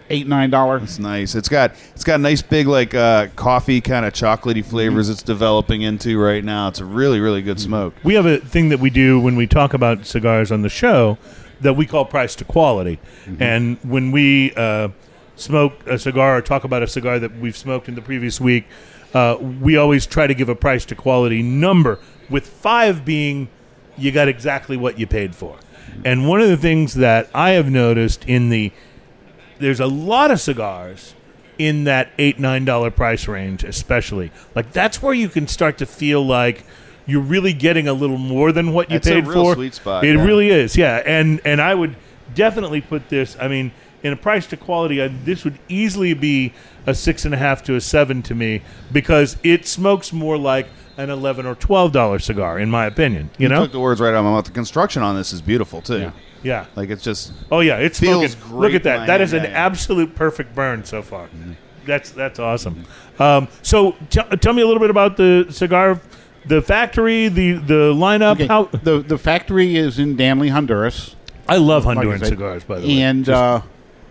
Eight 0.09 0.25
nine 0.25 0.49
dollars. 0.49 0.81
It's 0.83 0.99
nice. 0.99 1.35
It's 1.35 1.47
got 1.47 1.73
it's 1.93 2.03
got 2.03 2.19
nice 2.19 2.41
big 2.41 2.65
like 2.65 2.95
uh, 2.95 3.27
coffee 3.35 3.79
kind 3.79 4.05
of 4.05 4.13
chocolatey 4.13 4.65
flavors. 4.65 5.07
It's 5.07 5.21
developing 5.21 5.83
into 5.83 6.19
right 6.19 6.43
now. 6.43 6.67
It's 6.67 6.79
a 6.79 6.85
really 6.85 7.19
really 7.19 7.43
good 7.43 7.59
smoke. 7.59 7.93
We 8.03 8.15
have 8.15 8.25
a 8.25 8.39
thing 8.39 8.69
that 8.69 8.79
we 8.79 8.89
do 8.89 9.19
when 9.19 9.35
we 9.35 9.45
talk 9.45 9.73
about 9.73 10.05
cigars 10.05 10.51
on 10.51 10.63
the 10.63 10.69
show 10.69 11.17
that 11.61 11.73
we 11.73 11.85
call 11.85 12.05
price 12.05 12.35
to 12.35 12.45
quality. 12.45 12.99
And 13.39 13.77
when 13.83 14.11
we 14.11 14.53
uh, 14.55 14.89
smoke 15.35 15.73
a 15.85 15.99
cigar 15.99 16.37
or 16.37 16.41
talk 16.41 16.63
about 16.63 16.81
a 16.83 16.87
cigar 16.87 17.19
that 17.19 17.35
we've 17.37 17.57
smoked 17.57 17.87
in 17.87 17.95
the 17.95 18.01
previous 18.01 18.39
week, 18.41 18.65
uh, 19.13 19.37
we 19.39 19.77
always 19.77 20.05
try 20.05 20.27
to 20.27 20.33
give 20.33 20.49
a 20.49 20.55
price 20.55 20.85
to 20.85 20.95
quality 20.95 21.41
number, 21.41 21.99
with 22.29 22.47
five 22.47 23.05
being 23.05 23.49
you 23.97 24.11
got 24.11 24.27
exactly 24.27 24.77
what 24.77 24.99
you 24.99 25.07
paid 25.07 25.35
for. 25.35 25.57
And 26.05 26.27
one 26.27 26.41
of 26.41 26.49
the 26.49 26.57
things 26.57 26.93
that 26.95 27.29
I 27.33 27.51
have 27.51 27.69
noticed 27.71 28.25
in 28.25 28.49
the 28.49 28.71
there's 29.59 29.79
a 29.79 29.87
lot 29.87 30.29
of 30.29 30.39
cigars 30.39 31.15
in 31.57 31.85
that 31.85 32.09
eight 32.19 32.37
nine 32.39 32.65
dollar 32.65 32.91
price 32.91 33.27
range, 33.27 33.63
especially 33.63 34.31
like 34.53 34.71
that's 34.71 35.01
where 35.01 35.13
you 35.13 35.29
can 35.29 35.47
start 35.47 35.77
to 35.79 35.85
feel 35.85 36.23
like 36.25 36.63
you're 37.07 37.21
really 37.21 37.53
getting 37.53 37.87
a 37.87 37.93
little 37.93 38.17
more 38.17 38.51
than 38.51 38.73
what 38.73 38.91
you 38.91 38.97
That's 38.97 39.07
a 39.07 39.11
paid 39.13 39.27
real 39.27 39.43
for. 39.45 39.55
sweet 39.55 39.73
spot, 39.73 40.03
It 40.03 40.15
yeah. 40.17 40.23
really 40.23 40.49
is, 40.49 40.75
yeah. 40.77 41.01
And 41.05 41.41
and 41.45 41.59
I 41.61 41.73
would 41.73 41.95
definitely 42.35 42.81
put 42.81 43.09
this. 43.09 43.35
I 43.39 43.47
mean, 43.47 43.71
in 44.03 44.13
a 44.13 44.15
price 44.15 44.45
to 44.47 44.57
quality, 44.57 45.01
I, 45.01 45.07
this 45.07 45.43
would 45.43 45.57
easily 45.67 46.13
be 46.13 46.53
a 46.85 46.93
six 46.93 47.25
and 47.25 47.33
a 47.33 47.37
half 47.37 47.63
to 47.63 47.75
a 47.75 47.81
seven 47.81 48.21
to 48.23 48.35
me 48.35 48.61
because 48.91 49.37
it 49.43 49.65
smokes 49.67 50.13
more 50.13 50.37
like 50.37 50.67
an 50.97 51.09
eleven 51.09 51.45
or 51.45 51.55
twelve 51.55 51.91
dollar 51.91 52.19
cigar, 52.19 52.59
in 52.59 52.69
my 52.71 52.85
opinion. 52.85 53.29
You 53.37 53.49
know, 53.49 53.63
took 53.63 53.71
the 53.71 53.79
words 53.79 53.99
right 54.01 54.09
out 54.09 54.15
of 54.19 54.25
my 54.25 54.31
mouth. 54.31 54.45
The 54.45 54.51
construction 54.51 55.01
on 55.03 55.15
this 55.15 55.33
is 55.33 55.41
beautiful 55.41 55.81
too. 55.81 55.99
Yeah. 55.99 56.11
yeah. 56.43 56.65
Like 56.75 56.89
it's 56.89 57.03
just 57.03 57.31
Oh 57.51 57.59
yeah, 57.59 57.77
it's 57.77 57.99
Feels 57.99 58.31
smoking. 58.31 58.49
great 58.49 58.61
Look 58.61 58.73
at 58.75 58.83
that. 58.83 58.99
my 59.01 59.05
That 59.07 59.11
hand, 59.19 59.23
is 59.23 59.33
an 59.33 59.43
yeah, 59.43 59.49
yeah. 59.49 59.65
absolute 59.65 60.15
perfect 60.15 60.55
burn 60.55 60.83
so 60.85 61.01
far. 61.01 61.29
That's 61.85 62.11
that's 62.11 62.39
awesome. 62.39 62.85
Um, 63.19 63.47
so 63.61 63.95
t- 64.09 64.21
tell 64.41 64.53
me 64.53 64.61
a 64.61 64.65
little 64.67 64.81
bit 64.81 64.89
about 64.89 65.17
the 65.17 65.47
cigar, 65.49 65.99
the 66.45 66.61
factory, 66.61 67.27
the 67.29 67.53
the 67.53 67.93
lineup. 67.93 68.33
Okay. 68.33 68.47
How 68.47 68.65
The 68.65 68.99
the 69.01 69.17
factory 69.17 69.75
is 69.75 69.97
in 69.99 70.17
Danlí, 70.17 70.49
Honduras. 70.51 71.15
I 71.47 71.57
love 71.57 71.85
like 71.85 71.97
I 71.97 72.03
Honduran 72.03 72.19
said. 72.19 72.27
cigars, 72.29 72.63
by 72.63 72.79
the 72.79 72.87
way. 72.87 73.01
And 73.01 73.23
Just- 73.25 73.35
uh, 73.35 73.61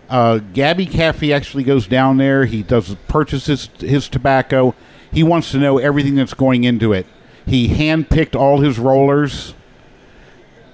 uh, 0.09 0.39
Gabby 0.53 0.85
Kafie 0.87 1.33
actually 1.35 1.63
goes 1.63 1.87
down 1.87 2.17
there. 2.17 2.45
He 2.45 2.63
does 2.63 2.95
purchases 3.07 3.69
his 3.79 4.07
tobacco. 4.07 4.73
He 5.11 5.23
wants 5.23 5.51
to 5.51 5.57
know 5.57 5.77
everything 5.77 6.15
that's 6.15 6.33
going 6.33 6.63
into 6.63 6.93
it. 6.93 7.05
He 7.45 7.69
handpicked 7.69 8.35
all 8.35 8.59
his 8.59 8.77
rollers, 8.77 9.53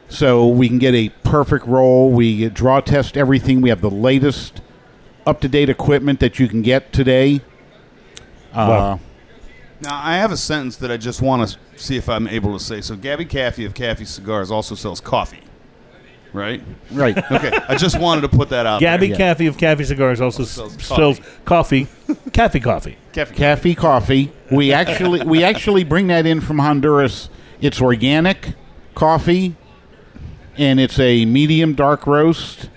so 0.09 0.47
we 0.47 0.67
can 0.67 0.79
get 0.79 0.93
a 0.95 1.09
perfect 1.23 1.65
roll. 1.65 2.09
We 2.11 2.49
draw 2.49 2.79
test 2.79 3.15
everything. 3.17 3.61
We 3.61 3.69
have 3.69 3.81
the 3.81 3.89
latest, 3.91 4.61
up 5.25 5.39
to 5.41 5.47
date 5.47 5.69
equipment 5.69 6.19
that 6.19 6.39
you 6.39 6.47
can 6.47 6.61
get 6.61 6.91
today. 6.93 7.41
Uh, 8.53 8.67
Wow. 8.67 8.99
now 9.81 9.99
I 10.03 10.15
have 10.17 10.31
a 10.31 10.37
sentence 10.37 10.75
that 10.77 10.91
I 10.91 10.97
just 10.97 11.21
want 11.21 11.47
to 11.49 11.57
see 11.75 11.95
if 11.97 12.07
I'm 12.09 12.27
able 12.27 12.57
to 12.57 12.63
say. 12.63 12.81
So 12.81 12.95
Gabby 12.95 13.25
Kafie 13.25 13.65
of 13.65 13.73
Kafie 13.73 14.05
Cigars 14.07 14.51
also 14.51 14.75
sells 14.75 14.99
coffee, 15.01 15.41
right? 16.33 16.61
Right. 16.91 17.17
Okay, 17.31 17.51
I 17.69 17.75
just 17.75 17.97
wanted 17.99 18.21
to 18.21 18.29
put 18.29 18.49
that 18.49 18.65
out. 18.65 18.79
Gabby 18.81 19.07
there. 19.11 19.19
yeah. 19.19 19.33
Kafie 19.35 19.47
of 19.47 19.57
Kafie 19.57 19.85
Cigars 19.85 20.19
also 20.21 20.43
Sells 20.43 20.75
s- 20.77 20.85
sells 20.85 21.19
coffee, 21.45 21.87
Kafie 22.31 22.61
coffee. 22.63 22.97
Kafie. 23.13 23.35
Kafie 23.35 23.77
coffee. 23.77 24.31
We 24.51 24.73
actually 24.73 25.23
we 25.23 25.43
actually 25.43 25.83
bring 25.83 26.07
that 26.07 26.25
in 26.25 26.41
from 26.41 26.59
Honduras. 26.59 27.29
It's 27.61 27.81
organic 27.81 28.53
coffee, 28.95 29.55
and 30.57 30.79
it's 30.79 30.99
a 30.99 31.25
medium 31.25 31.73
dark 31.75 32.05
roast. 32.07 32.69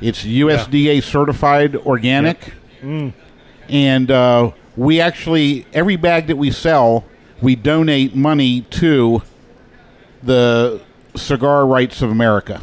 It's 0.00 0.22
USDA 0.24 1.02
certified 1.02 1.76
organic, 1.76 2.52
and 3.68 4.10
uh, 4.10 4.50
we 4.76 5.00
actually 5.00 5.66
every 5.72 5.96
bag 5.96 6.26
that 6.26 6.36
we 6.36 6.50
sell, 6.50 7.04
we 7.40 7.56
donate 7.56 8.14
money 8.14 8.62
to 8.62 9.22
the 10.22 10.80
Cigar 11.16 11.66
Rights 11.66 12.02
of 12.02 12.10
America. 12.10 12.60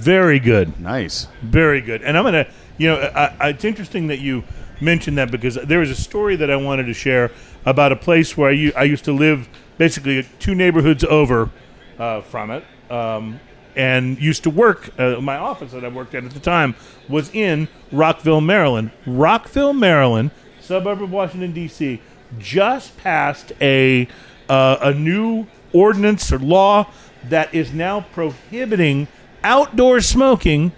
Very 0.00 0.38
good. 0.38 0.80
Nice. 0.80 1.28
Very 1.42 1.80
good. 1.80 2.02
And 2.02 2.16
I'm 2.16 2.24
going 2.24 2.44
to, 2.44 2.50
you 2.78 2.88
know, 2.88 2.96
I, 2.96 3.36
I, 3.38 3.48
it's 3.50 3.64
interesting 3.64 4.06
that 4.08 4.18
you 4.18 4.44
mentioned 4.80 5.18
that 5.18 5.30
because 5.30 5.56
there 5.56 5.80
was 5.80 5.90
a 5.90 5.94
story 5.94 6.36
that 6.36 6.50
I 6.50 6.56
wanted 6.56 6.84
to 6.84 6.94
share 6.94 7.30
about 7.66 7.92
a 7.92 7.96
place 7.96 8.36
where 8.36 8.50
I 8.50 8.84
used 8.84 9.04
to 9.04 9.12
live 9.12 9.48
basically 9.76 10.26
two 10.38 10.54
neighborhoods 10.54 11.04
over 11.04 11.50
uh, 11.98 12.22
from 12.22 12.50
it. 12.50 12.64
Um, 12.90 13.40
and 13.76 14.20
used 14.20 14.42
to 14.44 14.50
work, 14.50 14.90
uh, 14.98 15.20
my 15.20 15.36
office 15.36 15.72
that 15.72 15.84
I 15.84 15.88
worked 15.88 16.14
at 16.14 16.24
at 16.24 16.32
the 16.32 16.40
time 16.40 16.74
was 17.08 17.32
in 17.32 17.68
Rockville, 17.92 18.40
Maryland. 18.40 18.90
Rockville, 19.06 19.72
Maryland, 19.72 20.32
suburb 20.60 21.02
of 21.02 21.12
Washington, 21.12 21.52
D.C., 21.52 22.02
just 22.38 22.96
passed 22.96 23.52
a 23.60 24.08
uh, 24.48 24.76
a 24.80 24.92
new 24.92 25.46
ordinance 25.72 26.32
or 26.32 26.38
law 26.38 26.88
that 27.28 27.54
is 27.54 27.72
now 27.72 28.00
prohibiting 28.12 29.06
outdoor 29.42 30.00
smoking 30.00 30.72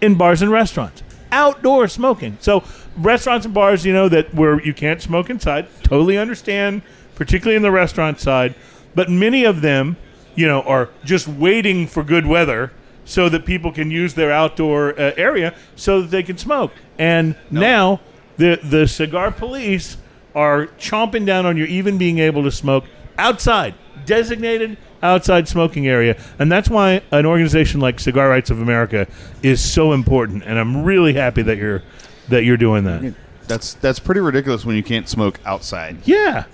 in 0.00 0.14
bars 0.16 0.42
and 0.42 0.50
restaurants. 0.50 1.02
Outdoor 1.30 1.88
smoking. 1.88 2.38
So 2.40 2.64
restaurants 2.96 3.44
and 3.44 3.54
bars, 3.54 3.84
you 3.84 3.92
know 3.92 4.08
that 4.08 4.34
where 4.34 4.62
you 4.62 4.74
can't 4.74 5.00
smoke 5.02 5.30
inside. 5.30 5.68
Totally 5.82 6.18
understand, 6.18 6.82
particularly 7.14 7.56
in 7.56 7.62
the 7.62 7.70
restaurant 7.70 8.20
side. 8.20 8.54
But 8.94 9.10
many 9.10 9.44
of 9.44 9.60
them, 9.60 9.96
you 10.34 10.46
know, 10.46 10.62
are 10.62 10.90
just 11.04 11.28
waiting 11.28 11.86
for 11.86 12.02
good 12.02 12.26
weather 12.26 12.72
so 13.04 13.28
that 13.28 13.46
people 13.46 13.72
can 13.72 13.90
use 13.90 14.14
their 14.14 14.30
outdoor 14.30 14.98
uh, 14.98 15.12
area 15.16 15.54
so 15.76 16.02
that 16.02 16.10
they 16.10 16.22
can 16.22 16.36
smoke. 16.36 16.72
And 16.98 17.36
now 17.50 18.00
the 18.36 18.60
the 18.62 18.86
cigar 18.86 19.30
police 19.30 19.96
are 20.34 20.66
chomping 20.78 21.26
down 21.26 21.46
on 21.46 21.56
you 21.56 21.64
even 21.64 21.98
being 21.98 22.18
able 22.18 22.42
to 22.44 22.50
smoke 22.50 22.84
outside, 23.16 23.74
designated 24.04 24.76
outside 25.02 25.48
smoking 25.48 25.86
area. 25.86 26.20
And 26.38 26.50
that's 26.50 26.68
why 26.68 27.02
an 27.10 27.26
organization 27.26 27.80
like 27.80 28.00
Cigar 28.00 28.28
Rights 28.28 28.50
of 28.50 28.60
America 28.60 29.06
is 29.42 29.60
so 29.60 29.92
important. 29.92 30.42
And 30.44 30.58
I'm 30.58 30.84
really 30.84 31.14
happy 31.14 31.42
that 31.42 31.56
you're 31.56 31.82
that 32.28 32.44
you're 32.44 32.56
doing 32.56 32.84
that. 32.84 33.14
That's 33.46 33.74
that's 33.74 33.98
pretty 33.98 34.20
ridiculous 34.20 34.64
when 34.64 34.76
you 34.76 34.82
can't 34.82 35.08
smoke 35.08 35.40
outside. 35.44 35.98
Yeah. 36.04 36.44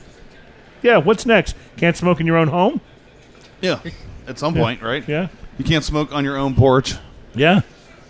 Yeah, 0.83 0.99
what's 0.99 1.25
next? 1.25 1.57
Can't 1.77 1.97
smoke 1.97 2.21
in 2.21 2.27
your 2.27 2.37
own 2.37 2.49
home? 2.49 2.81
Yeah, 3.61 3.81
at 4.27 4.39
some 4.39 4.55
point, 4.55 4.83
right? 4.83 5.07
Yeah. 5.09 5.29
You 5.59 5.65
can't 5.65 5.83
smoke 5.83 6.13
on 6.13 6.25
your 6.25 6.37
own 6.37 6.55
porch. 6.55 6.95
Yeah, 7.35 7.63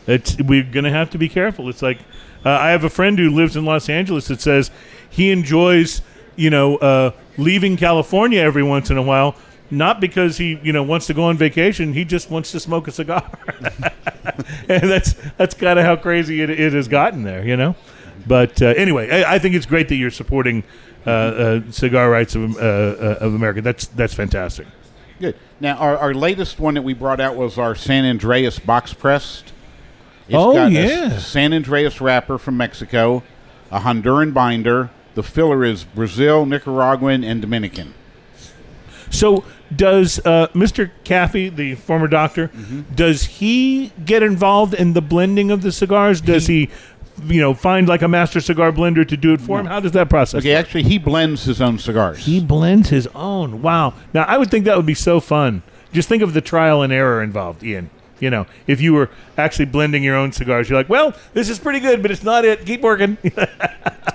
it's 0.06 0.36
we're 0.40 0.64
gonna 0.64 0.90
have 0.90 1.10
to 1.10 1.18
be 1.18 1.28
careful. 1.28 1.68
It's 1.68 1.82
like 1.82 1.98
uh, 2.44 2.50
I 2.50 2.70
have 2.70 2.82
a 2.82 2.90
friend 2.90 3.18
who 3.18 3.30
lives 3.30 3.56
in 3.56 3.64
Los 3.64 3.88
Angeles 3.88 4.26
that 4.26 4.40
says 4.40 4.70
he 5.08 5.30
enjoys, 5.30 6.02
you 6.36 6.50
know, 6.50 6.76
uh, 6.78 7.12
leaving 7.38 7.76
California 7.76 8.40
every 8.40 8.62
once 8.62 8.90
in 8.90 8.96
a 8.96 9.02
while, 9.02 9.36
not 9.70 10.00
because 10.00 10.36
he, 10.38 10.58
you 10.62 10.72
know, 10.72 10.82
wants 10.82 11.06
to 11.06 11.14
go 11.14 11.24
on 11.24 11.36
vacation. 11.36 11.92
He 11.92 12.04
just 12.04 12.30
wants 12.30 12.52
to 12.52 12.60
smoke 12.60 12.88
a 12.88 12.92
cigar, 12.92 13.28
and 14.68 14.90
that's 14.90 15.14
that's 15.36 15.54
kind 15.54 15.78
of 15.78 15.84
how 15.84 15.96
crazy 15.96 16.42
it, 16.42 16.50
it 16.50 16.72
has 16.72 16.88
gotten 16.88 17.22
there, 17.22 17.44
you 17.44 17.56
know. 17.56 17.74
But 18.26 18.60
uh, 18.62 18.66
anyway, 18.66 19.10
I, 19.24 19.34
I 19.34 19.38
think 19.38 19.54
it's 19.54 19.66
great 19.66 19.88
that 19.88 19.96
you're 19.96 20.10
supporting 20.10 20.64
uh, 21.06 21.10
uh, 21.10 21.60
cigar 21.70 22.10
rights 22.10 22.34
of, 22.34 22.56
uh, 22.56 22.60
uh, 22.60 23.18
of 23.20 23.34
America. 23.34 23.60
That's 23.62 23.86
that's 23.86 24.14
fantastic. 24.14 24.66
Good. 25.20 25.36
Now, 25.60 25.76
our, 25.76 25.96
our 25.96 26.14
latest 26.14 26.58
one 26.58 26.74
that 26.74 26.82
we 26.82 26.92
brought 26.94 27.20
out 27.20 27.36
was 27.36 27.56
our 27.58 27.74
San 27.74 28.04
Andreas 28.04 28.58
box 28.58 28.92
pressed. 28.92 29.52
It's 30.26 30.34
Oh, 30.36 30.54
got 30.54 30.72
a. 30.72 31.20
San 31.20 31.52
Andreas 31.52 32.00
wrapper 32.00 32.38
from 32.38 32.56
Mexico, 32.56 33.22
a 33.70 33.80
Honduran 33.80 34.32
binder. 34.34 34.90
The 35.14 35.22
filler 35.22 35.64
is 35.64 35.84
Brazil, 35.84 36.44
Nicaraguan, 36.46 37.22
and 37.22 37.40
Dominican. 37.40 37.94
So 39.14 39.44
does 39.74 40.18
uh, 40.26 40.48
Mr. 40.48 40.90
Kafie, 41.04 41.54
the 41.54 41.74
former 41.76 42.06
doctor, 42.08 42.48
Mm-hmm. 42.48 42.94
does 42.94 43.24
he 43.24 43.92
get 44.04 44.22
involved 44.22 44.74
in 44.74 44.92
the 44.92 45.00
blending 45.02 45.50
of 45.50 45.62
the 45.62 45.72
cigars? 45.72 46.20
Does 46.20 46.46
he, 46.46 46.68
you 47.24 47.40
know, 47.40 47.54
find 47.54 47.88
like 47.88 48.02
a 48.02 48.08
master 48.08 48.40
cigar 48.40 48.72
blender 48.72 49.06
to 49.08 49.16
do 49.16 49.32
it 49.32 49.40
for 49.40 49.58
him? 49.60 49.66
How 49.66 49.80
does 49.80 49.92
that 49.92 50.08
process? 50.10 50.40
Okay, 50.40 50.54
work? 50.54 50.64
actually, 50.64 50.82
he 50.84 50.98
blends 50.98 51.44
his 51.44 51.60
own 51.60 51.78
cigars. 51.78 52.24
He 52.24 52.40
blends 52.40 52.88
his 52.90 53.06
own. 53.14 53.62
Wow. 53.62 53.94
Now 54.12 54.24
I 54.24 54.36
would 54.38 54.50
think 54.50 54.64
that 54.66 54.76
would 54.76 54.86
be 54.86 54.94
so 54.94 55.20
fun. 55.20 55.62
Just 55.92 56.08
think 56.08 56.22
of 56.22 56.34
the 56.34 56.40
trial 56.40 56.82
and 56.82 56.92
error 56.92 57.22
involved, 57.22 57.62
Ian. 57.62 57.90
You 58.20 58.30
know, 58.30 58.46
if 58.66 58.80
you 58.80 58.94
were 58.94 59.10
actually 59.36 59.66
blending 59.66 60.02
your 60.02 60.16
own 60.16 60.32
cigars, 60.32 60.68
you're 60.70 60.78
like, 60.78 60.88
well, 60.88 61.14
this 61.34 61.48
is 61.48 61.58
pretty 61.58 61.80
good, 61.80 62.00
but 62.02 62.10
it's 62.10 62.22
not 62.22 62.44
it. 62.44 62.64
Keep 62.64 62.80
working. 62.80 63.18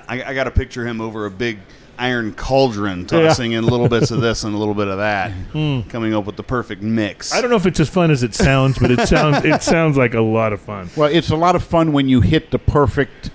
I, 0.07 0.23
I 0.25 0.33
got 0.33 0.45
to 0.45 0.51
picture 0.51 0.85
him 0.87 0.99
over 1.01 1.25
a 1.25 1.31
big 1.31 1.59
iron 1.99 2.33
cauldron, 2.33 3.05
tossing 3.05 3.51
in 3.51 3.63
little 3.65 3.87
bits 3.89 4.09
of 4.11 4.21
this 4.21 4.43
and 4.43 4.55
a 4.55 4.57
little 4.57 4.73
bit 4.73 4.87
of 4.87 4.97
that, 4.97 5.31
coming 5.89 6.13
up 6.13 6.25
with 6.25 6.37
the 6.37 6.43
perfect 6.43 6.81
mix. 6.81 7.31
Hmm. 7.31 7.37
I 7.37 7.41
don't 7.41 7.49
know 7.49 7.55
if 7.57 7.65
it's 7.65 7.79
as 7.79 7.89
fun 7.89 8.09
as 8.11 8.23
it 8.23 8.33
sounds, 8.33 8.77
but 8.79 8.89
it 8.91 9.07
sounds 9.07 9.43
it 9.45 9.61
sounds 9.63 9.97
like 9.97 10.13
a 10.13 10.21
lot 10.21 10.53
of 10.53 10.61
fun. 10.61 10.89
well, 10.95 11.09
it's 11.11 11.29
a 11.29 11.35
lot 11.35 11.55
of 11.55 11.63
fun 11.63 11.91
when 11.93 12.07
you 12.09 12.21
hit 12.21 12.51
the 12.51 12.59
perfect 12.59 13.31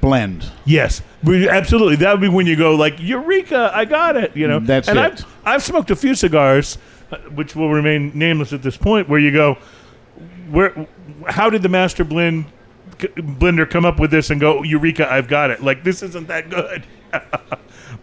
blend. 0.00 0.50
Yes, 0.64 1.00
We- 1.22 1.48
absolutely. 1.48 1.96
That 1.96 2.12
would 2.12 2.20
be 2.20 2.28
when 2.28 2.46
you 2.46 2.56
go 2.56 2.74
like 2.74 2.96
Eureka! 2.98 3.70
I 3.74 3.84
got 3.84 4.16
it. 4.16 4.36
You 4.36 4.48
know, 4.48 4.58
That's 4.60 4.88
and 4.88 4.98
it. 4.98 5.02
I've 5.02 5.26
I've 5.46 5.62
smoked 5.62 5.90
a 5.90 5.96
few 5.96 6.14
cigars, 6.14 6.78
uh, 7.12 7.18
which 7.34 7.54
will 7.56 7.70
remain 7.70 8.12
nameless 8.14 8.52
at 8.52 8.62
this 8.62 8.76
point, 8.76 9.08
where 9.08 9.18
you 9.20 9.30
go, 9.32 9.58
where? 10.50 10.86
How 11.28 11.48
did 11.50 11.62
the 11.62 11.68
master 11.68 12.04
blend 12.04 12.46
c- 13.00 13.08
blender 13.08 13.68
come 13.68 13.84
up 13.84 13.98
with 13.98 14.10
this 14.10 14.30
and 14.30 14.40
go 14.40 14.62
Eureka! 14.62 15.10
I've 15.10 15.28
got 15.28 15.50
it. 15.50 15.62
Like 15.62 15.84
this 15.84 16.02
isn't 16.02 16.28
that 16.28 16.50
good. 16.50 16.84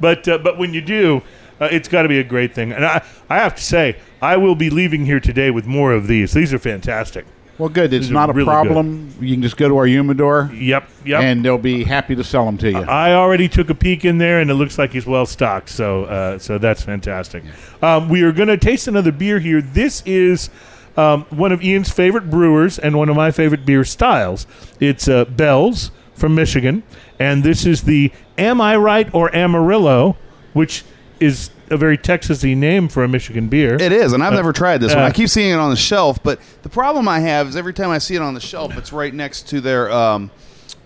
but 0.02 0.28
uh, 0.28 0.38
but 0.40 0.58
when 0.58 0.74
you 0.74 0.82
do. 0.82 1.22
Uh, 1.60 1.70
it's 1.72 1.88
got 1.88 2.02
to 2.02 2.10
be 2.10 2.18
a 2.18 2.24
great 2.24 2.56
thing, 2.56 2.72
and 2.72 2.84
I, 2.84 3.06
I 3.30 3.38
have 3.38 3.54
to 3.54 3.62
say, 3.62 3.98
I 4.20 4.36
will 4.36 4.56
be 4.56 4.72
leaving 4.72 5.06
here 5.06 5.20
today 5.20 5.52
with 5.52 5.68
more 5.68 5.94
of 5.94 6.08
these. 6.08 6.34
These 6.34 6.56
are 6.56 6.58
fantastic. 6.58 7.24
Well, 7.60 7.70
good. 7.70 7.94
It's 7.94 8.06
These 8.08 8.10
are 8.10 8.14
not 8.16 8.32
a 8.32 8.34
really 8.34 8.48
problem. 8.48 9.14
You 9.22 9.36
can 9.36 9.44
just 9.44 9.58
go 9.58 9.70
to 9.70 9.78
our 9.78 9.86
humidor, 9.86 10.50
Yep, 10.52 10.90
yep. 11.06 11.22
and 11.22 11.46
they'll 11.46 11.60
be 11.60 11.84
happy 11.84 12.16
to 12.16 12.24
sell 12.24 12.44
them 12.48 12.58
to 12.58 12.72
you. 12.72 12.80
I 12.80 13.14
already 13.14 13.48
took 13.48 13.70
a 13.70 13.76
peek 13.76 14.04
in 14.04 14.18
there, 14.18 14.40
and 14.40 14.50
it 14.50 14.56
looks 14.56 14.80
like 14.80 14.92
he's 14.92 15.06
well 15.06 15.28
stocked. 15.28 15.70
So, 15.70 16.06
uh, 16.06 16.40
so 16.40 16.58
that's 16.58 16.82
fantastic. 16.82 17.44
Um, 17.84 18.10
we 18.10 18.24
are 18.24 18.32
going 18.32 18.48
to 18.48 18.58
taste 18.58 18.88
another 18.88 19.12
beer 19.12 19.38
here. 19.38 19.62
This 19.62 20.02
is 20.08 20.50
um, 20.98 21.26
one 21.30 21.52
of 21.52 21.64
Ian's 21.64 21.92
favorite 21.92 22.32
brewers 22.32 22.80
and 22.80 22.98
one 22.98 23.10
of 23.10 23.16
my 23.16 23.30
favorite 23.30 23.68
beer 23.68 23.84
styles. 23.84 24.48
It's 24.80 25.08
uh, 25.08 25.26
Bell's 25.26 25.92
from 26.16 26.34
Michigan, 26.34 26.82
and 27.22 27.44
this 27.44 27.66
is 27.66 27.84
the 27.84 28.12
Am 28.38 28.60
I 28.60 28.76
Right 28.76 29.14
or 29.14 29.34
Amarillo, 29.36 30.18
which 30.54 30.84
is 31.20 31.52
a 31.70 31.78
very 31.78 31.98
Texasy 31.98 32.58
name 32.58 32.88
for 32.88 33.04
a 33.04 33.08
Michigan 33.08 33.48
beer. 33.48 33.76
It 33.76 33.92
is, 33.92 34.14
and 34.14 34.24
I've 34.24 34.34
never 34.34 34.52
tried 34.52 34.80
this 34.80 34.94
one. 34.94 35.04
uh, 35.04 35.08
I 35.08 35.12
keep 35.12 35.30
seeing 35.30 35.52
it 35.52 35.60
on 35.60 35.70
the 35.70 35.76
shelf, 35.76 36.22
but 36.24 36.40
the 36.64 36.70
problem 36.70 37.08
I 37.08 37.20
have 37.20 37.48
is 37.48 37.56
every 37.56 37.74
time 37.74 37.92
I 37.92 38.00
see 38.00 38.16
it 38.16 38.22
on 38.22 38.34
the 38.34 38.40
shelf, 38.40 38.76
it's 38.76 38.92
right 38.92 39.14
next 39.14 39.48
to 39.50 39.62
their 39.62 39.92
um, 39.92 40.32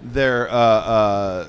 their 0.01 0.49
uh, 0.49 0.53
uh, 0.53 1.47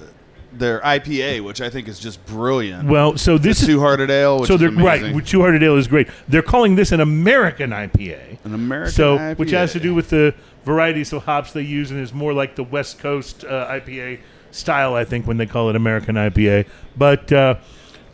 their 0.53 0.81
IPA, 0.81 1.42
which 1.42 1.61
I 1.61 1.68
think 1.68 1.88
is 1.88 1.99
just 1.99 2.25
brilliant. 2.25 2.88
well, 2.88 3.18
so 3.18 3.37
this 3.37 3.61
is 3.61 3.66
Two 3.66 3.81
Hearted 3.81 4.09
Ale, 4.09 4.38
which 4.38 4.49
so 4.49 4.57
they're 4.57 4.70
right. 4.70 5.27
Two 5.27 5.40
Hearted 5.40 5.64
Ale 5.64 5.77
is 5.77 5.88
great. 5.88 6.09
They're 6.29 6.42
calling 6.42 6.77
this 6.77 6.92
an 6.92 7.01
American 7.01 7.70
IPA. 7.70 8.38
An 8.44 8.55
American 8.55 8.92
so 8.92 9.18
IPA. 9.18 9.38
which 9.38 9.51
has 9.51 9.72
to 9.72 9.81
do 9.81 9.94
with 9.94 10.11
the 10.11 10.33
varieties 10.64 11.12
of 11.12 11.25
hops 11.25 11.53
they 11.53 11.62
use 11.62 11.90
and 11.90 12.01
is 12.01 12.14
more 12.14 12.33
like 12.33 12.55
the 12.55 12.64
West 12.64 13.01
Coast 13.01 13.44
uh, 13.44 13.68
IPA 13.68 14.20
style, 14.57 14.95
I 14.95 15.05
think, 15.05 15.27
when 15.27 15.37
they 15.37 15.47
call 15.47 15.71
it 15.71 15.77
American 15.77 16.16
IPA. 16.16 16.66
But 16.97 17.33
uh, 17.33 17.57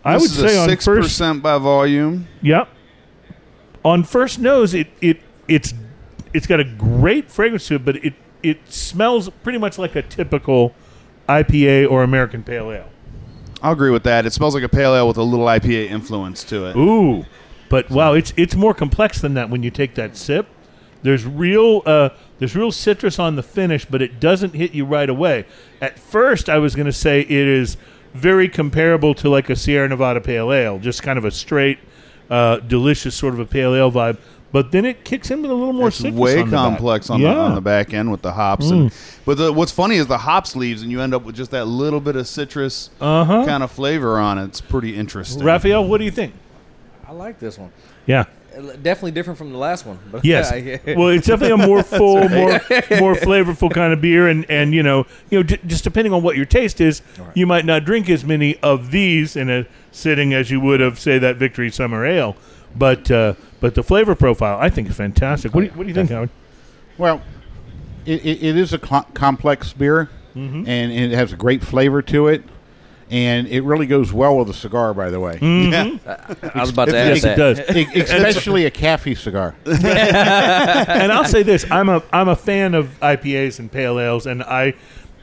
I 0.05 0.17
would 0.17 0.31
say 0.31 0.59
on 0.59 0.69
six 0.69 0.85
percent 0.85 1.43
by 1.43 1.59
volume. 1.59 2.27
yep, 2.41 2.69
on 3.85 4.05
first 4.05 4.39
nose, 4.39 4.75
it 4.75 4.89
it 5.01 5.21
it's 5.49 5.75
it's 6.33 6.47
got 6.47 6.61
a 6.61 6.65
great 6.65 7.31
fragrance 7.31 7.67
to 7.69 7.77
it, 7.77 7.85
but 7.85 7.97
it 7.97 8.15
it 8.43 8.59
smells 8.71 9.31
pretty 9.43 9.59
much 9.59 9.79
like 9.79 9.95
a 9.95 10.03
typical 10.03 10.75
IPA 11.29 11.91
or 11.91 12.03
American 12.03 12.43
Pale 12.43 12.73
Ale. 12.73 12.89
I'll 13.63 13.73
agree 13.73 13.91
with 13.91 14.03
that. 14.05 14.27
It 14.27 14.33
smells 14.33 14.55
like 14.55 14.65
a 14.65 14.69
pale 14.69 14.95
ale 14.95 15.07
with 15.07 15.17
a 15.17 15.23
little 15.23 15.47
IPA 15.47 15.91
influence 15.91 16.43
to 16.45 16.67
it. 16.67 16.77
Ooh, 16.77 17.25
but 17.69 17.89
wow, 17.91 18.13
it's 18.15 18.33
it's 18.37 18.57
more 18.57 18.75
complex 18.75 19.21
than 19.21 19.35
that 19.35 19.51
when 19.51 19.63
you 19.63 19.71
take 19.71 19.95
that 19.95 20.17
sip. 20.17 20.49
There's 21.03 21.25
real 21.27 21.83
uh, 21.87 22.11
there's 22.39 22.55
real 22.57 22.73
citrus 22.73 23.19
on 23.19 23.37
the 23.37 23.43
finish, 23.43 23.85
but 23.85 24.01
it 24.03 24.21
doesn't 24.21 24.55
hit 24.55 24.73
you 24.73 24.85
right 24.85 25.09
away. 25.11 25.45
At 25.81 25.99
first, 25.99 26.49
I 26.49 26.59
was 26.59 26.75
going 26.75 26.87
to 26.87 26.93
say 26.93 27.21
it 27.23 27.31
is 27.31 27.77
very 28.15 28.49
comparable 28.49 29.15
to 29.15 29.29
like 29.29 29.51
a 29.51 29.57
Sierra 29.57 29.89
Nevada 29.89 30.21
Pale 30.21 30.53
Ale, 30.53 30.79
just 30.79 31.03
kind 31.03 31.19
of 31.19 31.25
a 31.25 31.31
straight, 31.31 31.79
uh, 32.31 32.57
delicious 32.59 33.15
sort 33.15 33.35
of 33.35 33.41
a 33.41 33.47
pale 33.47 33.75
ale 33.75 33.91
vibe. 33.91 34.19
But 34.53 34.71
then 34.71 34.85
it 34.85 35.03
kicks 35.03 35.31
in 35.31 35.41
with 35.41 35.51
a 35.51 35.55
little 35.55 35.73
more 35.73 35.89
It's 35.89 35.97
citrus. 35.97 36.21
way 36.21 36.39
on 36.39 36.51
the 36.51 36.57
back. 36.57 36.65
complex 36.69 37.09
on, 37.09 37.21
yeah. 37.23 37.29
Mm. 37.31 37.35
the, 37.35 37.41
on 37.41 37.55
the 37.55 37.61
back 37.63 37.95
end 37.95 38.11
with 38.13 38.21
the 38.21 38.33
hops. 38.33 38.69
And, 38.69 38.93
but 39.25 39.39
the, 39.39 39.51
what's 39.51 39.73
funny 39.73 39.97
is 39.97 40.07
the 40.09 40.19
hops 40.19 40.55
leaves, 40.55 40.83
and 40.83 40.91
you 40.91 41.01
end 41.01 41.15
up 41.15 41.23
with 41.25 41.35
just 41.35 41.53
that 41.53 41.65
little 41.65 42.01
bit 42.01 42.17
of 42.17 42.29
citrus 42.29 42.91
Uh-huh. 43.01 43.47
kind 43.47 43.63
of 43.63 43.71
flavor 43.71 44.19
on 44.19 44.37
it. 44.37 44.45
It's 44.45 44.61
pretty 44.61 44.95
interesting. 44.95 45.43
Raphael, 45.43 45.89
what 45.89 45.97
do 45.99 46.05
you 46.05 46.11
think? 46.11 46.35
I 47.09 47.13
like 47.13 47.39
this 47.39 47.57
one. 47.59 47.73
Yeah. 48.05 48.25
Definitely 48.83 49.13
different 49.13 49.39
from 49.39 49.53
the 49.53 49.59
last 49.59 49.87
one. 49.87 49.99
But 50.11 50.25
Yes. 50.25 50.53
yeah. 50.87 50.95
well, 50.97 51.09
it's 51.09 51.27
definitely 51.27 51.63
a 51.65 51.67
more 51.67 51.83
full, 51.83 52.29
more 52.29 52.51
more 53.01 53.15
flavorful 53.15 53.73
kind 53.73 53.93
of 53.93 54.01
beer, 54.01 54.29
and 54.29 54.45
and 54.51 54.75
you 54.75 54.83
know, 54.83 55.07
you 55.31 55.39
know, 55.39 55.43
j- 55.43 55.61
just 55.67 55.85
depending 55.85 56.13
on 56.13 56.23
what 56.23 56.37
your 56.37 56.45
taste 56.47 56.81
is, 56.81 57.03
you 57.35 57.47
might 57.47 57.65
not 57.65 57.85
drink 57.85 58.11
as 58.11 58.25
many 58.25 58.57
of 58.59 58.91
these 58.91 59.37
in 59.37 59.49
a 59.51 59.67
sitting 59.91 60.33
as 60.35 60.51
you 60.51 60.61
would 60.61 60.81
of 60.81 60.99
say 60.99 61.19
that 61.19 61.37
Victory 61.37 61.71
Summer 61.71 62.05
Ale, 62.07 62.37
but 62.77 63.11
uh, 63.11 63.35
but 63.61 63.75
the 63.75 63.83
flavor 63.83 64.15
profile 64.15 64.59
I 64.61 64.69
think 64.71 64.89
is 64.91 64.97
fantastic. 64.97 65.55
What 65.55 65.63
do 65.63 65.67
you, 65.69 65.73
what 65.73 65.83
do 65.85 65.89
you 65.89 65.95
think, 65.95 66.11
Howard? 66.11 66.31
Well, 66.99 67.23
it, 68.05 68.25
it, 68.25 68.43
it 68.43 68.57
is 68.57 68.73
a 68.73 68.79
cl- 68.79 69.09
complex 69.15 69.73
beer, 69.73 70.11
Mm-hmm. 70.37 70.67
and 70.67 70.91
it 70.93 71.11
has 71.13 71.33
a 71.33 71.37
great 71.37 71.63
flavor 71.63 72.01
to 72.03 72.29
it, 72.29 72.43
and 73.13 73.47
it 73.49 73.61
really 73.61 73.87
goes 73.87 74.11
well 74.11 74.39
with 74.39 74.49
a 74.49 74.55
cigar. 74.55 74.95
By 74.95 75.11
the 75.11 75.21
way, 75.21 75.39
mm-hmm. 75.39 75.73
Yeah. 76.05 76.51
I 76.55 76.61
was 76.61 76.71
about 76.71 76.89
to 76.89 76.97
ask 76.97 77.23
Yes, 77.23 77.25
it 77.25 77.37
that. 77.37 77.75
does. 77.75 78.09
Especially 78.11 78.65
a 78.65 78.71
Kafie 78.71 79.17
cigar. 79.17 79.55
and 79.67 81.13
I'll 81.13 81.27
say 81.27 81.43
this: 81.43 81.71
I'm 81.71 81.89
a 81.91 82.03
I'm 82.13 82.29
a 82.29 82.37
fan 82.37 82.75
of 82.75 82.89
IPAs 83.01 83.59
and 83.59 83.71
pale 83.71 84.01
ales, 84.01 84.27
and 84.27 84.43
I 84.43 84.75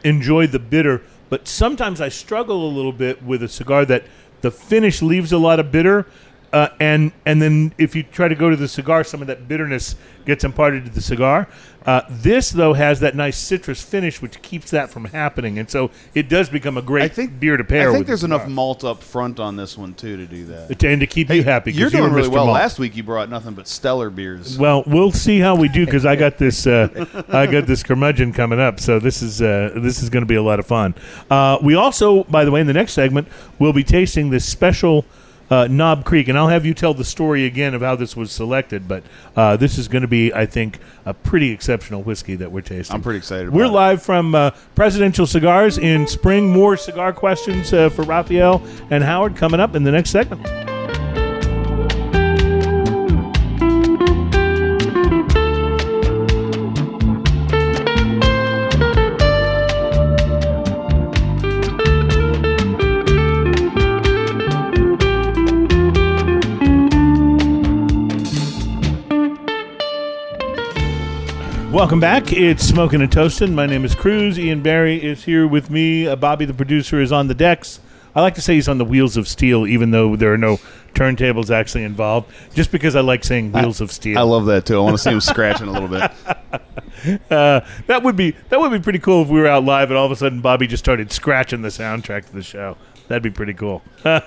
enjoy 0.03 0.47
the 0.47 0.59
bitter. 0.59 1.01
But 1.29 1.47
sometimes 1.47 1.99
I 1.99 2.09
struggle 2.09 2.67
a 2.67 2.71
little 2.71 2.93
bit 2.93 3.23
with 3.23 3.41
a 3.43 3.47
cigar 3.49 3.85
that 3.85 4.03
the 4.41 4.51
finish 4.51 5.01
leaves 5.01 5.31
a 5.31 5.37
lot 5.37 5.59
of 5.59 5.71
bitter, 5.71 6.05
uh, 6.53 6.69
and 6.79 7.11
and 7.25 7.41
then 7.41 7.73
if 7.77 7.95
you 7.95 8.03
try 8.03 8.27
to 8.27 8.35
go 8.35 8.49
to 8.49 8.55
the 8.55 8.67
cigar, 8.67 9.03
some 9.03 9.21
of 9.21 9.27
that 9.27 9.47
bitterness 9.47 9.95
gets 10.25 10.43
imparted 10.43 10.85
to 10.85 10.91
the 10.91 11.01
cigar. 11.01 11.47
Uh, 11.85 12.01
this 12.09 12.51
though 12.51 12.73
has 12.73 12.99
that 12.99 13.15
nice 13.15 13.37
citrus 13.37 13.81
finish, 13.81 14.21
which 14.21 14.41
keeps 14.41 14.69
that 14.69 14.89
from 14.89 15.05
happening, 15.05 15.57
and 15.57 15.69
so 15.69 15.89
it 16.13 16.27
does 16.27 16.49
become 16.49 16.77
a 16.77 16.81
great 16.81 17.03
I 17.03 17.07
think 17.07 17.39
beer 17.39 17.55
to 17.57 17.63
pair. 17.63 17.89
I 17.89 17.93
think 17.93 18.05
there's 18.05 18.21
the 18.21 18.25
enough 18.25 18.47
malt 18.47 18.83
up 18.83 19.01
front 19.01 19.39
on 19.39 19.55
this 19.55 19.77
one 19.77 19.93
too 19.93 20.17
to 20.17 20.25
do 20.25 20.45
that. 20.47 20.83
and 20.83 20.99
to 20.99 21.07
keep 21.07 21.29
you 21.29 21.43
happy. 21.43 21.71
You're 21.71 21.89
doing 21.89 22.03
were 22.03 22.09
really 22.09 22.29
Mr. 22.29 22.33
well. 22.33 22.45
Malt. 22.45 22.55
Last 22.55 22.79
week 22.79 22.95
you 22.95 23.03
brought 23.03 23.29
nothing 23.29 23.53
but 23.53 23.67
stellar 23.67 24.09
beers. 24.09 24.57
Well, 24.57 24.83
we'll 24.85 25.11
see 25.11 25.39
how 25.39 25.55
we 25.55 25.69
do 25.69 25.85
because 25.85 26.05
I 26.05 26.15
got 26.15 26.37
this. 26.37 26.67
Uh, 26.67 27.23
I 27.29 27.47
got 27.47 27.65
this 27.65 27.81
curmudgeon 27.81 28.33
coming 28.33 28.59
up, 28.59 28.79
so 28.79 28.99
this 28.99 29.21
is 29.21 29.41
uh, 29.41 29.71
this 29.77 30.03
is 30.03 30.09
going 30.09 30.23
to 30.23 30.27
be 30.27 30.35
a 30.35 30.43
lot 30.43 30.59
of 30.59 30.67
fun. 30.67 30.93
Uh, 31.29 31.57
we 31.63 31.75
also, 31.75 32.23
by 32.25 32.43
the 32.43 32.51
way, 32.51 32.61
in 32.61 32.67
the 32.67 32.73
next 32.73 32.93
segment, 32.93 33.27
we'll 33.57 33.73
be 33.73 33.83
tasting 33.83 34.29
this 34.29 34.45
special. 34.45 35.05
Uh, 35.49 35.67
Knob 35.67 36.05
Creek, 36.05 36.27
and 36.27 36.37
I'll 36.37 36.47
have 36.47 36.65
you 36.65 36.73
tell 36.73 36.93
the 36.93 37.03
story 37.03 37.45
again 37.45 37.73
of 37.73 37.81
how 37.81 37.95
this 37.95 38.15
was 38.15 38.31
selected. 38.31 38.87
But 38.87 39.03
uh, 39.35 39.57
this 39.57 39.77
is 39.77 39.87
going 39.87 40.03
to 40.03 40.07
be, 40.07 40.33
I 40.33 40.45
think, 40.45 40.79
a 41.05 41.13
pretty 41.13 41.51
exceptional 41.51 42.03
whiskey 42.03 42.35
that 42.35 42.51
we're 42.51 42.61
tasting. 42.61 42.93
I'm 42.95 43.01
pretty 43.01 43.17
excited. 43.17 43.49
We're 43.49 43.63
about 43.63 43.71
it. 43.71 43.75
live 43.75 44.03
from 44.03 44.35
uh, 44.35 44.51
Presidential 44.75 45.25
Cigars 45.25 45.77
in 45.77 46.05
spring. 46.07 46.51
More 46.51 46.77
cigar 46.77 47.13
questions 47.13 47.73
uh, 47.73 47.89
for 47.89 48.03
Raphael 48.03 48.61
and 48.91 49.03
Howard 49.03 49.35
coming 49.35 49.59
up 49.59 49.75
in 49.75 49.83
the 49.83 49.91
next 49.91 50.11
segment. 50.11 50.68
Welcome 71.79 72.01
back. 72.01 72.33
It's 72.33 72.61
Smoking 72.61 73.01
and 73.01 73.09
Toasting. 73.09 73.55
My 73.55 73.65
name 73.65 73.85
is 73.85 73.95
Cruz. 73.95 74.37
Ian 74.37 74.61
Barry 74.61 75.01
is 75.01 75.23
here 75.23 75.47
with 75.47 75.69
me. 75.69 76.07
Uh, 76.07 76.17
Bobby, 76.17 76.43
the 76.43 76.53
producer, 76.53 76.99
is 76.99 77.13
on 77.13 77.27
the 77.27 77.33
decks. 77.33 77.79
I 78.13 78.19
like 78.19 78.35
to 78.35 78.41
say 78.41 78.55
he's 78.55 78.67
on 78.67 78.79
the 78.79 78.83
wheels 78.83 79.15
of 79.15 79.29
steel, 79.29 79.65
even 79.65 79.91
though 79.91 80.17
there 80.17 80.33
are 80.33 80.37
no 80.37 80.57
turntables 80.93 81.49
actually 81.49 81.85
involved, 81.85 82.29
just 82.53 82.73
because 82.73 82.97
I 82.97 82.99
like 82.99 83.23
saying 83.23 83.53
wheels 83.53 83.79
of 83.79 83.93
steel. 83.93 84.19
I 84.19 84.23
love 84.23 84.45
that 84.47 84.65
too. 84.65 84.75
I 84.75 84.81
want 84.81 84.97
to 84.97 85.01
see 85.01 85.11
him 85.11 85.21
scratching 85.21 85.69
a 85.69 85.71
little 85.71 85.87
bit. 85.87 86.11
Uh, 87.31 87.61
that 87.87 88.03
would 88.03 88.17
be 88.17 88.31
that 88.49 88.59
would 88.59 88.73
be 88.73 88.79
pretty 88.79 88.99
cool 88.99 89.21
if 89.21 89.29
we 89.29 89.39
were 89.39 89.47
out 89.47 89.63
live 89.63 89.89
and 89.89 89.97
all 89.97 90.05
of 90.05 90.11
a 90.11 90.17
sudden 90.17 90.41
Bobby 90.41 90.67
just 90.67 90.83
started 90.83 91.13
scratching 91.13 91.61
the 91.61 91.69
soundtrack 91.69 92.25
to 92.25 92.33
the 92.33 92.43
show. 92.43 92.75
That'd 93.09 93.23
be 93.23 93.31
pretty 93.31 93.55
cool. 93.55 93.81
uh, 94.05 94.21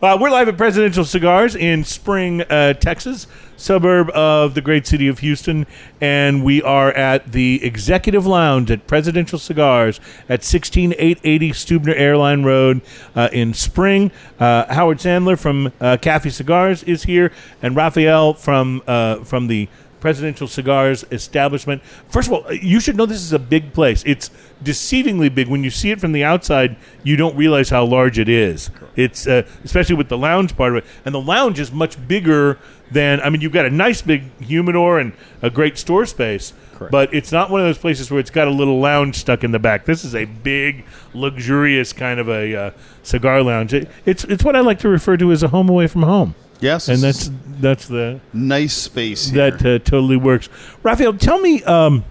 we're 0.00 0.30
live 0.30 0.46
at 0.46 0.56
Presidential 0.56 1.04
Cigars 1.04 1.56
in 1.56 1.82
Spring, 1.82 2.42
uh, 2.42 2.74
Texas, 2.74 3.26
suburb 3.56 4.10
of 4.10 4.54
the 4.54 4.60
great 4.60 4.86
city 4.86 5.08
of 5.08 5.18
Houston, 5.18 5.66
and 6.00 6.44
we 6.44 6.62
are 6.62 6.92
at 6.92 7.32
the 7.32 7.64
Executive 7.64 8.26
Lounge 8.26 8.70
at 8.70 8.86
Presidential 8.86 9.40
Cigars 9.40 9.98
at 10.28 10.44
16880 10.44 11.50
Stuebner 11.50 11.98
Airline 11.98 12.44
Road 12.44 12.80
uh, 13.16 13.28
in 13.32 13.52
Spring. 13.52 14.12
Uh, 14.38 14.72
Howard 14.72 14.98
Sandler 14.98 15.36
from 15.36 15.66
uh, 15.80 15.96
Kafie 16.00 16.30
Cigars 16.30 16.84
is 16.84 17.02
here, 17.02 17.32
and 17.60 17.74
Raphael 17.74 18.34
from 18.34 18.84
uh, 18.86 19.24
from 19.24 19.48
the 19.48 19.68
Presidential 20.04 20.46
Cigars 20.46 21.02
establishment. 21.10 21.82
First 22.10 22.28
of 22.28 22.34
all, 22.34 22.52
you 22.52 22.78
should 22.78 22.94
know 22.94 23.06
this 23.06 23.22
is 23.22 23.32
a 23.32 23.38
big 23.38 23.72
place. 23.72 24.02
It's 24.04 24.30
deceivingly 24.62 25.34
big. 25.34 25.48
When 25.48 25.64
you 25.64 25.70
see 25.70 25.92
it 25.92 25.98
from 25.98 26.12
the 26.12 26.22
outside, 26.22 26.76
you 27.04 27.16
don't 27.16 27.34
realize 27.34 27.70
how 27.70 27.86
large 27.86 28.18
it 28.18 28.28
is. 28.28 28.68
It's 28.96 29.26
uh, 29.26 29.44
especially 29.64 29.94
with 29.94 30.10
the 30.10 30.18
lounge 30.18 30.58
part 30.58 30.76
of 30.76 30.84
it, 30.84 30.90
and 31.06 31.14
the 31.14 31.22
lounge 31.22 31.58
is 31.58 31.72
much 31.72 31.96
bigger 32.06 32.58
than. 32.90 33.18
I 33.22 33.30
mean, 33.30 33.40
you've 33.40 33.54
got 33.54 33.64
a 33.64 33.70
nice 33.70 34.02
big 34.02 34.24
humidor 34.42 34.98
and 34.98 35.14
a 35.40 35.48
great 35.48 35.78
store 35.78 36.04
space. 36.04 36.52
Correct. 36.74 36.92
But 36.92 37.14
it's 37.14 37.32
not 37.32 37.48
one 37.50 37.62
of 37.62 37.66
those 37.66 37.78
places 37.78 38.10
where 38.10 38.20
it's 38.20 38.30
got 38.30 38.46
a 38.46 38.50
little 38.50 38.80
lounge 38.80 39.16
stuck 39.16 39.42
in 39.42 39.52
the 39.52 39.58
back. 39.58 39.86
This 39.86 40.04
is 40.04 40.14
a 40.14 40.26
big, 40.26 40.84
luxurious 41.14 41.94
kind 41.94 42.20
of 42.20 42.28
a 42.28 42.54
uh, 42.54 42.70
cigar 43.02 43.42
lounge. 43.42 43.72
It, 43.72 43.88
it's 44.04 44.24
it's 44.24 44.44
what 44.44 44.54
I 44.54 44.60
like 44.60 44.80
to 44.80 44.90
refer 44.90 45.16
to 45.16 45.32
as 45.32 45.42
a 45.42 45.48
home 45.48 45.70
away 45.70 45.86
from 45.86 46.02
home, 46.02 46.34
Yes, 46.60 46.88
and 46.88 46.98
that's 47.00 47.30
that's 47.60 47.88
the 47.88 48.20
nice 48.32 48.74
space. 48.74 49.28
Here. 49.30 49.50
that 49.50 49.60
uh, 49.66 49.78
totally 49.80 50.16
works. 50.16 50.48
Raphael, 50.82 51.14
tell 51.14 51.38
me, 51.40 51.62
um, 51.64 52.04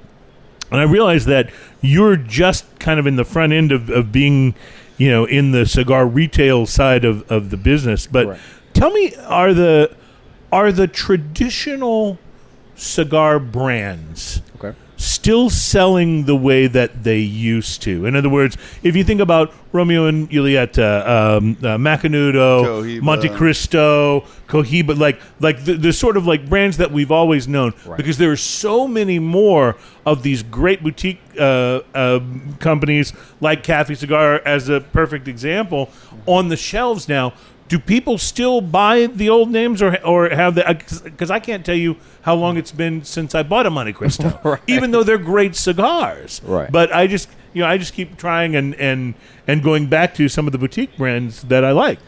and 0.72 0.80
I 0.80 0.84
realize 0.84 1.26
that 1.26 1.50
you're 1.82 2.16
just 2.16 2.66
kind 2.80 3.00
of 3.00 3.08
in 3.08 3.16
the 3.16 3.26
front 3.26 3.54
end 3.54 3.72
of, 3.72 3.90
of 3.90 4.12
being, 4.12 4.56
you 4.98 5.10
know, 5.10 5.26
in 5.26 5.52
the 5.52 5.66
cigar 5.66 6.06
retail 6.08 6.66
side 6.66 7.04
of, 7.06 7.30
of 7.32 7.50
the 7.50 7.58
business. 7.58 8.08
But 8.08 8.28
Right. 8.28 8.40
tell 8.74 8.92
me, 8.92 9.16
are 9.28 9.54
the 9.54 9.96
are 10.52 10.72
the 10.72 10.88
traditional 10.88 12.20
cigar 12.76 13.40
brands. 13.40 14.42
Still 15.04 15.50
selling 15.50 16.24
the 16.24 16.36
way 16.36 16.68
that 16.68 17.04
they 17.04 17.20
used 17.20 17.82
to. 17.82 18.06
In 18.06 18.16
other 18.16 18.30
words, 18.30 18.58
if 18.84 18.96
you 18.96 19.04
think 19.04 19.20
about 19.20 19.54
Romeo 19.74 20.06
and 20.06 20.30
Julieta, 20.30 21.06
um, 21.06 21.58
uh, 21.60 21.78
Macanudo, 21.78 22.64
Cohiba. 22.64 23.02
Montecristo, 23.02 24.26
Cohiba, 24.48 24.98
like 24.98 25.20
like 25.42 25.66
the, 25.66 25.74
the 25.74 25.92
sort 25.92 26.16
of 26.16 26.26
like 26.26 26.48
brands 26.48 26.78
that 26.78 26.92
we've 26.92 27.12
always 27.12 27.50
known, 27.50 27.74
because 27.98 28.18
there 28.18 28.32
are 28.32 28.38
so 28.38 28.88
many 28.88 29.20
more 29.20 29.76
of 30.06 30.24
these 30.24 30.42
great 30.42 30.82
boutique 30.82 31.20
uh, 31.38 31.82
uh, 31.94 32.22
companies 32.60 33.12
like 33.42 33.62
Kafie 33.64 33.98
Cigar 33.98 34.42
as 34.46 34.70
a 34.70 34.80
perfect 34.80 35.28
example 35.28 35.90
on 36.26 36.48
the 36.48 36.58
shelves 36.58 37.10
now. 37.10 37.34
Do 37.70 37.80
people 37.80 38.18
still 38.18 38.62
buy 38.62 39.08
the 39.08 39.30
old 39.30 39.50
names, 39.50 39.82
or 39.82 39.98
or 40.06 40.30
have 40.30 40.56
the? 40.56 40.64
Because 41.04 41.32
I 41.32 41.40
can't 41.40 41.66
tell 41.66 41.76
you 41.76 41.98
how 42.22 42.36
long 42.36 42.58
it's 42.58 42.72
been 42.72 43.04
since 43.04 43.34
I 43.34 43.42
bought 43.44 43.66
a 43.66 43.72
Montecristo, 43.72 44.44
Right. 44.44 44.62
even 44.68 44.92
though 44.92 45.04
they're 45.04 45.18
great 45.18 45.56
cigars. 45.56 46.42
Right. 46.44 46.72
But 46.72 46.94
I 46.94 47.08
just 47.08 47.30
you 47.54 47.62
know 47.62 47.68
I 47.68 47.78
just 47.78 47.94
keep 47.94 48.18
trying 48.18 48.56
and 48.56 48.76
and 48.76 49.16
and 49.48 49.64
going 49.64 49.88
back 49.88 50.14
to 50.16 50.28
some 50.30 50.46
of 50.46 50.52
the 50.52 50.58
boutique 50.60 50.96
brands 50.98 51.44
that 51.44 51.64
I 51.64 51.72
like. 51.72 52.00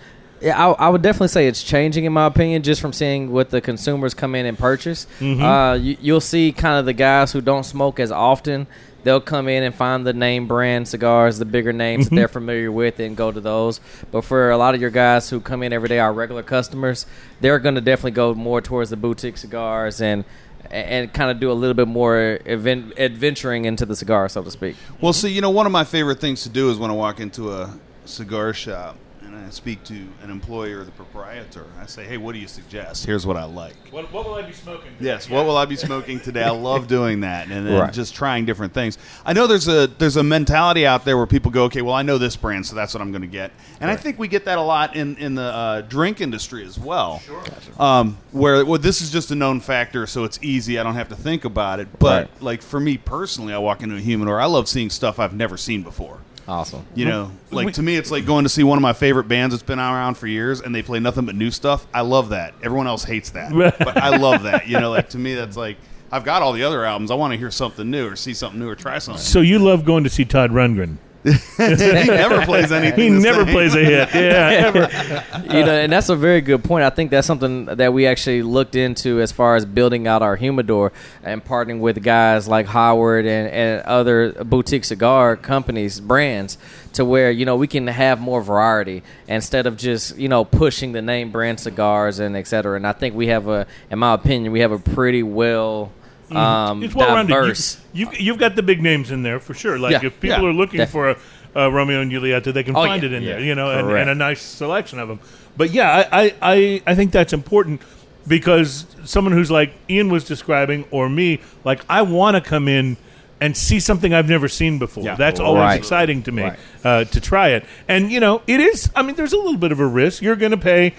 Yeah, 0.41 0.63
I, 0.67 0.71
I 0.73 0.89
would 0.89 1.01
definitely 1.01 1.29
say 1.29 1.47
it's 1.47 1.63
changing 1.63 2.03
in 2.03 2.11
my 2.13 2.25
opinion, 2.25 2.61
just 2.61 2.81
from 2.81 2.91
seeing 2.93 3.31
what 3.31 3.49
the 3.49 3.61
consumers 3.61 4.13
come 4.13 4.35
in 4.35 4.45
and 4.45 4.59
purchase. 4.59 5.07
Uh, 5.21 5.79
you, 5.81 5.97
you'll 6.01 6.19
see 6.21 6.51
kind 6.51 6.77
of 6.77 6.85
the 6.85 6.93
guys 6.93 7.31
who 7.31 7.39
don't 7.41 7.63
smoke 7.63 7.99
as 8.01 8.11
often. 8.11 8.67
They'll 9.05 9.21
come 9.21 9.47
in 9.47 9.61
and 9.61 9.73
find 9.73 10.05
the 10.05 10.13
name 10.13 10.47
brand 10.47 10.87
cigars, 10.87 11.37
the 11.37 11.45
bigger 11.45 11.71
names 11.71 12.05
that 12.05 12.07
mm-hmm. 12.07 12.15
they're 12.15 12.27
familiar 12.27 12.71
with, 12.71 12.99
and 12.99 13.15
go 13.15 13.31
to 13.31 13.39
those. 13.39 13.79
But 14.11 14.21
for 14.21 14.49
a 14.49 14.57
lot 14.57 14.73
of 14.73 14.81
your 14.81 14.89
guys 14.89 15.29
who 15.29 15.39
come 15.39 15.61
in 15.61 15.71
every 15.71 15.89
day, 15.89 15.99
our 15.99 16.11
regular 16.11 16.41
customers, 16.41 17.05
they're 17.39 17.59
going 17.59 17.75
to 17.75 17.81
definitely 17.81 18.11
go 18.11 18.33
more 18.33 18.61
towards 18.61 18.89
the 18.89 18.97
boutique 18.97 19.37
cigars 19.37 20.01
and 20.01 20.25
and 20.71 21.13
kind 21.13 21.29
of 21.29 21.39
do 21.39 21.51
a 21.51 21.53
little 21.53 21.75
bit 21.75 21.87
more 21.87 22.39
event, 22.47 22.97
adventuring 22.97 23.65
into 23.65 23.85
the 23.85 23.95
cigar, 23.95 24.27
so 24.27 24.41
to 24.41 24.49
speak. 24.49 24.75
Well, 24.99 25.13
see, 25.13 25.29
you 25.29 25.39
know, 25.39 25.51
one 25.51 25.67
of 25.67 25.71
my 25.71 25.83
favorite 25.83 26.19
things 26.19 26.41
to 26.41 26.49
do 26.49 26.71
is 26.71 26.79
when 26.79 26.89
I 26.89 26.95
walk 26.95 27.19
into 27.19 27.51
a 27.51 27.77
cigar 28.05 28.53
shop 28.53 28.97
and 28.97 29.04
I 29.45 29.49
speak 29.51 29.83
to 29.85 29.93
an 30.23 30.31
employer 30.31 30.79
or 30.81 30.83
the 30.83 30.91
proprietor. 30.91 31.65
I 31.79 31.85
say, 31.85 32.03
"Hey, 32.05 32.17
what 32.17 32.33
do 32.33 32.39
you 32.39 32.47
suggest? 32.47 33.05
Here's 33.05 33.25
what 33.27 33.37
I 33.37 33.43
like." 33.43 33.75
What, 33.91 34.11
what 34.11 34.25
will 34.25 34.33
I 34.33 34.41
be 34.41 34.53
smoking? 34.53 34.91
Yes, 34.99 35.29
what 35.29 35.45
will 35.45 35.55
I 35.57 35.65
be 35.65 35.75
smoking 35.75 36.19
today? 36.19 36.43
I 36.43 36.49
love 36.49 36.87
doing 36.97 37.19
that 37.21 37.47
and 37.49 37.67
then 37.67 37.73
Right. 37.79 37.93
just 37.93 38.15
trying 38.15 38.45
different 38.45 38.73
things. 38.73 38.97
I 39.25 39.33
know 39.33 39.45
there's 39.45 39.67
a 39.67 39.87
there's 39.87 40.17
a 40.17 40.23
mentality 40.23 40.87
out 40.87 41.05
there 41.05 41.15
where 41.17 41.27
people 41.27 41.51
go, 41.51 41.65
okay, 41.65 41.81
well 41.83 41.93
I 41.93 42.01
know 42.01 42.17
this 42.17 42.35
brand, 42.35 42.65
so 42.65 42.75
that's 42.75 42.93
what 42.93 43.01
I'm 43.01 43.11
going 43.11 43.21
to 43.21 43.27
get. 43.27 43.51
And 43.79 43.91
I 43.91 43.95
think 43.95 44.17
we 44.17 44.27
get 44.27 44.45
that 44.45 44.57
a 44.57 44.61
lot 44.61 44.95
in 44.95 45.15
in 45.17 45.35
the 45.35 45.43
uh, 45.43 45.81
drink 45.81 46.21
industry 46.21 46.65
as 46.65 46.79
well. 46.79 47.19
Sure. 47.19 47.43
Um, 47.77 48.17
where 48.31 48.65
well, 48.65 48.79
this 48.79 49.01
is 49.01 49.11
just 49.11 49.29
a 49.31 49.35
known 49.35 49.59
factor, 49.59 50.07
so 50.07 50.23
it's 50.23 50.39
easy. 50.41 50.79
I 50.79 50.83
don't 50.83 50.95
have 50.95 51.09
to 51.09 51.15
think 51.15 51.45
about 51.45 51.79
it. 51.79 51.87
But 51.99 52.29
Right. 52.31 52.41
like 52.41 52.61
for 52.61 52.79
me 52.79 52.97
personally, 52.97 53.53
I 53.53 53.57
walk 53.59 53.83
into 53.83 53.95
a 53.95 53.99
humidor. 53.99 54.39
I 54.41 54.45
love 54.45 54.67
seeing 54.67 54.89
stuff 54.89 55.19
I've 55.19 55.33
never 55.35 55.55
seen 55.57 55.83
before. 55.83 56.19
Awesome. 56.47 56.85
You 56.93 57.05
know, 57.05 57.31
like 57.51 57.73
to 57.73 57.81
me, 57.81 57.95
it's 57.95 58.11
like 58.11 58.25
going 58.25 58.43
to 58.45 58.49
see 58.49 58.63
one 58.63 58.77
of 58.77 58.81
my 58.81 58.93
favorite 58.93 59.27
bands 59.27 59.53
that's 59.53 59.63
been 59.63 59.79
around 59.79 60.15
for 60.15 60.27
years, 60.27 60.61
and 60.61 60.75
they 60.75 60.83
play 60.83 60.99
nothing 60.99 61.25
but 61.25 61.35
new 61.35 61.49
stuff. 61.49 61.87
I 61.93 62.01
love 62.01 62.29
that. 62.29 62.53
Everyone 62.61 62.87
else 62.87 63.03
hates 63.03 63.31
that, 63.31 63.51
but 63.79 63.97
I 63.97 64.17
love 64.17 64.43
that. 64.43 64.67
You 64.67 64.79
know, 64.79 64.91
like 64.91 65.09
to 65.09 65.17
me, 65.17 65.33
that's 65.33 65.57
like 65.57 65.77
I've 66.11 66.23
got 66.23 66.41
all 66.41 66.53
the 66.53 66.63
other 66.63 66.85
albums. 66.85 67.09
I 67.09 67.15
want 67.15 67.33
to 67.33 67.37
hear 67.37 67.51
something 67.51 67.89
new 67.89 68.07
or 68.07 68.15
see 68.15 68.33
something 68.33 68.59
new 68.59 68.69
or 68.69 68.75
try 68.75 68.99
something. 68.99 69.21
So 69.21 69.41
you 69.41 69.59
love 69.59 69.85
going 69.85 70.03
to 70.03 70.09
see 70.09 70.25
Todd 70.25 70.51
Rundgren? 70.51 70.97
he 71.57 72.07
never 72.07 72.45
plays 72.45 72.71
anything. 72.71 72.99
He 73.03 73.09
the 73.09 73.19
never 73.19 73.45
same. 73.45 73.53
plays 73.53 73.75
a 73.75 73.83
hit. 73.83 74.09
Yeah, 74.13 74.49
ever. 74.67 75.53
you 75.57 75.65
know, 75.65 75.71
and 75.75 75.91
that's 75.91 76.09
a 76.09 76.15
very 76.15 76.41
good 76.41 76.63
point. 76.63 76.83
I 76.83 76.91
think 76.91 77.09
that's 77.09 77.25
something 77.25 77.65
that 77.65 77.93
we 77.93 78.05
actually 78.05 78.43
looked 78.43 78.75
into 78.75 79.19
as 79.21 79.31
far 79.31 79.55
as 79.55 79.65
building 79.65 80.07
out 80.07 80.21
our 80.21 80.35
humidor 80.35 80.91
and 81.23 81.43
partnering 81.43 81.79
with 81.79 82.03
guys 82.03 82.47
like 82.47 82.67
Howard 82.67 83.25
and, 83.25 83.49
and 83.49 83.81
other 83.83 84.33
boutique 84.43 84.85
cigar 84.85 85.35
companies, 85.35 85.99
brands, 85.99 86.59
to 86.93 87.03
where 87.03 87.31
you 87.31 87.45
know 87.45 87.55
we 87.55 87.67
can 87.67 87.87
have 87.87 88.21
more 88.21 88.41
variety 88.43 89.01
instead 89.27 89.65
of 89.65 89.77
just 89.77 90.17
you 90.17 90.29
know 90.29 90.45
pushing 90.45 90.91
the 90.91 91.01
name 91.01 91.31
brand 91.31 91.59
cigars 91.59 92.19
and 92.19 92.35
et 92.37 92.45
cetera. 92.45 92.75
And 92.75 92.85
I 92.85 92.93
think 92.93 93.15
we 93.15 93.27
have 93.27 93.47
a, 93.47 93.65
in 93.89 93.97
my 93.97 94.13
opinion, 94.13 94.51
we 94.51 94.59
have 94.59 94.71
a 94.71 94.79
pretty 94.79 95.23
well. 95.23 95.91
Um, 96.31 96.83
it's 96.83 96.95
well 96.95 97.13
rounded. 97.15 97.57
You, 97.93 98.09
you, 98.11 98.17
you've 98.17 98.37
got 98.37 98.55
the 98.55 98.63
big 98.63 98.81
names 98.81 99.11
in 99.11 99.23
there 99.23 99.39
for 99.39 99.53
sure. 99.53 99.77
Like 99.77 99.91
Yeah, 99.93 100.05
if 100.07 100.19
people 100.19 100.41
yeah, 100.43 100.49
are 100.49 100.53
looking 100.53 100.79
definitely. 100.79 101.21
for 101.53 101.59
uh, 101.59 101.71
Romeo 101.71 102.01
and 102.01 102.11
Julieta, 102.11 102.53
they 102.53 102.63
can 102.63 102.75
Oh, 102.75 102.83
find 102.83 103.03
yeah, 103.03 103.09
it 103.09 103.13
in 103.13 103.23
there, 103.25 103.39
you 103.39 103.55
know, 103.55 103.71
and, 103.71 103.89
and 103.91 104.09
a 104.09 104.15
nice 104.15 104.41
selection 104.41 104.99
of 104.99 105.07
them. 105.07 105.19
But 105.55 105.71
yeah, 105.71 106.09
I, 106.11 106.35
I, 106.41 106.81
I, 106.85 106.95
think 106.95 107.11
that's 107.11 107.31
important 107.31 107.81
because 108.27 108.85
someone 109.05 109.33
who's 109.33 109.49
like 109.51 109.73
Ian 109.89 110.09
was 110.09 110.25
describing, 110.25 110.85
or 110.91 111.07
me, 111.09 111.39
like 111.63 111.81
I 111.87 112.01
want 112.01 112.35
to 112.35 112.41
come 112.41 112.67
in 112.67 112.97
and 113.39 113.55
see 113.55 113.79
something 113.79 114.13
I've 114.13 114.27
never 114.29 114.47
seen 114.47 114.79
before. 114.79 115.03
Yeah. 115.03 115.15
That's 115.15 115.39
always 115.39 115.61
Right. 115.61 115.77
exciting 115.77 116.23
to 116.23 116.31
me 116.31 116.43
Right. 116.43 116.59
uh, 116.83 117.03
to 117.05 117.21
try 117.21 117.49
it. 117.49 117.65
And 117.87 118.11
you 118.11 118.19
know, 118.19 118.41
it 118.47 118.59
is. 118.59 118.89
I 118.95 119.01
mean, 119.03 119.15
there's 119.15 119.33
a 119.33 119.37
little 119.37 119.57
bit 119.57 119.71
of 119.71 119.79
a 119.79 119.85
risk. 119.85 120.21
You're 120.21 120.35
going 120.37 120.51
to 120.51 120.57
pay 120.57 120.93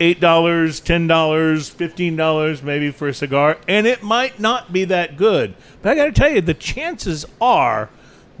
eight 0.00 0.20
dollars, 0.20 0.80
ten 0.80 1.06
dollars, 1.06 1.68
fifteen 1.68 2.16
dollars, 2.16 2.62
maybe 2.62 2.90
for 2.90 3.08
a 3.08 3.14
cigar, 3.14 3.58
and 3.66 3.86
it 3.86 4.02
might 4.02 4.38
not 4.40 4.72
be 4.72 4.84
that 4.84 5.16
good. 5.16 5.54
But 5.82 5.92
I 5.92 5.94
got 5.94 6.04
to 6.06 6.12
tell 6.12 6.30
you, 6.30 6.40
the 6.40 6.54
chances 6.54 7.26
are 7.40 7.90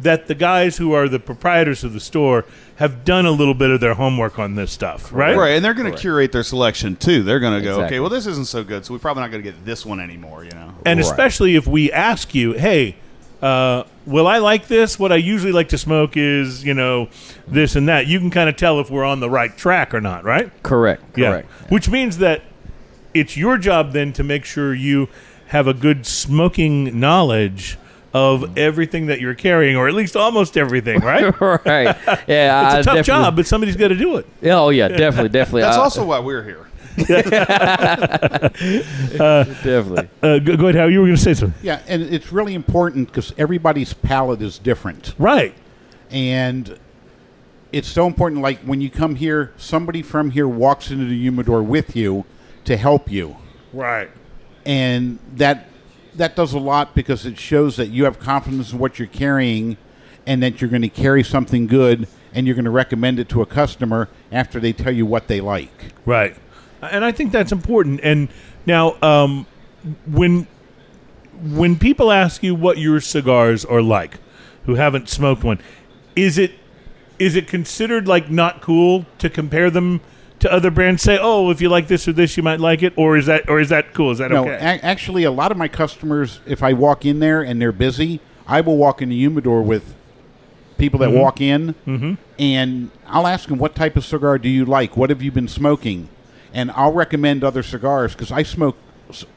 that 0.00 0.28
the 0.28 0.34
guys 0.34 0.76
who 0.76 0.92
are 0.92 1.08
the 1.08 1.18
proprietors 1.18 1.82
of 1.82 1.92
the 1.92 1.98
store 2.00 2.44
have 2.76 3.04
done 3.04 3.26
a 3.26 3.32
little 3.32 3.54
bit 3.54 3.70
of 3.70 3.80
their 3.80 3.94
homework 3.94 4.38
on 4.38 4.54
this 4.54 4.70
stuff, 4.70 5.12
right? 5.12 5.36
Right, 5.36 5.50
and 5.56 5.64
they're 5.64 5.74
going 5.74 5.92
to 5.92 5.98
curate 5.98 6.30
their 6.30 6.44
selection 6.44 6.94
too. 6.94 7.24
They're 7.24 7.40
going 7.40 7.58
to 7.58 7.64
go, 7.64 7.70
Exactly. 7.70 7.84
okay, 7.96 8.00
well, 8.00 8.08
this 8.08 8.26
isn't 8.28 8.46
so 8.46 8.62
good, 8.62 8.84
so 8.86 8.92
we're 8.94 9.00
probably 9.00 9.22
not 9.24 9.32
going 9.32 9.42
to 9.42 9.50
get 9.50 9.64
this 9.64 9.84
one 9.84 9.98
anymore. 9.98 10.44
You 10.44 10.52
know, 10.52 10.72
And 10.86 11.00
Right. 11.00 11.04
especially 11.04 11.56
if 11.56 11.66
we 11.66 11.90
ask 11.90 12.32
you, 12.32 12.52
hey, 12.52 12.94
uh, 13.42 13.82
will 14.08 14.26
I 14.26 14.38
like 14.38 14.66
this? 14.68 14.98
What 14.98 15.12
I 15.12 15.16
usually 15.16 15.52
like 15.52 15.68
to 15.68 15.78
smoke 15.78 16.16
is, 16.16 16.64
you 16.64 16.74
know, 16.74 17.08
this 17.46 17.76
and 17.76 17.88
that. 17.88 18.06
You 18.06 18.18
can 18.18 18.30
kind 18.30 18.48
of 18.48 18.56
tell 18.56 18.80
if 18.80 18.90
we're 18.90 19.04
on 19.04 19.20
the 19.20 19.30
right 19.30 19.56
track 19.56 19.94
or 19.94 20.00
not, 20.00 20.24
right? 20.24 20.50
Correct. 20.62 21.02
Yeah. 21.16 21.30
Correct. 21.30 21.50
Which 21.70 21.88
means 21.88 22.18
that 22.18 22.42
it's 23.14 23.36
your 23.36 23.58
job 23.58 23.92
then 23.92 24.12
to 24.14 24.24
make 24.24 24.44
sure 24.44 24.74
you 24.74 25.08
have 25.48 25.66
a 25.66 25.74
good 25.74 26.06
smoking 26.06 26.98
knowledge 26.98 27.78
of 28.14 28.56
everything 28.56 29.06
that 29.06 29.20
you're 29.20 29.34
carrying, 29.34 29.76
or 29.76 29.86
at 29.86 29.94
least 29.94 30.16
almost 30.16 30.56
everything, 30.56 31.00
right? 31.00 31.38
right. 31.40 31.96
Yeah. 32.26 32.78
It's 32.78 32.86
a 32.86 32.90
tough 32.94 33.06
job, 33.06 33.36
but 33.36 33.46
somebody's 33.46 33.76
got 33.76 33.88
to 33.88 33.94
do 33.96 34.16
it. 34.16 34.26
Yeah, 34.40 34.58
oh 34.58 34.70
yeah, 34.70 34.88
definitely, 34.88 35.28
definitely. 35.28 35.62
that's 35.62 35.76
Uh, 35.76 35.82
also 35.82 36.04
why 36.06 36.18
we're 36.18 36.42
here. 36.42 36.66
definitely. 39.18 40.08
Uh, 40.22 40.38
go, 40.38 40.56
go 40.56 40.68
ahead, 40.68 40.74
How 40.76 40.86
You 40.86 41.00
were 41.00 41.06
going 41.06 41.16
to 41.16 41.22
say 41.22 41.34
something, 41.34 41.58
Yeah, 41.62 41.80
and 41.86 42.02
it's 42.02 42.32
really 42.32 42.54
important 42.54 43.08
because 43.08 43.32
everybody's 43.38 43.92
palate 43.94 44.42
is 44.42 44.58
different. 44.58 45.14
right? 45.18 45.54
and 46.10 46.78
it's 47.70 47.86
so 47.86 48.06
important 48.06 48.40
like 48.40 48.58
when 48.60 48.80
you 48.80 48.88
come 48.88 49.14
here 49.14 49.52
somebody 49.58 50.00
from 50.00 50.30
here 50.30 50.48
walks 50.48 50.90
into 50.90 51.04
the 51.04 51.14
humidor 51.18 51.62
with 51.62 51.94
you 51.94 52.24
to 52.64 52.78
help 52.78 53.10
you 53.12 53.36
Right. 53.74 54.08
and 54.64 55.18
that 55.34 55.66
that 56.14 56.34
does 56.34 56.54
a 56.54 56.58
lot 56.58 56.94
because 56.94 57.26
it 57.26 57.38
shows 57.38 57.76
that 57.76 57.88
you 57.88 58.04
have 58.04 58.18
confidence 58.18 58.72
in 58.72 58.78
what 58.78 58.98
you're 58.98 59.06
carrying 59.06 59.76
and 60.26 60.42
that 60.42 60.62
you're 60.62 60.70
going 60.70 60.80
to 60.80 60.88
carry 60.88 61.22
something 61.22 61.66
good 61.66 62.08
and 62.32 62.46
you're 62.46 62.56
going 62.56 62.64
to 62.64 62.70
recommend 62.70 63.18
it 63.20 63.28
to 63.28 63.42
a 63.42 63.46
customer 63.46 64.08
after 64.32 64.58
they 64.58 64.72
tell 64.72 64.94
you 64.94 65.04
what 65.04 65.28
they 65.28 65.42
like 65.42 65.92
Right. 66.06 66.34
And 66.82 67.04
I 67.04 67.12
think 67.12 67.32
that's 67.32 67.52
important. 67.52 68.00
And 68.02 68.28
now, 68.66 68.96
um, 69.02 69.46
when 70.06 70.46
when 71.40 71.78
people 71.78 72.10
ask 72.10 72.42
you 72.42 72.54
what 72.54 72.78
your 72.78 73.00
cigars 73.00 73.64
are 73.64 73.82
like, 73.82 74.18
who 74.66 74.74
haven't 74.74 75.08
smoked 75.08 75.44
one, 75.44 75.60
is 76.16 76.38
it 76.38 76.52
is 77.18 77.34
it 77.36 77.48
considered 77.48 78.06
like 78.06 78.30
not 78.30 78.60
cool 78.60 79.06
to 79.18 79.28
compare 79.30 79.70
them 79.70 80.00
to 80.40 80.52
other 80.52 80.70
brands? 80.70 81.02
Say, 81.02 81.18
oh, 81.20 81.50
if 81.50 81.60
you 81.60 81.68
like 81.68 81.88
this 81.88 82.06
or 82.06 82.12
this, 82.12 82.36
you 82.36 82.42
might 82.44 82.60
like 82.60 82.82
it, 82.82 82.92
or 82.96 83.16
is 83.16 83.26
that 83.26 83.48
or 83.48 83.58
is 83.60 83.68
that 83.70 83.92
cool? 83.94 84.10
Is 84.12 84.18
that 84.18 84.30
no 84.30 84.42
okay? 84.42 84.54
a- 84.54 84.84
actually 84.84 85.24
a 85.24 85.30
lot 85.30 85.50
of 85.52 85.58
my 85.58 85.68
customers 85.68 86.40
if 86.46 86.62
i 86.62 86.72
walk 86.72 87.04
in 87.04 87.18
there 87.20 87.42
and 87.42 87.60
they're 87.60 87.72
busy 87.72 88.20
i 88.46 88.60
will 88.60 88.76
walk 88.76 89.02
in 89.02 89.08
the 89.10 89.16
humidor 89.16 89.62
with 89.62 89.94
people 90.76 91.00
that 91.00 91.10
walk 91.10 91.40
in 91.40 91.74
Mm-hmm. 91.86 92.14
and 92.38 92.90
i'll 93.08 93.26
ask 93.26 93.48
them 93.48 93.58
what 93.58 93.74
type 93.74 93.96
of 93.96 94.04
cigar 94.04 94.38
do 94.38 94.48
you 94.48 94.64
like 94.64 94.96
what 94.96 95.10
have 95.10 95.20
you 95.22 95.32
been 95.32 95.48
smoking 95.48 96.08
and 96.52 96.70
i'll 96.72 96.92
recommend 96.92 97.42
other 97.44 97.62
cigars 97.62 98.12
because 98.12 98.30
i 98.32 98.42
smoke 98.42 98.76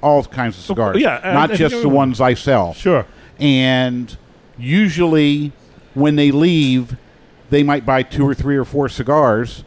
all 0.01 0.23
kinds 0.25 0.57
of 0.57 0.63
cigars 0.63 0.97
yeah, 0.99 1.19
not 1.33 1.51
I 1.51 1.55
just 1.55 1.59
think 1.59 1.69
the 1.71 1.75
everyone- 1.77 1.95
ones 1.95 2.21
i 2.21 2.33
sell 2.33 2.73
sure. 2.73 3.05
and 3.39 4.17
usually 4.57 5.51
when 5.93 6.15
they 6.15 6.31
leave 6.31 6.95
they 7.49 7.63
might 7.63 7.85
buy 7.85 8.03
two 8.03 8.27
or 8.27 8.33
three 8.33 8.55
or 8.57 8.65
four 8.65 8.87
cigars 8.89 9.63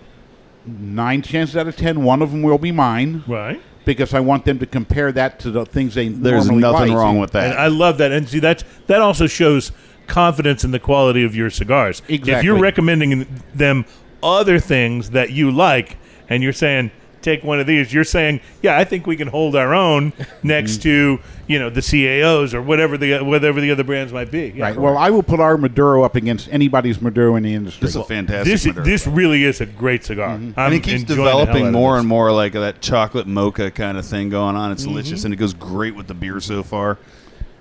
nine 0.67 1.21
chances 1.23 1.57
out 1.57 1.67
of 1.69 1.77
ten 1.77 2.03
one 2.03 2.23
of 2.23 2.31
them 2.31 2.43
will 2.43 2.59
be 2.59 2.73
mine 2.73 3.23
Right. 3.27 3.61
because 3.85 4.15
I 4.15 4.21
want 4.21 4.47
them 4.47 4.59
to 4.61 4.67
compare 4.67 5.13
that 5.13 5.39
to 5.41 5.51
the 5.51 5.67
things 5.67 5.95
they 5.95 6.09
There's 6.09 6.47
normally 6.47 6.63
nothing 6.63 6.89
like. 6.93 6.97
wrong 6.99 7.19
with 7.19 7.33
that. 7.33 7.51
And 7.51 7.59
I 7.61 7.67
love 7.67 7.99
that. 7.99 8.13
And 8.13 8.27
see, 8.27 8.39
that's 8.39 8.65
that 8.87 9.03
also 9.03 9.27
shows 9.27 9.73
confidence 10.07 10.65
in 10.65 10.71
the 10.71 10.79
quality 10.79 11.23
of 11.23 11.35
your 11.37 11.51
cigars. 11.51 12.01
Exactly. 12.09 12.33
If 12.33 12.45
you're 12.45 12.59
recommending 12.59 13.27
them 13.55 13.85
other 14.23 14.59
things 14.59 15.11
that 15.11 15.33
you 15.33 15.51
like, 15.51 15.99
and 16.31 16.43
you're 16.43 16.55
saying 16.55 16.93
take 17.25 17.43
one 17.43 17.59
of 17.59 17.67
these, 17.67 17.93
you're 17.93 18.05
saying, 18.05 18.41
yeah, 18.63 18.79
I 18.79 18.85
think 18.85 19.07
we 19.07 19.17
can 19.17 19.27
hold 19.29 19.57
our 19.57 19.75
own 19.75 20.13
next 20.45 20.83
to 20.83 21.19
you 21.47 21.59
know 21.59 21.69
the 21.71 21.81
CAOs 21.81 22.55
or 22.55 22.63
whatever 22.63 22.97
the 22.97 23.19
whatever 23.21 23.61
the 23.61 23.71
other 23.71 23.83
brands 23.85 24.13
might 24.13 24.31
be. 24.31 24.53
Yeah. 24.55 24.65
Right. 24.67 24.77
Well, 24.77 24.97
I 24.97 25.11
will 25.11 25.23
put 25.23 25.41
our 25.41 25.59
Maduro 25.59 26.03
up 26.05 26.15
against 26.15 26.49
anybody's 26.53 27.01
Maduro 27.01 27.35
in 27.37 27.43
the 27.43 27.53
industry. 27.55 27.81
This 27.87 27.91
is 27.91 27.97
a 27.97 28.05
fantastic. 28.05 28.53
this 28.53 28.67
Maduro. 28.67 28.85
this 28.85 29.07
really 29.07 29.45
is 29.45 29.61
a 29.61 29.67
great 29.67 30.05
cigar. 30.05 30.29
I'm 30.31 30.55
and 30.57 30.75
it 30.75 30.81
keeps 30.85 31.03
enjoying 31.03 31.19
the 31.19 31.25
hell 31.31 31.41
out 31.41 31.47
developing 31.47 31.73
more 31.73 31.99
and 31.99 32.07
more 32.07 32.31
like 32.33 32.53
that 32.53 32.81
chocolate 32.81 33.27
mocha 33.27 33.71
kind 33.71 33.99
of 33.99 34.07
thing 34.07 34.29
going 34.29 34.55
on. 34.57 34.71
It's 34.71 34.83
Mm-hmm. 34.85 34.91
delicious, 34.93 35.25
and 35.25 35.35
it 35.35 35.39
goes 35.39 35.55
great 35.55 35.95
with 35.97 36.07
the 36.07 36.15
beer 36.15 36.39
so 36.41 36.63
far. 36.63 36.99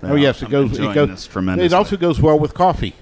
oh 0.03 0.15
yes, 0.15 0.41
it 0.41 0.45
I'm 0.45 0.51
goes. 0.51 0.71
It 0.71 0.75
enjoying 0.77 0.93
goes. 0.95 1.09
this 1.09 1.27
tremendously. 1.27 1.65
It 1.65 1.73
also 1.73 1.97
goes 1.97 2.19
well 2.21 2.37
with 2.37 2.53
coffee. 2.53 2.95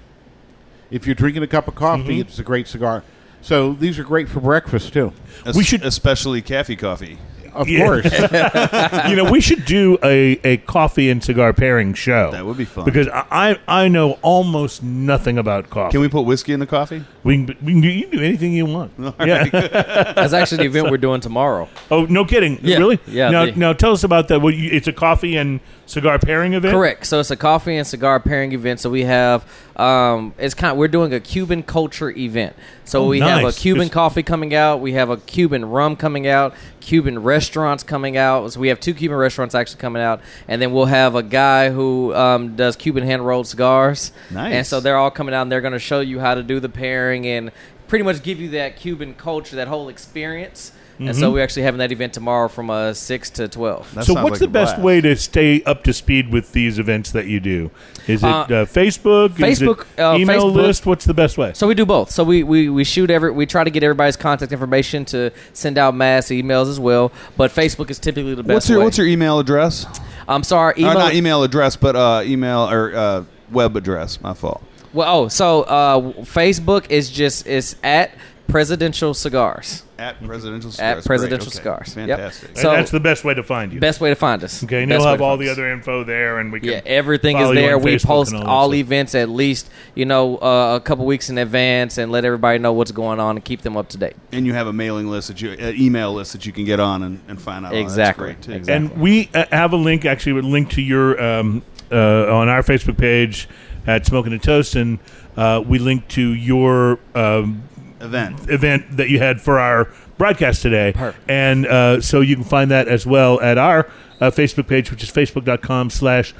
If 0.90 1.06
you're 1.06 1.14
drinking 1.14 1.42
a 1.42 1.46
cup 1.46 1.68
of 1.68 1.74
coffee, 1.74 2.02
Mm-hmm. 2.02 2.20
it's 2.22 2.38
a 2.38 2.42
great 2.44 2.66
cigar. 2.68 3.02
So 3.42 3.72
these 3.74 3.98
are 3.98 4.04
great 4.04 4.28
for 4.28 4.40
breakfast 4.40 4.92
too. 4.92 5.12
Es- 5.44 5.54
we 5.56 5.64
should- 5.64 5.84
especially 5.84 6.40
cafe 6.42 6.76
coffee. 6.76 7.18
Of 7.54 7.68
Yeah. 7.68 7.84
course. 7.84 8.04
you 9.10 9.16
know, 9.16 9.30
we 9.30 9.42
should 9.42 9.66
do 9.66 9.98
a, 10.02 10.40
a 10.42 10.56
coffee 10.56 11.10
and 11.10 11.22
cigar 11.22 11.52
pairing 11.52 11.92
show. 11.92 12.30
That 12.30 12.46
would 12.46 12.56
be 12.56 12.64
fun. 12.64 12.86
because 12.86 13.08
I 13.08 13.26
I 13.68 13.82
I 13.84 13.88
know 13.88 14.12
almost 14.22 14.82
nothing 14.82 15.36
about 15.36 15.68
coffee. 15.68 15.92
Can 15.92 16.00
we 16.00 16.08
put 16.08 16.22
whiskey 16.22 16.54
in 16.54 16.60
the 16.60 16.66
coffee? 16.66 17.04
We 17.24 17.44
can, 17.44 17.56
we 17.62 17.72
can 17.72 17.80
do, 17.82 17.88
you 17.88 18.06
can 18.08 18.18
do 18.20 18.24
anything 18.24 18.54
you 18.54 18.64
want. 18.64 18.92
Yeah. 19.20 19.44
That's 19.50 20.32
actually 20.32 20.58
the 20.66 20.78
event 20.78 20.90
we're 20.90 20.96
doing 20.96 21.20
tomorrow. 21.20 21.68
oh, 21.90 22.06
no 22.06 22.24
kidding. 22.24 22.58
Yeah. 22.62 22.78
Really? 22.78 22.98
Yeah, 23.06 23.28
Now, 23.28 23.44
the- 23.44 23.52
now 23.52 23.72
tell 23.74 23.92
us 23.92 24.02
about 24.02 24.28
that. 24.28 24.40
What 24.40 24.54
you, 24.54 24.70
it's 24.72 24.88
a 24.88 24.92
coffee 24.94 25.36
and 25.36 25.60
cigar 25.84 26.18
pairing 26.18 26.54
event. 26.54 26.72
Correct. 26.72 27.04
So 27.06 27.20
it's 27.20 27.30
a 27.30 27.36
coffee 27.36 27.76
and 27.76 27.86
cigar 27.86 28.18
pairing 28.18 28.52
event. 28.52 28.80
So 28.80 28.88
we 28.88 29.02
have 29.02 29.44
um, 29.82 30.34
it's 30.38 30.54
kind. 30.54 30.72
of, 30.72 30.78
we're 30.78 30.88
doing 30.88 31.12
a 31.12 31.20
Cuban 31.20 31.62
culture 31.62 32.10
event. 32.10 32.54
So 32.84 33.04
Oh, 33.04 33.08
we 33.08 33.20
have 33.20 33.44
a. 33.44 33.52
Cuban 33.52 33.82
It's- 33.82 33.92
coffee 33.94 34.22
coming 34.22 34.54
out. 34.54 34.80
We 34.80 34.92
have 34.92 35.10
a 35.10 35.16
Cuban 35.16 35.64
rum 35.64 35.96
coming 35.96 36.26
out. 36.26 36.54
Cuban 36.80 37.22
restaurants 37.22 37.82
coming 37.82 38.16
out. 38.16 38.52
So 38.52 38.60
we 38.60 38.68
have 38.68 38.80
two 38.80 38.94
Cuban 38.94 39.16
restaurants 39.18 39.54
actually 39.54 39.80
coming 39.80 40.02
out, 40.02 40.20
and 40.48 40.60
then 40.62 40.72
we'll 40.72 40.86
have 40.86 41.14
a 41.14 41.22
guy 41.22 41.70
who 41.70 42.14
um, 42.14 42.54
does 42.56 42.76
Cuban 42.76 43.04
hand 43.04 43.26
rolled 43.26 43.46
cigars. 43.46 44.12
Nice. 44.30 44.54
And 44.54 44.66
so 44.66 44.80
they're 44.80 44.96
all 44.96 45.10
coming 45.10 45.34
out, 45.34 45.42
and 45.42 45.52
they're 45.52 45.60
going 45.60 45.72
to 45.72 45.78
show 45.78 46.00
you 46.00 46.20
how 46.20 46.34
to 46.34 46.42
do 46.42 46.60
the 46.60 46.68
pairing 46.68 47.26
and 47.26 47.50
pretty 47.88 48.04
much 48.04 48.22
give 48.22 48.40
you 48.40 48.50
that 48.50 48.76
Cuban 48.76 49.14
culture, 49.14 49.56
that 49.56 49.68
whole 49.68 49.88
experience. 49.88 50.72
And 51.02 51.10
Mm-hmm. 51.10 51.20
so 51.20 51.30
we're 51.32 51.42
actually 51.42 51.62
having 51.62 51.78
that 51.78 51.92
event 51.92 52.12
tomorrow 52.14 52.48
from 52.48 52.70
uh, 52.70 52.92
six 52.92 53.30
to 53.30 53.48
twelve. 53.48 53.92
That 53.94 54.04
so, 54.04 54.14
what's 54.14 54.32
like 54.32 54.38
the 54.40 54.48
best 54.48 54.74
blast. 54.76 54.84
way 54.84 55.00
to 55.00 55.16
stay 55.16 55.62
up 55.64 55.84
to 55.84 55.92
speed 55.92 56.30
with 56.30 56.52
these 56.52 56.78
events 56.78 57.10
that 57.12 57.26
you 57.26 57.40
do? 57.40 57.70
Is 58.06 58.22
it 58.22 58.26
Uh, 58.26 58.40
uh, 58.42 58.46
Facebook? 58.66 59.40
Is 59.42 59.60
it 59.62 59.66
Facebook, 59.68 59.86
uh, 59.98 60.16
email 60.18 60.50
Facebook. 60.50 60.54
list? 60.54 60.86
What's 60.86 61.04
the 61.04 61.14
best 61.14 61.36
way? 61.38 61.52
So 61.54 61.66
we 61.66 61.74
do 61.74 61.84
both. 61.86 62.10
So 62.10 62.24
we, 62.24 62.42
we, 62.42 62.68
we 62.68 62.84
shoot 62.84 63.10
every 63.10 63.30
we 63.30 63.46
try 63.46 63.64
to 63.64 63.70
get 63.70 63.82
everybody's 63.82 64.16
contact 64.16 64.52
information 64.52 65.04
to 65.06 65.30
send 65.52 65.78
out 65.78 65.94
mass 65.94 66.26
emails 66.28 66.68
as 66.68 66.78
well. 66.80 67.12
But 67.36 67.50
Facebook 67.50 67.90
is 67.90 67.98
typically 67.98 68.34
the 68.34 68.42
best 68.42 68.54
What's 68.54 68.68
your 68.68 68.78
way. 68.78 68.84
What's 68.84 68.98
your 68.98 69.06
email 69.06 69.38
address? 69.38 69.86
I'm 70.28 70.42
sorry, 70.44 70.74
email. 70.78 70.94
not 70.94 71.14
email 71.14 71.42
address, 71.42 71.76
but 71.76 71.96
uh, 71.96 72.22
email 72.24 72.68
or 72.70 72.94
uh, 72.94 73.24
web 73.50 73.76
address. 73.76 74.20
My 74.20 74.34
fault. 74.34 74.62
well, 74.92 75.24
oh, 75.24 75.28
so 75.28 75.62
uh, 75.62 76.00
Facebook 76.22 76.90
is 76.90 77.10
just 77.10 77.46
is 77.46 77.76
at 77.82 78.12
Presidential 78.52 79.14
Cigars. 79.14 79.82
At 79.98 80.22
presidential 80.24 80.70
cigars. 80.70 80.98
At 80.98 81.04
Presidential 81.06 81.50
Great, 81.50 81.76
okay. 81.76 81.84
Cigars. 81.84 81.96
Yep. 81.96 82.18
Fantastic. 82.18 82.48
And 82.50 82.58
so- 82.58 82.72
that's 82.72 82.90
the 82.90 83.00
best 83.00 83.24
way 83.24 83.34
to 83.34 83.42
find 83.42 83.72
you. 83.72 83.80
Best 83.80 84.00
way 84.00 84.10
to 84.10 84.14
find 84.14 84.44
us. 84.44 84.62
okay, 84.62 84.82
and 84.82 84.90
Best 84.90 85.00
you'll 85.00 85.10
have 85.10 85.22
all 85.22 85.36
the 85.36 85.46
us. 85.48 85.52
other 85.52 85.72
info 85.72 86.04
there, 86.04 86.38
and 86.38 86.52
we 86.52 86.60
can 86.60 86.68
Yeah, 86.70 86.80
everything 86.84 87.38
is 87.38 87.50
there. 87.54 87.78
We 87.78 87.94
Facebook 87.94 88.04
post 88.04 88.34
all 88.34 88.46
all 88.46 88.74
events 88.74 89.14
at 89.14 89.28
least 89.28 89.70
you 89.94 90.04
know 90.04 90.36
uh, 90.38 90.76
a 90.76 90.80
couple 90.80 91.06
weeks 91.06 91.30
in 91.30 91.38
advance 91.38 91.98
and 91.98 92.12
let 92.12 92.24
everybody 92.24 92.58
know 92.58 92.72
what's 92.72 92.92
going 92.92 93.20
on 93.20 93.36
and 93.36 93.44
keep 93.44 93.62
them 93.62 93.76
up 93.76 93.88
to 93.90 93.96
date. 93.96 94.16
And 94.32 94.46
you 94.46 94.52
have 94.54 94.66
a 94.66 94.72
mailing 94.72 95.08
list 95.08 95.28
that 95.28 95.40
you, 95.40 95.52
an 95.52 95.74
email 95.80 96.12
list 96.12 96.32
that 96.32 96.44
you 96.44 96.52
can 96.52 96.64
get 96.64 96.78
on 96.80 97.02
and, 97.02 97.20
and 97.28 97.40
find 97.40 97.64
out. 97.64 97.72
Oh, 97.72 97.76
that's 97.76 97.84
Exactly. 97.92 98.24
great, 98.26 98.42
too. 98.42 98.52
Exactly. 98.52 98.88
And 98.88 99.00
we 99.00 99.30
uh, 99.34 99.46
have 99.50 99.72
a 99.72 99.76
link, 99.76 100.04
actually, 100.04 100.38
a 100.38 100.42
link 100.42 100.68
to 100.70 100.82
your 100.82 101.20
um, 101.22 101.62
uh, 101.90 101.96
on 102.34 102.48
our 102.48 102.62
Facebook 102.62 102.98
page 102.98 103.48
at 103.86 104.04
Smoking 104.06 104.32
and 104.32 104.42
Toast, 104.42 104.74
and 104.76 104.98
uh, 105.36 105.62
we 105.66 105.78
link 105.78 106.06
to 106.08 106.22
your 106.34 106.98
um, 107.14 107.62
Event. 108.02 108.50
event 108.50 108.96
that 108.96 109.08
you 109.08 109.18
had 109.18 109.40
for 109.40 109.58
our 109.58 109.92
broadcast 110.18 110.62
today. 110.62 110.92
Perfect. 110.94 111.30
And 111.30 111.66
uh, 111.66 112.00
so 112.00 112.20
you 112.20 112.34
can 112.36 112.44
find 112.44 112.70
that 112.70 112.88
as 112.88 113.06
well 113.06 113.40
at 113.40 113.58
our 113.58 113.88
uh, 114.20 114.30
Facebook 114.30 114.66
page, 114.68 114.90
which 114.90 115.02
is 115.02 115.10
facebook.com 115.10 115.90
slash 115.90 116.34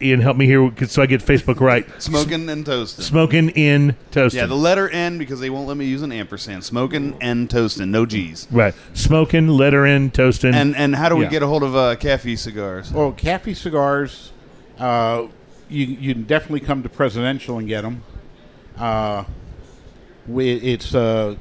Ian, 0.00 0.20
help 0.20 0.38
me 0.38 0.46
here 0.46 0.72
so 0.86 1.02
I 1.02 1.06
get 1.06 1.20
Facebook 1.20 1.60
right. 1.60 1.86
Smoking 2.00 2.48
and 2.48 2.64
toasting. 2.64 3.04
Smoking 3.04 3.50
in 3.50 3.96
toasting. 4.10 4.40
Yeah, 4.40 4.46
the 4.46 4.54
letter 4.54 4.88
N 4.88 5.18
because 5.18 5.40
they 5.40 5.50
won't 5.50 5.68
let 5.68 5.76
me 5.76 5.84
use 5.84 6.00
an 6.00 6.10
ampersand. 6.10 6.64
Smoking 6.64 7.18
and 7.20 7.50
toasting, 7.50 7.90
no 7.90 8.06
G's. 8.06 8.48
right. 8.50 8.72
Smoking, 8.94 9.46
letter 9.48 9.84
in, 9.84 10.10
toasting. 10.10 10.54
And 10.54 10.74
and 10.74 10.94
how 10.96 11.10
do 11.10 11.16
we 11.16 11.24
Yeah. 11.24 11.30
get 11.32 11.42
a 11.42 11.46
hold 11.46 11.62
of 11.62 11.76
uh, 11.76 11.96
Kafie 11.96 12.38
Cigars? 12.38 12.90
Well, 12.92 13.12
Kafie 13.12 13.54
cigars, 13.54 14.32
uh, 14.78 15.26
you 15.68 15.84
you 15.84 16.14
can 16.14 16.22
definitely 16.22 16.60
come 16.60 16.82
to 16.82 16.88
Presidential 16.88 17.58
and 17.58 17.68
get 17.68 17.82
them. 17.82 18.02
Uh, 18.78 19.24
we, 19.26 19.34
it's 20.28 20.94
uh, 20.94 21.36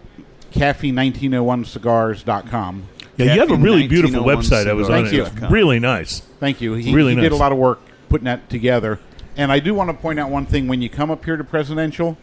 kafie1901cigars.com. 0.54 2.88
yeah, 3.18 3.34
you 3.34 3.40
have 3.40 3.52
a 3.52 3.56
really 3.56 3.88
beautiful 3.88 4.24
1901 4.24 4.66
website. 4.66 4.70
I 4.70 4.74
was 4.74 4.90
on 4.90 4.96
Thank 5.04 5.14
it. 5.14 5.16
you. 5.16 5.26
It's 5.26 5.52
really 5.52 5.80
nice. 5.80 6.20
Thank 6.40 6.62
you. 6.62 6.74
He, 6.74 6.94
Really 6.94 7.16
he 7.16 7.22
did 7.22 7.32
a 7.32 7.36
lot 7.36 7.52
of 7.52 7.58
work 7.58 7.80
putting 8.10 8.26
that 8.26 8.50
together. 8.50 9.00
And 9.36 9.52
I 9.52 9.60
do 9.60 9.74
want 9.74 9.90
to 9.90 9.94
point 9.96 10.20
out 10.20 10.30
one 10.30 10.46
thing: 10.46 10.68
when 10.68 10.82
you 10.82 10.90
come 10.90 11.10
up 11.10 11.26
here 11.26 11.38
to 11.38 11.44
Presidential, 11.44 12.18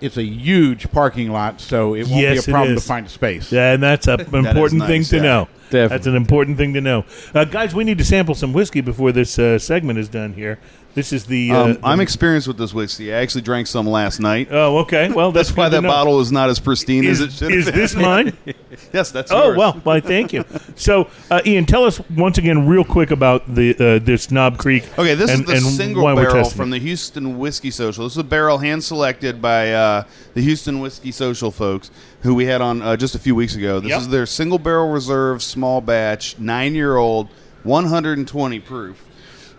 it's 0.00 0.16
a 0.16 0.24
huge 0.24 0.90
parking 0.90 1.30
lot, 1.30 1.60
so 1.60 1.94
it 1.94 2.08
won't 2.08 2.20
Yes, 2.20 2.46
be 2.46 2.52
a 2.52 2.54
problem 2.54 2.74
to 2.74 2.80
find 2.80 3.06
a 3.06 3.08
space. 3.08 3.52
Yeah, 3.52 3.72
and 3.74 3.82
that's 3.82 4.08
an 4.08 4.20
important 4.34 4.80
nice, 4.80 4.88
thing 4.88 5.04
to 5.04 5.16
yeah. 5.16 5.22
know. 5.22 5.48
Definitely. 5.72 5.96
That's 5.96 6.06
an 6.06 6.16
important 6.16 6.58
thing 6.58 6.74
to 6.74 6.80
know. 6.80 7.04
Uh, 7.34 7.44
guys, 7.44 7.74
we 7.74 7.82
need 7.82 7.98
to 7.98 8.04
sample 8.04 8.34
some 8.34 8.52
whiskey 8.52 8.80
before 8.82 9.10
this 9.10 9.38
uh, 9.38 9.58
segment 9.58 9.98
is 9.98 10.08
done 10.08 10.34
here. 10.34 10.58
This 10.94 11.10
is 11.12 11.24
the. 11.24 11.50
Uh, 11.50 11.62
Um, 11.62 11.78
I'm 11.82 12.00
experienced 12.00 12.46
with 12.46 12.58
this 12.58 12.74
whiskey. 12.74 13.14
I 13.14 13.22
actually 13.22 13.40
drank 13.40 13.66
some 13.66 13.86
last 13.86 14.20
night. 14.20 14.48
Oh, 14.50 14.78
okay. 14.80 15.10
Well, 15.10 15.32
that's, 15.32 15.48
That's 15.48 15.56
why 15.56 15.68
that 15.70 15.80
know. 15.80 15.88
bottle 15.88 16.20
is 16.20 16.30
not 16.30 16.50
as 16.50 16.58
pristine 16.60 17.04
is, 17.04 17.22
as 17.22 17.28
it 17.28 17.32
should 17.38 17.52
is 17.52 17.64
have 17.64 17.74
been. 17.74 17.80
this 17.82 17.94
mine? 17.96 18.36
yes, 18.92 19.10
that's 19.10 19.32
Oh 19.32 19.46
yours. 19.46 19.56
well, 19.56 19.72
why 19.84 20.00
thank 20.00 20.34
you. 20.34 20.44
So, 20.76 21.08
uh, 21.30 21.40
Ian, 21.46 21.64
tell 21.64 21.84
us 21.84 21.98
once 22.10 22.36
again, 22.36 22.66
real 22.68 22.84
quick, 22.84 23.10
about 23.10 23.54
the 23.54 23.70
uh, 23.74 24.04
this 24.04 24.30
Knob 24.30 24.58
Creek. 24.58 24.84
Okay, 24.98 25.14
this 25.14 25.30
and, 25.30 25.40
is 25.40 25.46
the 25.46 25.52
and 25.54 25.62
single 25.64 26.04
why 26.04 26.14
barrel 26.14 26.44
from 26.50 26.68
the 26.68 26.78
Houston 26.78 27.38
Whiskey 27.38 27.70
Social. 27.70 28.04
This 28.04 28.12
is 28.12 28.18
a 28.18 28.24
barrel 28.24 28.58
hand 28.58 28.84
selected 28.84 29.40
by 29.40 29.72
uh, 29.72 30.04
the 30.34 30.42
Houston 30.42 30.78
Whiskey 30.80 31.10
Social 31.12 31.50
folks 31.50 31.90
who 32.22 32.34
we 32.34 32.46
had 32.46 32.60
on 32.60 32.82
uh, 32.82 32.96
just 32.96 33.14
a 33.14 33.18
few 33.18 33.34
weeks 33.34 33.54
ago. 33.56 33.80
This 33.80 33.90
Yep. 33.90 34.00
is 34.00 34.08
their 34.08 34.26
single 34.26 34.58
barrel 34.58 34.90
reserve 34.90 35.42
small 35.42 35.80
batch, 35.80 36.38
nine 36.38 36.74
year 36.74 36.96
old, 36.96 37.28
120 37.64 38.60
proof. 38.60 39.02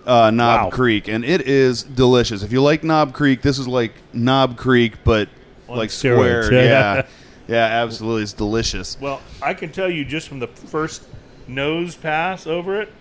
Uh, 0.06 0.30
Knob 0.32 0.64
Wow. 0.66 0.70
Creek, 0.70 1.08
and 1.08 1.24
it 1.24 1.42
is 1.48 1.82
delicious. 1.84 2.44
If 2.44 2.52
you 2.52 2.62
like 2.62 2.84
Knob 2.84 3.14
Creek, 3.14 3.42
this 3.42 3.58
is 3.58 3.70
like 3.70 3.94
Knob 4.12 4.58
Creek, 4.58 4.96
but 5.06 5.30
On 5.70 5.78
like 5.78 5.90
steroids. 5.92 6.44
squared. 6.44 6.54
Yeah, 6.54 7.06
yeah, 7.48 7.82
absolutely, 7.84 8.24
it's 8.24 8.34
delicious. 8.34 8.98
Well, 9.00 9.22
I 9.42 9.54
can 9.54 9.72
tell 9.72 9.90
you 9.90 10.04
just 10.04 10.28
from 10.28 10.40
the 10.40 10.48
first 10.48 11.04
nose 11.48 11.96
pass 11.96 12.46
over 12.48 12.82
it. 12.82 12.92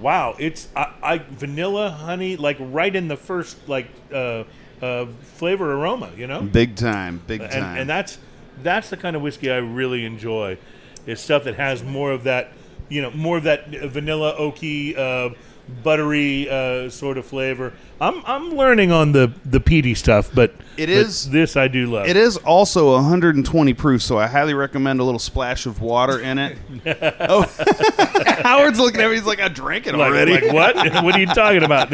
Wow, 0.00 0.34
it's 0.38 0.68
I, 0.76 0.92
I 1.02 1.18
vanilla 1.18 1.90
honey 1.90 2.36
like 2.36 2.58
right 2.60 2.94
in 2.94 3.08
the 3.08 3.16
first 3.16 3.56
like 3.66 3.86
uh, 4.12 4.44
uh, 4.82 5.06
flavor 5.36 5.72
aroma, 5.72 6.10
you 6.18 6.26
know. 6.26 6.42
Big 6.42 6.76
time, 6.76 7.22
big 7.26 7.40
time. 7.40 7.50
and, 7.50 7.78
and 7.80 7.88
that's 7.90 8.18
that's 8.62 8.90
the 8.90 8.96
kind 8.96 9.16
of 9.16 9.22
whiskey 9.22 9.50
I 9.50 9.56
really 9.56 10.04
enjoy. 10.04 10.58
Is 11.06 11.20
stuff 11.20 11.44
that 11.44 11.56
has 11.56 11.82
more 11.82 12.12
of 12.12 12.24
that, 12.24 12.52
you 12.88 13.02
know, 13.02 13.10
more 13.10 13.36
of 13.36 13.42
that 13.44 13.68
vanilla 13.68 14.34
oaky, 14.38 14.96
uh, 14.96 15.34
buttery 15.82 16.48
uh, 16.48 16.90
sort 16.90 17.18
of 17.18 17.26
flavor. 17.26 17.72
I'm 18.00 18.22
I'm 18.26 18.50
learning 18.50 18.92
on 18.92 19.12
the 19.12 19.32
the 19.44 19.60
peaty 19.60 19.94
stuff, 19.94 20.30
but 20.34 20.54
it 20.76 20.88
is 20.88 21.26
but 21.26 21.32
this 21.32 21.56
I 21.56 21.68
do 21.68 21.86
love. 21.86 22.06
It 22.06 22.16
is 22.16 22.36
also 22.38 22.94
120 22.94 23.74
proof, 23.74 24.02
so 24.02 24.18
I 24.18 24.26
highly 24.26 24.54
recommend 24.54 25.00
a 25.00 25.04
little 25.04 25.18
splash 25.18 25.66
of 25.66 25.80
water 25.80 26.20
in 26.20 26.38
it. 26.38 26.58
oh, 27.20 27.42
Howard's 28.42 28.78
looking 28.78 29.00
at 29.00 29.08
me. 29.08 29.16
He's 29.16 29.24
like, 29.24 29.40
I 29.40 29.48
drank 29.48 29.86
it 29.86 29.94
like, 29.94 30.10
already. 30.10 30.32
like 30.32 30.52
what? 30.52 30.76
what 31.04 31.14
are 31.14 31.20
you 31.20 31.26
talking 31.26 31.62
about? 31.62 31.90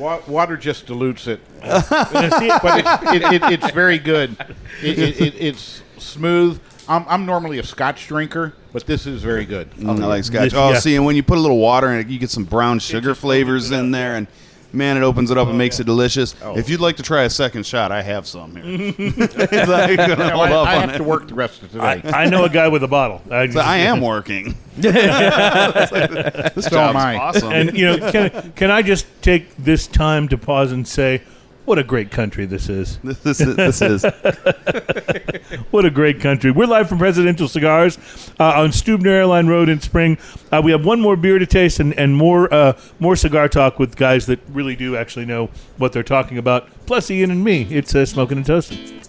Wa- 0.00 0.20
water 0.26 0.56
just 0.56 0.86
dilutes 0.86 1.26
it, 1.26 1.40
but 1.60 1.86
it's, 2.14 3.12
it, 3.12 3.42
it, 3.42 3.52
it's 3.52 3.70
very 3.72 3.98
good. 3.98 4.34
It, 4.82 4.98
it, 4.98 5.20
it, 5.20 5.34
it's 5.38 5.82
smooth. 5.98 6.58
I'm, 6.88 7.04
I'm 7.06 7.26
normally 7.26 7.58
a 7.58 7.62
Scotch 7.62 8.08
drinker, 8.08 8.54
but 8.72 8.86
this 8.86 9.06
is 9.06 9.22
very 9.22 9.44
good. 9.44 9.70
Mm, 9.72 10.02
I 10.02 10.06
like 10.06 10.24
scotch. 10.24 10.44
This- 10.50 10.54
oh, 10.54 10.70
yeah. 10.70 10.78
see, 10.78 10.96
and 10.96 11.04
when 11.04 11.16
you 11.16 11.22
put 11.22 11.38
a 11.38 11.40
little 11.40 11.58
water 11.58 11.92
in 11.92 12.00
it, 12.00 12.08
you 12.08 12.18
get 12.18 12.30
some 12.30 12.44
brown 12.44 12.78
sugar 12.78 13.14
flavors 13.14 13.70
in 13.70 13.90
there, 13.90 14.16
and 14.16 14.26
man, 14.72 14.96
it 14.96 15.02
opens 15.02 15.30
it 15.30 15.38
up 15.38 15.48
and 15.48 15.58
makes 15.58 15.76
oh, 15.76 15.78
yeah. 15.78 15.82
it 15.82 15.86
delicious. 15.86 16.34
Oh. 16.42 16.56
If 16.56 16.68
you'd 16.68 16.80
like 16.80 16.96
to 16.96 17.02
try 17.02 17.22
a 17.24 17.30
second 17.30 17.66
shot, 17.66 17.92
I 17.92 18.02
have 18.02 18.26
some 18.26 18.54
here. 18.56 18.62
It's 18.66 19.68
like, 19.68 19.96
gonna 19.96 20.30
hold 20.30 20.48
I, 20.48 20.52
up 20.52 20.68
I 20.68 20.74
on 20.76 20.80
have 20.82 20.90
it. 20.94 20.98
to 20.98 21.04
work 21.04 21.28
the 21.28 21.34
rest 21.34 21.62
of 21.62 21.72
today. 21.72 22.02
I 22.04 22.26
know 22.28 22.44
a 22.44 22.48
guy 22.50 22.68
with 22.68 22.82
a 22.82 22.88
bottle. 22.88 23.22
I, 23.30 23.46
But 23.46 23.64
I 23.66 23.78
am 23.78 24.00
working. 24.00 24.54
this 24.76 24.94
So 24.94 26.78
am 26.78 26.94
job's 26.94 26.96
I. 26.96 27.16
awesome. 27.16 27.52
and 27.52 27.76
you 27.76 27.84
know, 27.86 28.10
can 28.10 28.52
can 28.52 28.70
I 28.70 28.82
just 28.82 29.06
take 29.22 29.54
this 29.56 29.86
time 29.86 30.28
to 30.28 30.38
pause 30.38 30.72
and 30.72 30.86
say, 30.86 31.22
what 31.64 31.78
a 31.78 31.84
great 31.84 32.10
country 32.10 32.46
this 32.46 32.68
is. 32.68 32.98
this, 32.98 33.40
is, 33.40 33.56
this 33.56 33.82
is 33.82 34.04
What 35.70 35.84
a 35.84 35.90
great 35.90 36.20
country. 36.20 36.50
We're 36.50 36.66
live 36.66 36.88
from 36.88 36.98
Presidential 36.98 37.48
Cigars 37.48 37.98
uh, 38.38 38.60
on 38.60 38.70
Stuebner 38.70 39.06
Airline 39.06 39.46
Road 39.46 39.68
in 39.68 39.80
Spring. 39.80 40.18
Uh, 40.50 40.60
we 40.64 40.72
have 40.72 40.84
one 40.84 41.00
more 41.00 41.16
beer 41.16 41.38
to 41.38 41.46
taste 41.46 41.80
and, 41.80 41.92
and 41.98 42.16
more 42.16 42.52
uh, 42.52 42.78
more 42.98 43.16
cigar 43.16 43.48
talk 43.48 43.78
with 43.78 43.96
guys 43.96 44.26
that 44.26 44.40
really 44.50 44.76
do 44.76 44.96
actually 44.96 45.26
know 45.26 45.50
what 45.76 45.92
they're 45.92 46.02
talking 46.02 46.38
about. 46.38 46.68
Plus 46.86 47.10
Ian 47.10 47.30
and 47.30 47.44
me. 47.44 47.62
It's 47.70 47.94
uh, 47.94 48.04
Smoking 48.06 48.38
and 48.38 48.46
Toasting. 48.46 49.00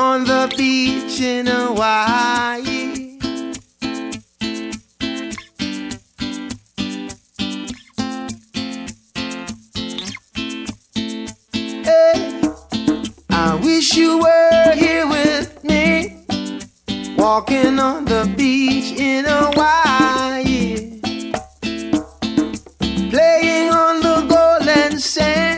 on 0.00 0.24
the 0.24 0.52
beach 0.56 1.20
in 1.20 1.46
Hawaii. 1.46 2.69
Wish 13.90 13.98
you 13.98 14.18
were 14.18 14.72
here 14.74 15.06
with 15.06 15.64
me, 15.64 16.16
walking 17.16 17.78
on 17.78 18.04
the 18.04 18.32
beach 18.36 18.98
in 18.98 19.24
Hawaii, 19.26 21.00
playing 23.10 23.70
on 23.70 24.00
the 24.00 24.26
golden 24.28 24.98
sand. 24.98 25.49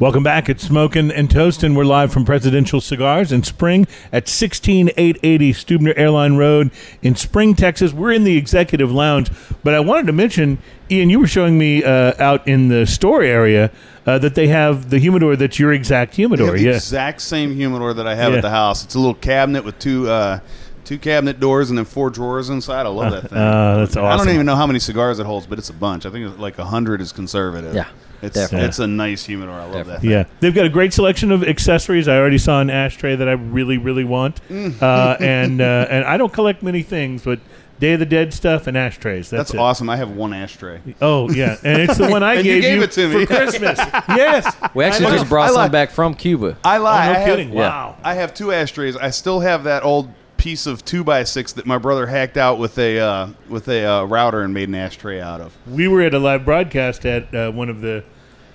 Looking 0.00 0.04
at 0.04 0.08
Welcome 0.08 0.22
back. 0.22 0.48
It's 0.48 0.64
Smoking 0.64 1.10
and 1.10 1.28
Toasting. 1.30 1.74
We're 1.74 1.84
live 1.84 2.12
from 2.12 2.24
Presidential 2.24 2.80
Cigars 2.80 3.32
in 3.32 3.42
Spring 3.42 3.86
at 4.12 4.28
16880 4.28 5.52
Stuebner 5.52 5.92
Airline 5.96 6.36
Road 6.36 6.70
in 7.02 7.16
Spring, 7.16 7.54
Texas. 7.54 7.92
We're 7.92 8.12
in 8.12 8.22
the 8.24 8.36
executive 8.36 8.92
lounge, 8.92 9.30
but 9.64 9.74
I 9.74 9.80
wanted 9.80 10.06
to 10.06 10.12
mention, 10.12 10.58
Ian, 10.90 11.10
you 11.10 11.18
were 11.18 11.26
showing 11.26 11.58
me 11.58 11.82
uh, 11.82 12.12
out 12.22 12.46
in 12.46 12.68
the 12.68 12.86
store 12.86 13.22
area 13.22 13.70
uh, 14.06 14.18
that 14.18 14.34
they 14.36 14.46
have 14.48 14.88
the 14.90 14.98
humidor 14.98 15.34
that's 15.36 15.58
your 15.58 15.72
exact 15.72 16.12
They 16.16 16.22
have 16.22 16.30
humidor. 16.30 16.56
the 16.56 16.62
Yeah. 16.64 16.74
exact 16.76 17.20
same 17.20 17.54
humidor 17.56 17.92
that 17.94 18.06
I 18.06 18.14
have 18.14 18.30
Yeah. 18.32 18.38
at 18.38 18.42
the 18.42 18.50
house. 18.50 18.84
It's 18.84 18.94
a 18.94 18.98
little 19.00 19.14
cabinet 19.14 19.64
with 19.64 19.78
two 19.80 20.08
uh, 20.08 20.38
two 20.84 20.98
cabinet 20.98 21.38
doors 21.40 21.68
and 21.70 21.76
then 21.78 21.84
four 21.84 22.08
drawers 22.08 22.48
inside. 22.50 22.86
I 22.86 22.88
love 22.88 23.12
that 23.12 23.28
thing. 23.30 23.38
Uh, 23.38 23.78
that's 23.78 23.96
I 23.96 24.00
awesome. 24.02 24.26
don't 24.26 24.34
even 24.34 24.46
know 24.46 24.56
how 24.56 24.66
many 24.66 24.78
cigars 24.78 25.18
it 25.18 25.26
holds, 25.26 25.46
but 25.46 25.58
it's 25.58 25.68
a 25.70 25.74
bunch. 25.74 26.06
I 26.06 26.10
think 26.10 26.26
it's 26.26 26.38
like 26.38 26.56
hundred 26.56 27.00
is 27.02 27.12
conservative. 27.12 27.74
Yeah, 27.74 27.86
it's 28.22 28.34
definitely. 28.34 28.68
it's 28.68 28.78
a 28.78 28.86
nice 28.86 29.24
humidor. 29.24 29.54
I 29.54 29.64
love 29.64 29.72
that. 29.86 30.00
Definitely. 30.00 30.00
Thing. 30.00 30.10
Yeah, 30.10 30.24
they've 30.40 30.54
got 30.54 30.66
a 30.66 30.70
great 30.70 30.92
selection 30.92 31.30
of 31.32 31.42
accessories. 31.44 32.08
I 32.08 32.16
already 32.16 32.38
saw 32.38 32.60
an 32.60 32.70
ashtray 32.70 33.16
that 33.16 33.28
I 33.28 33.32
really, 33.32 33.78
really 33.78 34.04
want, 34.04 34.40
Mm. 34.48 34.80
uh, 34.82 35.16
and 35.20 35.60
uh, 35.60 35.86
and 35.90 36.04
I 36.04 36.16
don't 36.16 36.32
collect 36.32 36.62
many 36.62 36.82
things, 36.82 37.22
but 37.24 37.38
Day 37.80 37.92
of 37.92 38.00
the 38.00 38.06
Dead 38.06 38.34
stuff 38.34 38.66
and 38.66 38.76
ashtrays. 38.76 39.30
That's, 39.30 39.50
That's 39.50 39.54
it. 39.54 39.60
awesome. 39.60 39.88
I 39.88 39.96
have 39.96 40.10
one 40.10 40.32
ashtray. 40.32 40.80
Oh 41.00 41.30
yeah, 41.30 41.56
and 41.62 41.80
it's 41.82 41.96
the 41.96 42.08
one 42.08 42.24
I 42.24 42.34
And 42.38 42.44
you 42.46 42.54
gave, 42.60 42.62
gave 42.62 42.82
it 42.82 42.90
to 42.92 43.08
me. 43.08 43.24
for 43.24 43.34
Christmas. 43.36 43.78
yes, 44.08 44.56
We 44.74 44.82
actually 44.84 45.06
I 45.06 45.10
know. 45.10 45.16
just 45.18 45.28
brought 45.28 45.44
I 45.44 45.48
some 45.48 45.56
like- 45.56 45.72
back 45.72 45.90
from 45.92 46.14
Cuba. 46.14 46.56
I 46.64 46.78
Oh, 46.78 46.82
lie. 46.82 47.06
no 47.06 47.12
I 47.12 47.14
have, 47.18 47.28
kidding! 47.28 47.48
yeah. 47.50 47.54
Wow. 47.60 47.96
I 48.02 48.14
have 48.14 48.34
two 48.34 48.50
ashtrays. 48.52 48.96
I 48.96 49.10
still 49.10 49.38
have 49.40 49.62
that 49.64 49.84
old 49.84 50.10
piece 50.38 50.66
of 50.66 50.84
two 50.84 51.04
by 51.04 51.24
six 51.24 51.52
that 51.52 51.66
my 51.66 51.76
brother 51.76 52.06
hacked 52.06 52.36
out 52.38 52.58
with 52.58 52.78
a 52.78 52.98
uh, 52.98 53.28
with 53.48 53.68
a 53.68 53.84
uh, 53.84 54.04
router 54.04 54.40
and 54.42 54.54
made 54.54 54.68
an 54.70 54.74
ashtray 54.74 55.20
out 55.20 55.40
of. 55.42 55.54
We 55.66 55.88
were 55.88 56.00
at 56.00 56.14
a 56.14 56.18
live 56.18 56.44
broadcast 56.46 57.04
at 57.04 57.34
uh, 57.34 57.50
one 57.52 57.68
of 57.68 57.80
the 57.82 58.04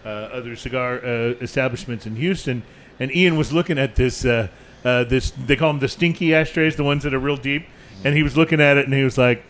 uh, 0.04 0.08
other 0.10 0.56
cigar 0.56 0.96
uh, 1.04 1.08
establishments 1.42 2.06
in 2.06 2.16
Houston, 2.16 2.64
and 3.00 3.14
Ian 3.16 3.38
was 3.38 3.54
looking 3.54 3.78
at 3.78 3.96
this. 3.96 4.26
Uh, 4.26 4.48
uh, 4.84 5.04
this 5.06 5.32
they 5.32 5.56
call 5.56 5.70
them 5.70 5.80
the 5.80 5.88
stinky 5.88 6.34
ashtrays, 6.34 6.76
the 6.76 6.84
ones 6.84 7.04
that 7.04 7.14
are 7.14 7.20
real 7.20 7.38
deep, 7.38 7.66
and 8.04 8.16
he 8.16 8.24
was 8.24 8.36
looking 8.36 8.60
at 8.60 8.78
it 8.78 8.86
and 8.86 8.94
he 8.94 9.04
was 9.04 9.18
like. 9.18 9.44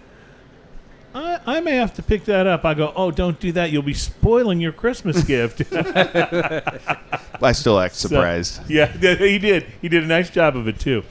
I, 1.15 1.39
I 1.45 1.61
may 1.61 1.75
have 1.75 1.93
to 1.93 2.01
pick 2.01 2.25
that 2.25 2.47
up. 2.47 2.65
I 2.65 2.73
go, 2.73 2.91
oh, 2.95 3.11
don't 3.11 3.39
do 3.39 3.51
that. 3.51 3.71
You'll 3.71 3.83
be 3.83 3.93
spoiling 3.93 4.59
your 4.59 4.71
Christmas 4.71 5.23
gift. 5.33 5.61
I 5.71 7.51
still 7.51 7.79
act 7.79 7.93
So, 7.95 8.07
surprised. 8.07 8.67
yeah, 8.67 8.87
he 9.17 9.37
did. 9.37 9.65
He 9.79 9.89
did 9.89 10.03
a 10.03 10.07
nice 10.07 10.31
job 10.31 10.55
of 10.57 10.67
it 10.67 10.79
too. 10.79 11.03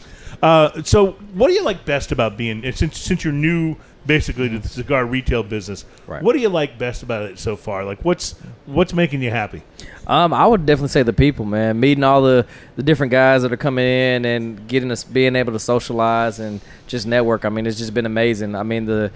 Uh, 0.43 0.83
so, 0.83 1.13
what 1.35 1.49
do 1.49 1.55
you 1.55 1.63
like 1.63 1.85
best 1.85 2.11
about 2.11 2.37
being 2.37 2.71
since 2.73 2.99
since 2.99 3.23
you're 3.23 3.33
new, 3.33 3.77
basically, 4.07 4.49
to 4.49 4.59
the 4.59 4.69
cigar 4.69 5.07
retail 5.07 5.45
business? 5.45 5.85
Right. 6.07 6.23
What 6.23 6.33
do 6.35 6.41
you 6.41 6.49
like 6.49 6.79
best 6.79 7.05
about 7.05 7.23
it 7.23 7.39
so 7.39 7.55
far? 7.55 7.85
Like, 7.85 8.05
what's 8.05 8.33
what's 8.67 8.93
making 8.93 9.23
you 9.23 9.31
happy? 9.31 9.63
Um, 10.07 10.35
I 10.35 10.45
would 10.47 10.67
definitely 10.67 10.89
say 10.89 11.05
the 11.05 11.13
people, 11.13 11.45
man. 11.45 11.79
Meeting 11.79 12.03
all 12.03 12.23
the, 12.23 12.45
the 12.75 12.83
different 12.83 13.13
guys 13.13 13.43
that 13.43 13.53
are 13.53 13.57
coming 13.57 13.85
in 13.85 14.25
and 14.25 14.67
getting 14.67 14.91
us 14.91 15.05
being 15.05 15.37
able 15.37 15.53
to 15.53 15.61
socialize 15.61 16.41
and 16.41 16.61
just 16.89 17.07
network. 17.07 17.45
I 17.45 17.49
mean, 17.49 17.67
it's 17.67 17.79
just 17.79 17.95
been 17.95 18.07
amazing. 18.07 18.57
I 18.57 18.65
mean, 18.65 18.87
the 18.87 19.13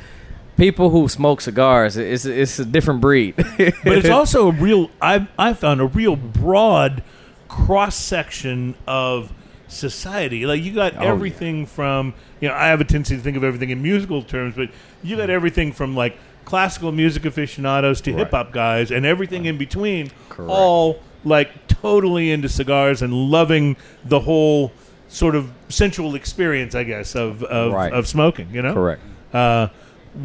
people 0.57 0.91
who 0.91 1.09
smoke 1.09 1.41
cigars, 1.41 1.97
it's 1.97 2.25
it's 2.25 2.61
a 2.61 2.65
different 2.65 3.01
breed. 3.01 3.35
But 3.85 3.99
it's 3.99 4.09
also 4.09 4.49
a 4.49 4.53
real. 4.53 4.91
I 5.03 5.27
I 5.37 5.55
found 5.55 5.81
a 5.81 5.87
real 5.87 6.15
broad 6.15 7.03
cross 7.49 7.97
section 7.97 8.77
of 8.87 9.33
society. 9.69 10.47
Like 10.47 10.63
you 10.63 10.73
got 10.73 10.95
Oh, 10.97 11.03
yeah. 11.03 11.09
everything 11.13 11.67
from 11.67 12.15
you 12.41 12.49
know 12.49 12.55
I 12.55 12.67
have 12.69 12.81
a 12.81 12.85
tendency 12.85 13.17
to 13.17 13.23
think 13.23 13.37
of 13.37 13.45
everything 13.45 13.71
in 13.71 13.83
musical 13.83 14.23
terms, 14.23 14.55
but 14.57 14.71
you 15.03 15.17
got 15.17 15.31
everything 15.31 15.73
from 15.73 15.97
like 15.97 16.17
classical 16.45 16.93
music 16.93 17.25
aficionados 17.25 18.01
to 18.03 18.13
hip 18.13 18.31
hop 18.31 18.53
guys 18.53 18.91
and 18.93 19.05
everything 19.05 19.47
in 19.47 19.59
between, 19.59 20.11
Correct. 20.29 20.51
all 20.51 21.01
like 21.25 21.67
totally 21.67 22.31
into 22.31 22.49
cigars 22.49 23.03
and 23.03 23.13
loving 23.13 23.77
the 24.05 24.21
whole 24.21 24.71
sort 25.09 25.35
of 25.35 25.51
sensual 25.69 26.15
experience, 26.15 26.75
I 26.75 26.85
guess, 26.85 27.15
of 27.17 27.43
of, 27.45 27.73
Right. 27.73 27.93
of 27.93 28.07
smoking. 28.07 28.49
You 28.53 28.63
know, 28.63 28.75
Correct. 28.75 29.03
Uh, 29.33 29.69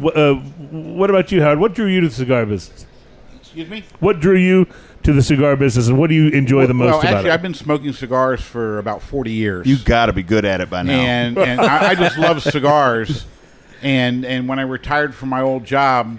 wh- 0.00 0.16
uh, 0.16 0.34
what 0.70 1.10
about 1.10 1.32
you, 1.32 1.42
Howard? 1.42 1.58
What 1.58 1.74
drew 1.74 1.86
you 1.86 2.00
to 2.02 2.08
the 2.08 2.14
cigar 2.14 2.46
business? 2.46 2.86
Excuse 3.40 3.68
me. 3.68 3.84
What 4.00 4.20
drew 4.20 4.36
you 4.36 4.66
to 5.04 5.12
the 5.12 5.22
cigar 5.22 5.56
business, 5.56 5.88
and 5.88 5.98
what 5.98 6.08
do 6.08 6.14
you 6.14 6.28
enjoy 6.28 6.66
the 6.66 6.74
most 6.74 6.90
well, 6.90 7.00
about 7.00 7.14
actually, 7.14 7.30
it? 7.30 7.34
I've 7.34 7.42
been 7.42 7.54
smoking 7.54 7.92
cigars 7.92 8.40
for 8.40 8.78
about 8.78 9.02
forty 9.02 9.32
years. 9.32 9.66
You've 9.66 9.84
got 9.84 10.06
to 10.06 10.12
be 10.12 10.22
good 10.22 10.44
at 10.44 10.60
it 10.60 10.70
by 10.70 10.82
now. 10.82 10.92
and 10.92 11.38
and 11.38 11.60
I, 11.60 11.90
I 11.90 11.94
just 11.94 12.18
love 12.18 12.42
cigars. 12.52 13.26
And 13.82 14.24
and 14.24 14.48
when 14.48 14.58
I 14.58 14.62
retired 14.62 15.14
from 15.14 15.28
my 15.28 15.40
old 15.40 15.64
job, 15.64 16.18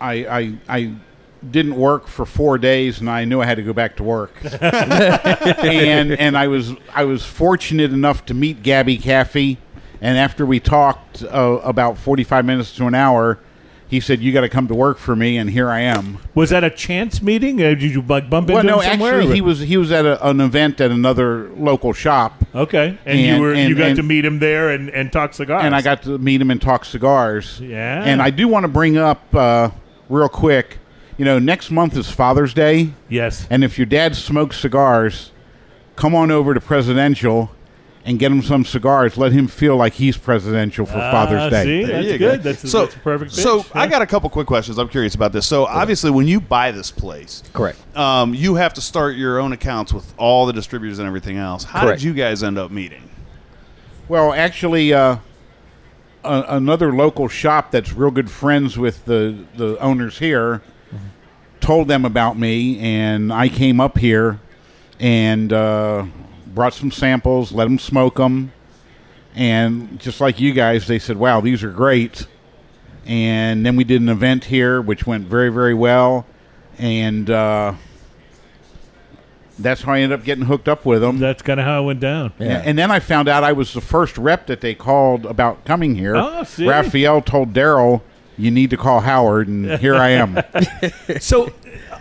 I 0.00 0.12
I, 0.26 0.58
I 0.68 0.92
didn't 1.50 1.76
work 1.76 2.06
for 2.06 2.24
four 2.24 2.58
days, 2.58 3.00
and 3.00 3.10
I 3.10 3.24
knew 3.24 3.40
I 3.40 3.46
had 3.46 3.56
to 3.56 3.62
go 3.62 3.72
back 3.72 3.96
to 3.96 4.02
work. 4.02 4.34
and 4.60 6.12
and 6.12 6.36
I 6.36 6.48
was 6.48 6.72
I 6.94 7.04
was 7.04 7.24
fortunate 7.24 7.92
enough 7.92 8.24
to 8.26 8.34
meet 8.34 8.62
Gabby 8.62 8.98
Kafie, 8.98 9.58
and 10.00 10.16
after 10.18 10.46
we 10.46 10.60
talked 10.60 11.22
uh, 11.24 11.60
about 11.62 11.98
forty 11.98 12.24
five 12.24 12.44
minutes 12.44 12.74
to 12.76 12.86
an 12.86 12.94
hour. 12.94 13.38
He 13.88 14.00
said, 14.00 14.20
"You 14.20 14.32
got 14.32 14.40
to 14.40 14.48
come 14.48 14.66
to 14.68 14.74
work 14.74 14.98
for 14.98 15.14
me," 15.14 15.36
and 15.38 15.48
here 15.50 15.70
I 15.70 15.80
am. 15.80 16.18
was 16.34 16.50
that 16.50 16.64
a 16.64 16.70
chance 16.70 17.22
meeting? 17.22 17.60
Uh, 17.62 17.68
did 17.70 17.82
you 17.82 18.02
like 18.02 18.28
bump 18.28 18.48
Well, 18.48 18.58
into 18.58 18.72
no, 18.72 18.80
him 18.80 18.90
somewhere? 18.92 19.18
actually, 19.20 19.34
he 19.36 19.40
was 19.40 19.60
he 19.60 19.76
was 19.76 19.92
at 19.92 20.04
a, 20.04 20.28
an 20.28 20.40
event 20.40 20.80
at 20.80 20.90
another 20.90 21.48
local 21.50 21.92
shop, 21.92 22.42
okay, 22.54 22.98
and, 23.06 23.20
you 23.20 23.26
and- 23.34 23.40
were 23.40 23.54
you 23.54 23.74
got 23.76 23.86
and- 23.88 23.96
to 23.96 24.02
meet 24.02 24.24
him 24.24 24.40
there 24.40 24.70
and, 24.70 24.90
and 24.90 25.12
talk 25.12 25.34
cigars. 25.34 25.64
and 25.64 25.74
I 25.74 25.82
got 25.82 26.02
to 26.02 26.18
meet 26.18 26.40
him 26.40 26.50
and 26.50 26.60
talk 26.60 26.84
cigars. 26.84 27.60
Yeah. 27.60 28.02
And 28.04 28.20
I 28.20 28.30
do 28.30 28.48
want 28.48 28.64
to 28.64 28.68
bring 28.68 28.96
up 28.96 29.22
uh, 29.34 29.70
real 30.08 30.28
quick. 30.28 30.78
You 31.16 31.24
know, 31.24 31.38
next 31.38 31.70
month 31.70 31.96
is 31.96 32.10
Father's 32.10 32.52
Day, 32.52 32.92
yes. 33.08 33.46
and 33.48 33.62
if 33.64 33.78
your 33.78 33.86
dad 33.86 34.14
smokes 34.16 34.58
cigars, 34.58 35.30
come 35.94 36.14
on 36.14 36.30
over 36.30 36.52
to 36.52 36.60
Presidential 36.60 37.50
and 38.06 38.18
get 38.18 38.30
him 38.32 38.40
some 38.40 38.64
cigars. 38.64 39.18
Let 39.18 39.32
him 39.32 39.48
feel 39.48 39.76
like 39.76 39.92
he's 39.94 40.16
presidential 40.16 40.86
for 40.86 40.96
Ah, 40.96 41.10
Father's 41.10 41.50
Day. 41.50 41.64
See, 41.64 41.84
There 41.84 42.02
that's 42.02 42.18
good. 42.18 42.18
go. 42.18 42.36
That's, 42.38 42.70
so, 42.70 42.84
that's 42.84 42.96
a 42.96 42.98
perfect. 43.00 43.32
So 43.32 43.62
pitch. 43.64 43.72
I 43.74 43.86
got 43.88 44.00
a 44.00 44.06
couple 44.06 44.30
quick 44.30 44.46
questions. 44.46 44.78
I'm 44.78 44.88
curious 44.88 45.14
about 45.14 45.32
this. 45.32 45.46
So 45.46 45.66
obviously, 45.66 46.10
when 46.12 46.26
you 46.28 46.40
buy 46.40 46.70
this 46.70 46.90
place, 46.92 47.42
Correct. 47.52 47.78
um, 47.96 48.32
you 48.32 48.54
have 48.54 48.72
to 48.74 48.80
start 48.80 49.16
your 49.16 49.38
own 49.40 49.52
accounts 49.52 49.92
with 49.92 50.14
all 50.16 50.46
the 50.46 50.52
distributors 50.52 50.98
and 51.00 51.06
everything 51.08 51.36
else. 51.36 51.64
How 51.64 51.82
Correct. 51.82 51.98
did 51.98 52.06
you 52.06 52.14
guys 52.14 52.42
end 52.44 52.56
up 52.58 52.70
meeting? 52.70 53.10
Well, 54.08 54.32
actually, 54.32 54.92
uh, 54.94 55.16
a- 56.24 56.44
another 56.48 56.92
local 56.92 57.26
shop 57.28 57.72
that's 57.72 57.92
real 57.92 58.12
good 58.12 58.30
friends 58.30 58.78
with 58.78 59.04
the 59.04 59.36
the 59.56 59.76
owners 59.80 60.18
here 60.18 60.62
told 61.60 61.88
them 61.88 62.04
about 62.04 62.38
me, 62.38 62.78
and 62.78 63.32
I 63.32 63.48
came 63.48 63.80
up 63.80 63.98
here 63.98 64.38
and 65.00 65.52
uh, 65.52 66.04
brought 66.56 66.74
some 66.74 66.90
samples, 66.90 67.52
let 67.52 67.64
them 67.64 67.78
smoke 67.78 68.16
them, 68.16 68.50
and 69.36 70.00
just 70.00 70.20
like 70.20 70.40
you 70.40 70.52
guys, 70.52 70.88
they 70.88 70.98
said, 70.98 71.18
"Wow, 71.18 71.40
these 71.40 71.62
are 71.62 71.70
great." 71.70 72.26
And 73.06 73.64
then 73.64 73.76
we 73.76 73.84
did 73.84 74.00
an 74.00 74.08
event 74.08 74.46
here, 74.46 74.80
which 74.82 75.06
went 75.06 75.28
very, 75.28 75.50
very 75.50 75.74
well, 75.74 76.26
and 76.78 77.30
uh, 77.30 77.74
that's 79.58 79.82
how 79.82 79.92
I 79.92 80.00
ended 80.00 80.18
up 80.18 80.24
getting 80.24 80.46
hooked 80.46 80.68
up 80.68 80.84
with 80.84 81.02
them. 81.02 81.18
that's 81.18 81.42
kind 81.42 81.60
of 81.60 81.66
how 81.66 81.82
it 81.82 81.86
went 81.86 82.00
down. 82.00 82.32
Yeah. 82.38 82.62
And 82.64 82.76
then 82.76 82.90
I 82.90 82.98
found 82.98 83.28
out 83.28 83.44
I 83.44 83.52
was 83.52 83.72
the 83.72 83.80
first 83.80 84.18
rep 84.18 84.46
that 84.48 84.60
they 84.60 84.74
called 84.74 85.24
about 85.26 85.64
coming 85.64 85.94
here. 85.94 86.16
Oh, 86.16 86.42
see? 86.42 86.66
Raphael 86.66 87.20
told 87.20 87.52
Daryl, 87.52 88.00
"You 88.38 88.50
need 88.50 88.70
to 88.70 88.76
call 88.76 89.00
Howard," 89.00 89.46
and 89.46 89.78
here 89.78 89.94
I 89.94 90.08
am. 90.08 90.40
so 91.20 91.52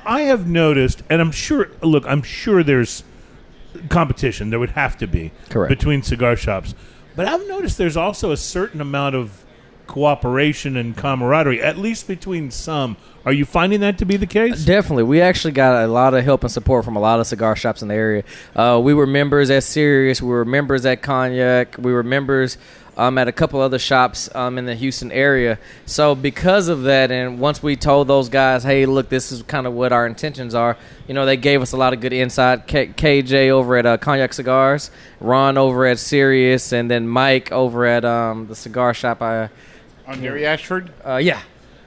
I 0.05 0.21
have 0.21 0.47
noticed, 0.47 1.03
and 1.09 1.21
I'm 1.21 1.31
sure. 1.31 1.69
Look, 1.81 2.05
I'm 2.07 2.23
sure 2.23 2.63
there's 2.63 3.03
competition. 3.89 4.49
There 4.49 4.59
would 4.59 4.71
have 4.71 4.97
to 4.97 5.07
be 5.07 5.31
Correct. 5.49 5.69
between 5.69 6.03
cigar 6.03 6.35
shops, 6.35 6.75
but 7.15 7.27
I've 7.27 7.47
noticed 7.47 7.77
there's 7.77 7.97
also 7.97 8.31
a 8.31 8.37
certain 8.37 8.81
amount 8.81 9.15
of 9.15 9.45
cooperation 9.87 10.75
and 10.75 10.97
camaraderie, 10.97 11.61
at 11.61 11.77
least 11.77 12.07
between 12.07 12.51
some. 12.51 12.97
Are 13.23 13.33
you 13.33 13.45
finding 13.45 13.79
that 13.81 13.97
to 13.99 14.05
be 14.05 14.17
the 14.17 14.27
case? 14.27 14.65
Definitely. 14.65 15.03
We 15.03 15.21
actually 15.21 15.53
got 15.53 15.83
a 15.83 15.87
lot 15.87 16.13
of 16.13 16.23
help 16.23 16.43
and 16.43 16.51
support 16.51 16.85
from 16.85 16.95
a 16.95 16.99
lot 16.99 17.19
of 17.19 17.27
cigar 17.27 17.55
shops 17.55 17.81
in 17.81 17.87
the 17.87 17.95
area. 17.95 18.23
Uh, 18.55 18.79
we 18.83 18.93
were 18.93 19.07
members 19.07 19.49
at 19.49 19.63
Serious. 19.63 20.21
We 20.21 20.29
were 20.29 20.45
members 20.45 20.85
at 20.85 21.01
Cognac. 21.01 21.77
We 21.79 21.93
were 21.93 22.03
members 22.03 22.57
um, 22.97 23.17
at 23.17 23.27
a 23.27 23.31
couple 23.31 23.59
other 23.61 23.79
shops 23.79 24.29
um, 24.35 24.57
in 24.57 24.65
the 24.65 24.75
Houston 24.75 25.11
area. 25.11 25.59
So 25.85 26.15
because 26.15 26.67
of 26.67 26.83
that, 26.83 27.11
and 27.11 27.39
once 27.39 27.61
we 27.61 27.75
told 27.75 28.07
those 28.07 28.29
guys, 28.29 28.63
hey, 28.63 28.85
look, 28.85 29.09
this 29.09 29.31
is 29.31 29.43
kind 29.43 29.67
of 29.67 29.73
what 29.73 29.91
our 29.91 30.07
intentions 30.07 30.55
are, 30.55 30.77
you 31.07 31.13
know, 31.13 31.25
they 31.25 31.37
gave 31.37 31.61
us 31.61 31.71
a 31.73 31.77
lot 31.77 31.93
of 31.93 31.99
good 31.99 32.13
insight. 32.13 32.67
K- 32.67 32.87
KJ 32.87 33.49
over 33.49 33.77
at 33.77 33.85
uh, 33.85 33.97
Cognac 33.97 34.33
Cigars, 34.33 34.91
Ron 35.19 35.57
over 35.57 35.85
at 35.85 35.99
Serious, 35.99 36.71
and 36.71 36.89
then 36.89 37.07
Mike 37.07 37.51
over 37.51 37.85
at 37.85 38.05
um, 38.05 38.47
the 38.47 38.55
cigar 38.55 38.93
shop. 38.93 39.21
I, 39.21 39.49
On 40.07 40.21
Gary 40.21 40.45
Ashford. 40.45 40.91
uh, 41.05 41.17
yeah. 41.17 41.41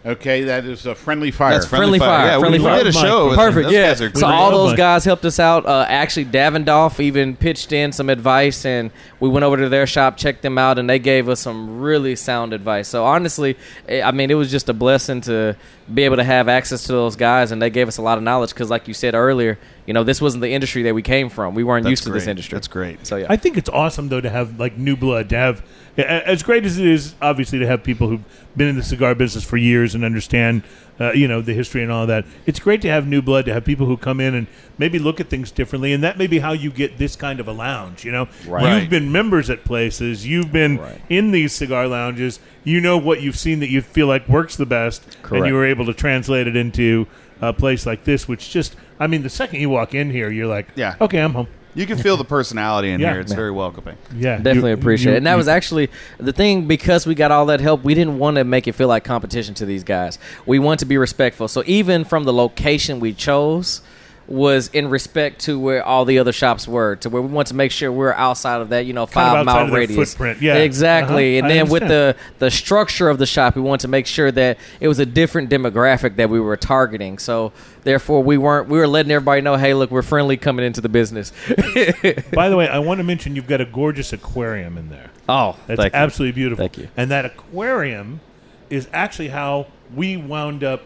Okay, 0.07 0.45
that 0.45 0.65
is 0.65 0.87
a 0.87 0.95
friendly 0.95 1.31
fire. 1.31 1.53
That's 1.55 1.67
Friendly 1.67 1.99
Fire. 1.99 2.27
Yeah, 2.27 2.39
Friendly 2.39 2.59
we, 2.59 2.65
Fire. 2.65 2.79
did 2.85 2.87
a 2.87 2.93
show. 2.93 3.29
with 3.31 3.37
Perfect. 3.37 3.65
Those 3.65 3.73
yeah. 3.75 3.89
guys 3.89 4.01
are 4.03 4.09
So 4.15 4.21
great. 4.27 4.33
all 4.33 4.51
those 4.53 4.71
Mike. 4.71 4.77
guys 4.77 5.05
helped 5.05 5.25
us 5.25 5.41
out. 5.41 5.67
Uh, 5.67 5.85
actually, 5.89 6.27
Davidoff 6.27 7.01
even 7.01 7.37
pitched 7.37 7.73
in 7.73 7.91
some 7.93 8.09
advice, 8.09 8.65
and 8.65 8.91
we 9.19 9.29
went 9.29 9.45
over 9.45 9.57
to 9.57 9.69
their 9.69 9.87
shop, 9.87 10.17
checked 10.17 10.43
them 10.43 10.57
out, 10.57 10.79
and 10.79 10.89
they 10.89 10.99
gave 11.01 11.29
us 11.29 11.41
some 11.41 11.81
really 11.81 12.15
sound 12.17 12.53
advice. 12.55 12.87
So 12.89 13.05
honestly, 13.05 13.57
eh, 13.89 14.01
I 14.03 14.13
mean, 14.13 14.31
it 14.31 14.35
was 14.35 14.51
just 14.51 14.69
a 14.69 14.73
blessing 14.75 15.21
to 15.23 15.57
be 15.93 16.05
able 16.05 16.17
to 16.17 16.25
have 16.25 16.49
access 16.49 16.85
to 16.85 16.93
those 16.93 17.17
guys, 17.17 17.51
and 17.51 17.61
they 17.61 17.71
gave 17.71 17.89
us 17.89 17.99
a 17.99 18.03
lot 18.03 18.19
of 18.19 18.25
knowledge. 18.25 18.51
Because, 18.51 18.71
like 18.71 18.89
you 18.89 18.95
said 18.95 19.15
earlier, 19.15 19.59
you 19.87 19.95
know, 19.95 20.05
this 20.05 20.21
wasn't 20.21 20.43
the 20.43 20.51
industry 20.51 20.83
that 20.85 20.95
we 20.95 21.03
came 21.03 21.29
from. 21.29 21.55
We 21.55 21.65
weren't 21.65 21.85
That's 21.85 21.91
used 21.91 22.05
to 22.05 22.11
this 22.11 22.27
industry. 22.27 22.57
That's 22.57 22.69
great. 22.69 23.07
So 23.07 23.17
yeah, 23.17 23.27
I 23.29 23.37
think 23.37 23.57
it's 23.57 23.71
awesome 23.71 24.09
though 24.09 24.21
to 24.21 24.31
have 24.31 24.59
like 24.59 24.77
new 24.77 24.97
blood 24.97 25.29
to 25.31 25.37
have 25.37 25.65
as 25.97 26.43
great 26.43 26.65
as 26.65 26.79
it 26.79 26.87
is 26.87 27.15
obviously 27.21 27.59
to 27.59 27.67
have 27.67 27.83
people 27.83 28.09
who've 28.09 28.25
been 28.57 28.69
in 28.69 28.77
the 28.77 28.83
cigar 28.83 29.15
business 29.15 29.45
for 29.45 29.57
years 29.57 29.95
and 29.95 30.05
understand 30.05 30.63
uh, 31.01 31.13
you 31.13 31.29
know 31.29 31.41
the 31.41 31.55
history 31.55 31.83
and 31.83 31.93
all 31.93 32.07
that 32.07 32.25
it's 32.47 32.59
great 32.59 32.83
to 32.83 32.89
have 32.89 33.07
new 33.07 33.23
blood 33.23 33.45
to 33.45 33.53
have 33.55 33.65
people 33.65 33.87
who 33.87 33.97
come 33.97 34.21
in 34.21 34.35
and 34.35 34.47
maybe 34.79 34.99
look 34.99 35.21
at 35.21 35.29
things 35.29 35.51
differently 35.51 35.93
and 35.93 36.03
that 36.03 36.19
may 36.19 36.27
be 36.27 36.39
how 36.41 36.53
you 36.53 36.71
get 36.71 36.99
this 36.99 37.15
kind 37.17 37.39
of 37.41 37.47
a 37.49 37.53
lounge 37.53 38.05
you 38.05 38.11
know 38.13 38.29
Right. 38.47 38.81
you've 38.81 38.91
been 38.91 39.13
members 39.13 39.49
at 39.51 39.65
places 39.65 40.27
you've 40.27 40.51
been 40.53 40.79
Right. 40.79 41.01
in 41.09 41.31
these 41.31 41.53
cigar 41.53 41.87
lounges 41.87 42.41
you 42.65 42.81
know 42.81 42.99
what 42.99 43.21
you've 43.21 43.39
seen 43.39 43.61
that 43.61 43.71
you 43.71 43.81
feel 43.81 44.07
like 44.09 44.29
works 44.29 44.57
the 44.57 44.67
best 44.67 45.17
and 45.31 45.47
you 45.47 45.55
were 45.55 45.65
able 45.67 45.87
to 45.87 45.95
translate 45.95 46.47
it 46.47 46.57
into 46.57 47.07
a 47.41 47.53
place 47.53 47.87
like 47.87 48.03
this 48.05 48.27
which 48.27 48.51
just 48.51 48.75
i 48.99 49.07
mean 49.07 49.23
the 49.23 49.31
second 49.31 49.61
you 49.61 49.71
walk 49.71 49.95
in 49.95 50.11
here 50.11 50.31
you're 50.31 50.49
like 50.49 50.67
Yeah. 50.75 50.97
okay 51.01 51.21
i'm 51.21 51.33
home 51.35 51.47
You 51.75 51.87
can 51.87 51.99
feel 51.99 52.17
the 52.17 52.25
personality 52.25 52.91
in 52.91 53.01
Yeah. 53.01 53.13
here. 53.13 53.21
It's 53.21 53.33
very 53.33 53.51
welcoming. 53.53 53.97
yeah 54.17 54.37
Definitely 54.39 54.71
you- 54.71 54.75
appreciate 54.75 55.11
you- 55.13 55.15
it. 55.15 55.19
And 55.19 55.27
that 55.27 55.33
you- 55.33 55.37
was 55.39 55.49
actually 55.49 55.91
the 56.19 56.33
thing 56.33 56.67
because 56.67 57.07
we 57.07 57.15
got 57.15 57.31
all 57.31 57.47
that 57.47 57.61
help, 57.61 57.85
we 57.85 57.95
didn't 57.95 58.19
want 58.19 58.37
to 58.37 58.45
make 58.45 58.67
it 58.67 58.73
feel 58.75 58.89
like 58.89 59.05
competition 59.05 59.55
to 59.55 59.67
these 59.67 59.85
guys. 59.85 60.19
We 60.47 60.59
want 60.59 60.81
to 60.81 60.87
be 60.87 60.97
respectful. 60.99 61.47
So 61.49 61.63
even 61.67 62.05
from 62.05 62.25
the 62.25 62.33
location 62.33 62.99
we 63.01 63.13
chose 63.13 63.81
was 64.29 64.69
in 64.75 64.89
respect 64.91 65.41
to 65.41 65.59
where 65.59 65.83
all 65.83 66.05
the 66.05 66.19
other 66.19 66.33
shops 66.33 66.69
were, 66.69 66.97
to 66.97 67.09
where 67.09 67.23
we 67.23 67.29
want 67.29 67.49
to 67.49 67.55
make 67.55 67.73
sure 67.73 67.91
we're 67.91 68.13
outside 68.13 68.61
of 68.61 68.69
that, 68.69 68.85
you 68.85 68.93
know, 68.93 69.07
Kind 69.07 69.27
of 69.27 69.33
five 69.39 69.47
mile 69.47 69.65
of 69.65 69.71
their 69.71 69.81
radius. 69.81 70.13
footprint, 70.13 70.43
yeah. 70.43 70.57
Exactly. 70.57 71.39
Uh-huh. 71.39 71.47
And 71.47 71.53
I 71.53 71.57
then 71.57 71.71
with 71.73 71.89
the 71.89 72.15
the 72.39 72.51
structure 72.51 73.09
of 73.09 73.17
the 73.19 73.25
shop, 73.27 73.57
we 73.57 73.63
want 73.63 73.81
to 73.81 73.89
make 73.89 74.07
sure 74.07 74.31
that 74.31 74.59
it 74.81 74.89
was 74.89 74.99
a 74.99 75.07
different 75.07 75.49
demographic 75.51 76.17
that 76.17 76.29
we 76.29 76.41
were 76.41 76.57
targeting. 76.59 77.19
So 77.19 77.53
therefore 77.85 78.23
we 78.23 78.37
weren't 78.37 78.69
we 78.69 78.79
were 78.79 78.87
letting 78.87 79.11
everybody 79.13 79.41
know, 79.41 79.57
hey, 79.57 79.73
look, 79.73 79.91
we're 79.91 80.03
friendly 80.03 80.37
coming 80.37 80.65
into 80.67 80.83
the 80.83 80.91
business. 80.91 81.33
By 82.33 82.51
the 82.51 82.57
way, 82.57 82.69
I 82.69 82.79
want 82.81 82.99
to 82.99 83.05
mention 83.05 83.35
you've 83.35 83.47
got 83.49 83.61
a 83.63 83.65
gorgeous 83.65 84.13
aquarium 84.13 84.77
in 84.77 84.91
there. 84.91 85.11
oh, 85.29 85.57
That's 85.67 85.95
absolutely 85.95 86.33
beautiful. 86.33 86.63
Thank 86.65 86.77
you. 86.79 86.89
And 86.97 87.11
that 87.11 87.25
aquarium 87.25 88.21
is 88.69 88.89
actually 88.93 89.29
how 89.29 89.69
we 89.95 90.17
wound 90.19 90.63
up 90.63 90.83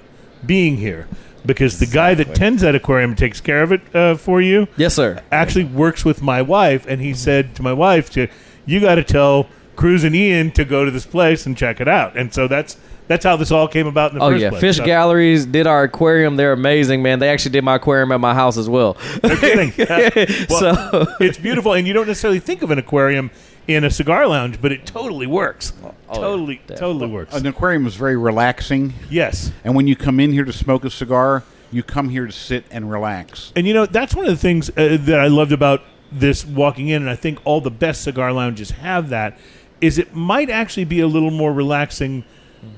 being 0.46 0.76
here 0.76 1.08
because 1.46 1.78
the 1.78 1.86
guy 1.86 2.14
that 2.14 2.34
tends 2.34 2.62
that 2.62 2.74
aquarium 2.74 3.10
and 3.10 3.18
takes 3.18 3.40
care 3.40 3.62
of 3.62 3.72
it 3.72 3.80
uh, 3.94 4.14
for 4.16 4.40
you 4.40 4.68
Yes, 4.76 4.94
sir. 4.94 5.22
actually 5.30 5.64
works 5.64 6.04
with 6.04 6.22
my 6.22 6.42
wife, 6.42 6.86
and 6.88 7.00
he 7.00 7.14
said 7.14 7.54
to 7.56 7.62
my 7.62 7.72
wife 7.72 8.10
to 8.10 8.28
you 8.66 8.80
got 8.80 8.94
to 8.96 9.04
tell 9.04 9.48
Cruz 9.76 10.04
and 10.04 10.14
Ian 10.14 10.50
to 10.52 10.64
go 10.64 10.84
to 10.84 10.90
this 10.90 11.06
place 11.06 11.46
and 11.46 11.56
check 11.56 11.80
it 11.80 11.88
out. 11.88 12.16
And 12.16 12.32
so 12.32 12.46
that's 12.48 12.76
that's 13.08 13.24
how 13.24 13.36
this 13.36 13.50
all 13.50 13.66
came 13.66 13.86
about 13.88 14.12
in 14.12 14.18
the 14.18 14.24
Oh 14.24 14.30
first 14.30 14.42
yeah, 14.42 14.50
place. 14.50 14.60
fish 14.60 14.76
So- 14.76 14.84
galleries 14.86 15.44
did 15.44 15.66
our 15.66 15.82
aquarium. 15.82 16.36
They're 16.36 16.52
amazing, 16.52 17.02
man. 17.02 17.18
They 17.18 17.28
actually 17.30 17.50
did 17.52 17.64
my 17.64 17.74
aquarium 17.74 18.12
at 18.12 18.20
my 18.20 18.32
house 18.34 18.56
as 18.56 18.68
well. 18.68 18.96
No 19.24 19.34
kidding. 19.36 19.72
Well, 20.48 20.58
so 20.58 21.06
it's 21.20 21.38
beautiful, 21.38 21.72
and 21.72 21.86
you 21.86 21.92
don't 21.92 22.06
necessarily 22.06 22.38
think 22.38 22.62
of 22.62 22.70
an 22.70 22.78
aquarium 22.78 23.30
in 23.68 23.84
a 23.84 23.90
cigar 23.90 24.26
lounge, 24.26 24.60
but 24.60 24.72
it 24.72 24.86
totally 24.86 25.26
works. 25.26 25.72
Oh, 25.84 25.94
totally, 26.14 26.56
definitely. 26.56 26.76
totally 26.76 27.06
works. 27.06 27.34
An 27.34 27.46
aquarium 27.46 27.86
is 27.86 27.94
very 27.94 28.16
relaxing, 28.16 28.92
yes. 29.08 29.52
and 29.64 29.74
when 29.74 29.86
you 29.86 29.96
come 29.96 30.20
in 30.20 30.32
here 30.32 30.44
to 30.44 30.52
smoke 30.52 30.84
a 30.84 30.90
cigar, 30.90 31.44
you 31.70 31.82
come 31.82 32.08
here 32.08 32.26
to 32.26 32.32
sit 32.32 32.64
and 32.70 32.90
relax. 32.90 33.52
And 33.56 33.66
you 33.66 33.74
know, 33.74 33.86
that's 33.86 34.14
one 34.14 34.26
of 34.26 34.30
the 34.30 34.36
things 34.36 34.70
uh, 34.70 34.98
that 35.00 35.20
I 35.20 35.28
loved 35.28 35.52
about 35.52 35.82
this 36.10 36.44
walking 36.44 36.88
in, 36.88 37.02
and 37.02 37.10
I 37.10 37.16
think 37.16 37.38
all 37.44 37.60
the 37.60 37.70
best 37.70 38.02
cigar 38.02 38.32
lounges 38.32 38.72
have 38.72 39.08
that, 39.10 39.38
is 39.80 39.98
it 39.98 40.14
might 40.14 40.50
actually 40.50 40.84
be 40.84 41.00
a 41.00 41.06
little 41.06 41.30
more 41.30 41.52
relaxing 41.52 42.24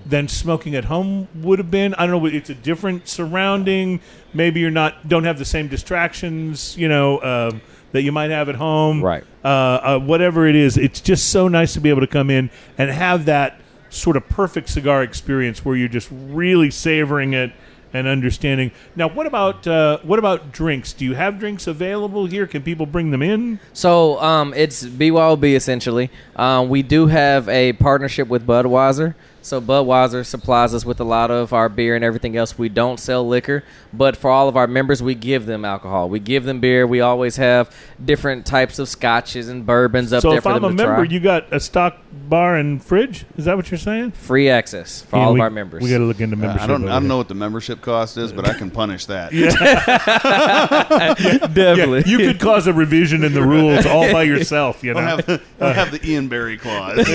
than 0.07 0.29
smoking 0.29 0.75
at 0.75 0.85
home 0.85 1.29
would 1.35 1.59
have 1.59 1.71
been. 1.71 1.95
I 1.95 2.07
don't 2.07 2.23
know, 2.23 2.27
it's 2.27 2.49
a 2.51 2.55
different 2.55 3.07
surrounding. 3.07 4.01
Maybe 4.33 4.61
you're 4.61 4.71
not 4.71 5.09
don't 5.09 5.25
have 5.25 5.39
the 5.39 5.45
same 5.45 5.69
distractions, 5.69 6.77
you 6.79 6.89
know, 6.89 7.21
um 7.23 7.61
that 7.95 8.03
you 8.03 8.11
might 8.11 8.31
have 8.31 8.49
at 8.49 8.57
home. 8.57 9.01
Right. 9.01 9.23
Uh, 9.45 9.47
uh, 9.49 9.99
whatever 10.01 10.49
it 10.49 10.57
is, 10.57 10.77
it's 10.77 11.01
just 11.01 11.31
so 11.31 11.47
nice 11.47 11.75
to 11.75 11.81
be 11.81 11.91
able 11.91 12.01
to 12.01 12.09
come 12.09 12.29
in 12.29 12.51
and 12.77 12.91
have 12.91 13.27
that 13.27 13.61
sort 13.89 14.17
of 14.17 14.29
perfect 14.29 14.69
cigar 14.69 15.05
experience 15.05 15.65
where 15.65 15.77
you're 15.77 15.89
just 15.89 16.09
really 16.11 16.73
savoring 16.73 17.35
it 17.35 17.53
and 17.93 18.09
understanding. 18.09 18.73
Now, 18.97 19.09
what 19.09 19.29
about 19.29 19.65
uh, 19.69 19.99
what 20.03 20.19
about 20.19 20.51
drinks? 20.51 20.93
Do 20.93 21.05
you 21.05 21.15
have 21.15 21.39
drinks 21.39 21.69
available 21.69 22.27
here? 22.27 22.49
Can 22.49 22.65
people 22.65 22.85
bring 22.85 23.13
them 23.13 23.23
in? 23.23 23.61
So 23.73 24.21
um, 24.21 24.53
it's 24.55 24.85
BYOB 24.85 25.55
essentially. 25.55 26.11
Um, 26.35 26.69
we 26.69 26.83
do 26.83 27.07
have 27.07 27.49
a 27.49 27.75
partnership 27.75 28.27
with 28.27 28.45
Budweiser. 28.45 29.15
So 29.45 29.61
Budweiser 29.61 30.25
supplies 30.25 30.73
us 30.73 30.87
with 30.87 31.01
a 31.01 31.05
lot 31.05 31.31
of 31.31 31.53
our 31.53 31.69
beer 31.69 31.95
and 31.95 32.03
everything 32.03 32.35
else. 32.35 32.57
We 32.57 32.71
don't 32.71 32.99
sell 32.99 33.29
liquor, 33.29 33.63
but 33.93 34.17
for 34.17 34.31
all 34.31 34.49
of 34.49 34.57
our 34.57 34.67
members, 34.67 35.03
we 35.03 35.15
give 35.15 35.45
them 35.45 35.67
alcohol. 35.67 36.09
We 36.09 36.19
give 36.19 36.45
them 36.45 36.61
beer. 36.61 36.87
We 36.87 37.03
always 37.03 37.37
have 37.37 37.71
different 38.03 38.47
types 38.47 38.79
of 38.79 38.89
scotches 38.89 39.51
and 39.51 39.67
bourbons 39.67 40.15
up 40.15 40.23
so 40.23 40.31
there 40.31 40.39
if 40.39 40.45
for 40.45 40.49
I'm 40.53 40.63
them 40.63 40.65
a 40.65 40.69
to 40.71 40.75
member, 40.75 41.05
try. 41.05 41.13
you 41.13 41.21
got 41.21 41.53
a 41.53 41.61
stock 41.61 41.99
bar 42.11 42.57
and 42.57 42.83
fridge. 42.83 43.27
Is 43.37 43.45
that 43.45 43.55
what 43.55 43.71
you're 43.71 43.77
saying? 43.77 44.13
Free 44.13 44.49
access 44.49 45.03
for 45.03 45.17
Yeah, 45.19 45.25
all 45.27 45.35
we- 45.35 45.41
of 45.41 45.43
our 45.43 45.51
members. 45.51 45.83
We 45.83 45.91
got 45.91 45.99
to 45.99 46.05
look 46.05 46.23
into 46.23 46.37
Uh, 46.37 46.41
membership. 46.41 46.63
I 46.63 46.67
don't. 46.67 46.83
over 46.85 46.91
I 46.91 46.95
don't 46.95 47.03
here. 47.03 47.09
know 47.11 47.17
what 47.19 47.29
the 47.29 47.35
membership 47.35 47.83
cost 47.83 48.17
is, 48.17 48.33
but 48.33 48.49
I 48.49 48.55
can 48.55 48.71
punish 48.71 49.05
that. 49.07 49.31
Definitely. 51.55 51.99
Yeah, 52.07 52.07
you 52.07 52.17
could 52.19 52.41
cause 52.41 52.67
a 52.67 52.73
revision 52.73 53.25
in 53.25 53.35
the 53.35 53.43
rules 53.43 53.85
all 53.85 54.11
by 54.11 54.23
yourself. 54.23 54.83
You 54.83 54.95
know. 54.95 55.01
I 55.01 55.17
don't 55.17 55.27
have, 55.27 55.43
don't 55.61 55.75
have 55.75 55.91
the 55.91 56.01
Ian 56.09 56.29
Barry 56.29 56.57
clause. 56.57 57.07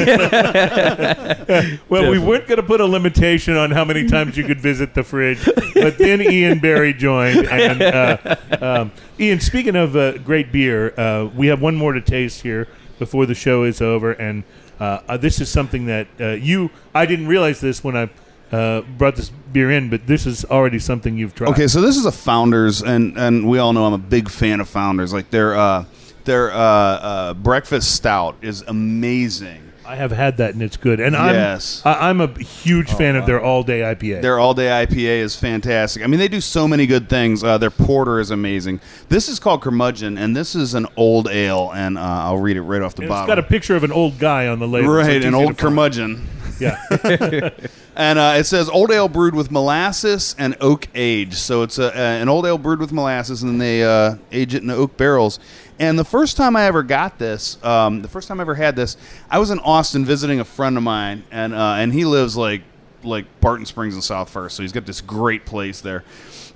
Well, 1.90 2.19
we 2.20 2.26
weren't 2.26 2.48
going 2.48 2.58
to 2.58 2.64
put 2.64 2.82
a 2.82 2.86
limitation 2.86 3.56
on 3.56 3.72
how 3.72 3.86
many 3.86 4.08
times 4.08 4.38
you 4.38 4.44
could 4.44 4.60
visit 4.60 4.94
the 4.94 5.04
fridge, 5.04 5.44
but 5.74 5.98
then 5.98 6.22
Ian 6.22 6.60
Barry 6.60 6.94
joined. 6.94 7.48
And 7.48 7.82
uh, 7.82 8.36
um, 8.62 8.92
Ian, 9.20 9.40
speaking 9.40 9.76
of 9.76 9.96
uh, 9.96 10.18
great 10.20 10.52
beer, 10.52 10.94
uh, 11.00 11.30
we 11.36 11.48
have 11.48 11.62
one 11.62 11.76
more 11.76 11.94
to 11.94 12.02
taste 12.02 12.42
here 12.42 12.68
before 12.98 13.26
the 13.26 13.36
show 13.36 13.64
is 13.64 13.82
over, 13.82 14.12
and 14.14 14.44
uh, 14.80 15.02
uh, 15.08 15.18
this 15.18 15.40
is 15.40 15.50
something 15.50 15.86
that 15.86 16.08
uh, 16.20 16.30
you. 16.32 16.70
I 16.94 17.06
didn't 17.06 17.28
realize 17.28 17.62
this 17.62 17.84
when 17.84 17.96
I 17.96 18.10
uh, 18.52 18.82
brought 18.82 19.16
this 19.16 19.30
beer 19.30 19.72
in, 19.72 19.90
but 19.90 20.06
this 20.06 20.26
is 20.26 20.44
already 20.46 20.80
something 20.80 21.18
you've 21.18 21.36
tried. 21.36 21.50
Okay, 21.50 21.68
so 21.68 21.82
this 21.82 21.96
is 21.96 22.06
a 22.06 22.12
Founders, 22.12 22.82
and 22.82 23.18
and 23.18 23.48
we 23.48 23.60
all 23.60 23.74
know 23.74 23.86
I'm 23.86 23.94
a 23.94 23.98
big 23.98 24.30
fan 24.30 24.60
of 24.60 24.68
Founders. 24.70 25.14
Like 25.14 25.30
their 25.30 25.56
uh, 25.56 25.86
their 26.26 26.52
uh, 26.52 26.58
uh, 26.58 27.34
breakfast 27.36 27.96
stout 27.96 28.36
is 28.42 28.62
amazing. 28.64 29.69
I 29.90 29.96
have 29.96 30.12
had 30.12 30.38
that, 30.38 30.54
and 30.54 30.62
it's 30.62 30.78
good. 30.78 31.00
And 31.00 31.14
Yes. 31.14 31.82
I'm 31.84 31.96
I, 31.96 32.10
I'm 32.10 32.22
a 32.22 32.28
huge 32.40 32.92
fan 32.94 33.16
of 33.16 33.26
their 33.26 33.42
all 33.42 33.64
day 33.64 33.80
IPA. 33.82 34.22
Their 34.22 34.38
all 34.38 34.54
day 34.54 34.68
IPA 34.68 35.22
is 35.22 35.36
fantastic. 35.36 36.04
I 36.04 36.08
mean, 36.08 36.20
they 36.20 36.28
do 36.28 36.42
so 36.42 36.68
many 36.68 36.86
good 36.86 37.10
things. 37.10 37.44
Uh, 37.44 37.58
their 37.58 37.72
porter 37.72 38.20
is 38.20 38.30
amazing. 38.30 38.82
This 39.10 39.28
is 39.28 39.40
called 39.40 39.64
Curmudgeon, 39.64 40.16
and 40.20 40.36
this 40.38 40.54
is 40.54 40.76
an 40.76 40.86
old 40.96 41.28
ale, 41.28 41.72
and 41.74 41.98
uh, 41.98 42.02
I'll 42.02 42.38
read 42.38 42.56
it 42.58 42.62
right 42.62 42.84
off 42.84 42.94
the 42.94 43.02
And 43.02 43.10
it's 43.10 43.16
bottom. 43.16 43.28
got 43.28 43.40
a 43.40 43.44
picture 43.44 43.76
of 43.76 43.84
an 43.84 43.92
old 43.92 44.20
guy 44.20 44.48
on 44.48 44.60
the 44.60 44.68
label. 44.68 44.90
so 44.90 44.94
right, 44.94 45.26
an 45.26 45.34
old 45.34 45.48
find. 45.48 45.58
curmudgeon. 45.58 46.28
Yeah. 46.60 46.78
And 47.96 48.18
uh, 48.18 48.36
it 48.38 48.46
says 48.46 48.70
old 48.70 48.92
ale 48.92 49.10
brewed 49.10 49.36
with 49.36 49.52
molasses 49.52 50.34
and 50.38 50.56
oak 50.62 50.88
age. 50.96 51.34
So 51.34 51.64
it's 51.64 51.78
a, 51.80 51.88
uh, 51.94 52.00
an 52.00 52.30
old 52.30 52.46
ale 52.46 52.58
brewed 52.58 52.80
with 52.80 52.94
molasses, 52.94 53.44
and 53.44 53.52
then 53.52 53.58
they 53.58 53.84
uh, 53.84 54.16
age 54.32 54.56
it 54.56 54.64
in 54.64 54.70
oak 54.70 54.96
barrels. 54.96 55.38
And 55.80 55.98
the 55.98 56.06
first 56.06 56.36
time 56.36 56.56
I 56.56 56.66
ever 56.66 56.84
got 56.84 57.18
this, 57.18 57.64
um, 57.64 58.02
the 58.02 58.10
first 58.10 58.28
time 58.28 58.40
I 58.40 58.44
ever 58.44 58.56
had 58.56 58.76
this, 58.76 58.98
I 59.30 59.40
was 59.40 59.50
in 59.50 59.60
Austin 59.60 60.04
visiting 60.06 60.40
a 60.42 60.46
friend 60.46 60.76
of 60.76 60.84
mine, 60.84 61.24
and 61.32 61.54
uh, 61.54 61.76
and 61.78 61.94
he 61.94 62.06
lives 62.06 62.36
like 62.36 62.64
like 63.04 63.26
Barton 63.40 63.66
Springs 63.66 63.96
in 63.96 64.02
South 64.02 64.30
First, 64.30 64.58
so 64.58 64.64
he's 64.64 64.74
got 64.74 64.86
this 64.86 65.02
great 65.02 65.46
place 65.46 65.80
there. 65.82 66.04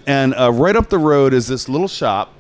And 0.06 0.34
uh, 0.34 0.52
right 0.52 0.76
up 0.76 0.90
the 0.90 0.98
road 0.98 1.34
is 1.34 1.48
this 1.48 1.70
little 1.70 1.88
shop 1.88 2.34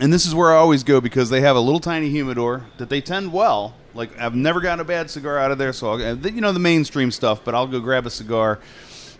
and 0.00 0.12
this 0.12 0.26
is 0.26 0.34
where 0.34 0.52
I 0.52 0.56
always 0.56 0.82
go 0.82 1.00
because 1.00 1.30
they 1.30 1.40
have 1.42 1.56
a 1.56 1.60
little 1.60 1.80
tiny 1.80 2.10
humidor 2.10 2.66
that 2.78 2.88
they 2.88 3.00
tend 3.00 3.32
well. 3.32 3.74
Like 3.94 4.18
I've 4.18 4.34
never 4.34 4.60
gotten 4.60 4.80
a 4.80 4.84
bad 4.84 5.08
cigar 5.08 5.38
out 5.38 5.52
of 5.52 5.58
there, 5.58 5.72
so 5.72 5.92
I'll, 5.92 6.16
you 6.16 6.40
know 6.40 6.52
the 6.52 6.58
mainstream 6.58 7.12
stuff. 7.12 7.44
But 7.44 7.54
I'll 7.54 7.68
go 7.68 7.78
grab 7.78 8.04
a 8.06 8.10
cigar, 8.10 8.58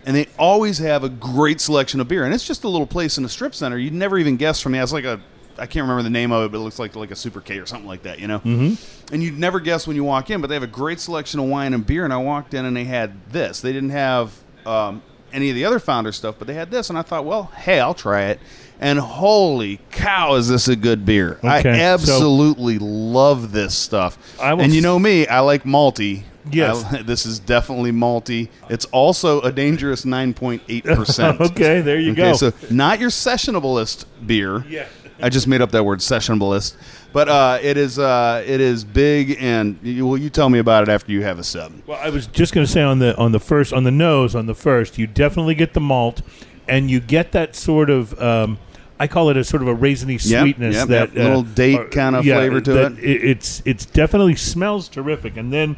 and 0.05 0.17
they 0.17 0.27
always 0.37 0.79
have 0.79 1.05
a 1.05 1.09
great 1.09 1.61
selection 1.61 2.01
of 2.01 2.09
beer. 2.09 2.25
And 2.25 2.35
it's 2.35 2.47
just 2.47 2.65
a 2.65 2.69
little 2.69 2.89
place 2.89 3.19
in 3.19 3.25
a 3.25 3.29
strip 3.29 3.55
center. 3.55 3.79
You'd 3.79 3.93
never 3.93 4.19
even 4.19 4.37
guess 4.37 4.61
from 4.61 4.73
me. 4.73 4.81
It's 4.81 4.93
like 4.93 5.05
a 5.05 5.21
I 5.59 5.67
can't 5.67 5.83
remember 5.85 6.03
the 6.03 6.11
name 6.11 6.33
of 6.33 6.45
it, 6.45 6.53
but 6.53 6.59
it 6.59 6.63
looks 6.63 6.79
like 6.79 6.97
like 6.97 7.11
a 7.11 7.17
Super 7.17 7.41
K 7.41 7.59
or 7.59 7.67
something 7.67 7.89
like 7.89 8.03
that, 8.03 8.19
you 8.19 8.27
know. 8.27 8.41
Mm-hmm. 8.41 9.15
And 9.15 9.23
you'd 9.23 9.39
never 9.39 9.61
guess 9.61 9.87
when 9.87 9.97
you 9.97 10.05
walk 10.05 10.31
in, 10.31 10.41
but 10.41 10.49
they 10.49 10.55
have 10.55 10.63
a 10.63 10.67
great 10.67 11.01
selection 11.01 11.41
of 11.41 11.47
wine 11.47 11.75
and 11.75 11.87
beer. 11.87 12.05
And 12.05 12.13
I 12.13 12.17
walked 12.17 12.55
in 12.55 12.65
and 12.65 12.77
they 12.77 12.85
had 12.85 13.31
this. 13.31 13.61
They 13.61 13.73
didn't 13.73 13.91
have 13.91 14.33
um, 14.67 15.03
any 15.33 15.51
of 15.51 15.55
the 15.57 15.65
other 15.65 15.79
founder 15.79 16.13
stuff, 16.13 16.37
but 16.39 16.47
they 16.47 16.55
had 16.55 16.71
this, 16.71 16.89
and 16.91 16.99
I 16.99 17.03
thought, 17.03 17.25
well, 17.25 17.45
hey, 17.57 17.81
I'll 17.81 17.95
try 17.95 18.27
it. 18.27 18.41
And 18.81 18.99
holy 18.99 19.81
cow, 19.91 20.35
is 20.35 20.49
this 20.49 20.69
a 20.69 20.77
good 20.77 21.05
beer? 21.05 21.39
I 21.43 21.61
Okay, 21.61 21.75
so- 21.79 21.85
absolutely 21.85 22.79
love 22.79 23.53
this 23.53 23.77
stuff. 23.77 24.19
I 24.41 24.53
and 24.53 24.73
you 24.73 24.81
know 24.81 24.99
me, 24.99 25.27
I 25.27 25.41
like 25.41 25.65
malty. 25.65 26.25
Yes. 26.51 26.85
I- 26.85 27.03
this 27.03 27.25
is 27.27 27.39
definitely 27.39 27.93
malty. 27.93 28.49
It's 28.69 28.85
also 28.87 29.41
a 29.43 29.53
dangerous 29.53 30.05
9.8%. 30.05 31.41
okay, 31.53 31.81
there 31.81 31.99
you 31.99 32.15
go. 32.15 32.35
So 32.35 32.53
not 32.71 32.99
your 32.99 33.11
sessionablest 33.11 34.05
beer. 34.27 34.65
Yeah. 34.69 34.87
I 35.21 35.29
just 35.29 35.47
made 35.47 35.61
up 35.61 35.71
that 35.73 35.85
word 35.85 36.01
sessionablest, 36.01 36.77
but 37.13 37.29
uh, 37.29 37.59
it 37.63 37.77
is 37.77 37.99
uh, 37.99 38.43
it 38.47 38.61
is 38.61 38.85
big, 38.85 39.37
and 39.41 39.79
you, 39.83 40.07
well, 40.07 40.19
you 40.19 40.31
tell 40.31 40.51
me 40.51 40.59
about 40.59 40.83
it 40.83 40.89
after 40.89 41.13
you 41.13 41.23
have 41.23 41.39
a 41.39 41.45
sip. 41.45 41.73
Well, 41.87 41.99
I 42.03 42.11
was 42.11 42.27
just 42.27 42.53
going 42.53 42.67
to 42.67 42.73
say 42.73 42.83
on 42.83 42.99
the 42.99 43.17
on 43.17 43.33
the 43.33 43.41
first 43.41 43.73
on 43.73 43.85
the 43.85 43.91
nose 43.91 44.35
on 44.35 44.47
the 44.47 44.55
first, 44.55 44.99
you 44.99 45.07
definitely 45.07 45.55
get 45.55 45.73
the 45.73 45.81
malt, 45.81 46.23
and 46.69 46.91
you 46.91 47.01
get 47.01 47.33
that 47.33 47.55
sort 47.55 47.91
of. 47.91 48.21
Um, 48.21 48.59
I 48.99 49.09
call 49.09 49.29
it 49.29 49.37
a 49.37 49.43
sort 49.43 49.61
of 49.61 49.69
a 49.69 49.75
raisiny 49.75 50.21
sweetness 50.21 50.77
yep, 50.77 50.89
that 50.89 51.11
uh, 51.11 51.13
yep. 51.15 51.25
Little 51.25 51.43
date 51.43 51.81
or- 51.81 51.89
kinda 51.89 52.23
yeah, 52.23 52.37
flavor 52.37 52.61
to 52.61 52.73
that 52.75 52.93
it. 52.93 53.25
It's 53.25 53.63
it's 53.65 53.87
definitely 53.87 54.37
smells 54.37 54.89
terrific, 54.89 55.37
and 55.37 55.53
then 55.53 55.77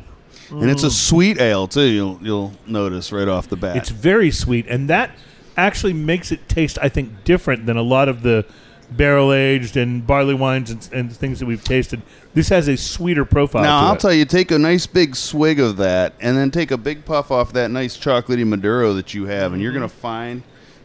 And 0.50 0.70
it's 0.70 0.82
a 0.82 0.90
sweet 0.90 1.40
ale 1.40 1.66
too. 1.66 1.86
You'll 1.86 2.18
you'll 2.22 2.52
notice 2.66 3.12
right 3.12 3.28
off 3.28 3.48
the 3.48 3.56
bat. 3.56 3.76
it's 3.76 3.88
very 3.88 4.30
sweet, 4.30 4.66
and 4.68 4.88
that 4.90 5.10
actually 5.56 5.94
makes 5.94 6.30
it 6.30 6.48
taste, 6.48 6.78
I 6.82 6.88
think, 6.88 7.24
different 7.24 7.64
than 7.66 7.76
a 7.76 7.82
lot 7.82 8.08
of 8.08 8.22
the 8.22 8.44
barrel 8.90 9.32
aged 9.32 9.76
and 9.76 10.06
barley 10.06 10.34
wines 10.34 10.70
and, 10.70 10.88
and 10.92 11.12
things 11.12 11.40
that 11.40 11.46
we've 11.46 11.64
tasted. 11.64 12.02
This 12.34 12.48
has 12.50 12.68
a 12.68 12.76
sweeter 12.76 13.24
profile. 13.24 13.62
now 13.62 13.80
to 13.80 13.86
I'll 13.86 13.94
it. 13.94 14.00
tell 14.00 14.12
you, 14.12 14.24
take 14.24 14.50
a 14.50 14.58
nice 14.58 14.86
big 14.86 15.16
swig 15.16 15.58
of 15.60 15.76
that, 15.78 16.14
and 16.20 16.36
then 16.36 16.50
take 16.50 16.70
a 16.70 16.76
big 16.76 17.04
puff 17.04 17.30
off 17.30 17.52
that 17.54 17.70
nice 17.70 17.96
chocolatey 17.96 18.46
Maduro 18.46 18.92
that 18.94 19.14
you 19.14 19.26
have, 19.26 19.52
and 19.52 19.62
you're 19.62 19.72
going 19.72 19.88
to 19.88 19.94
find 19.94 20.42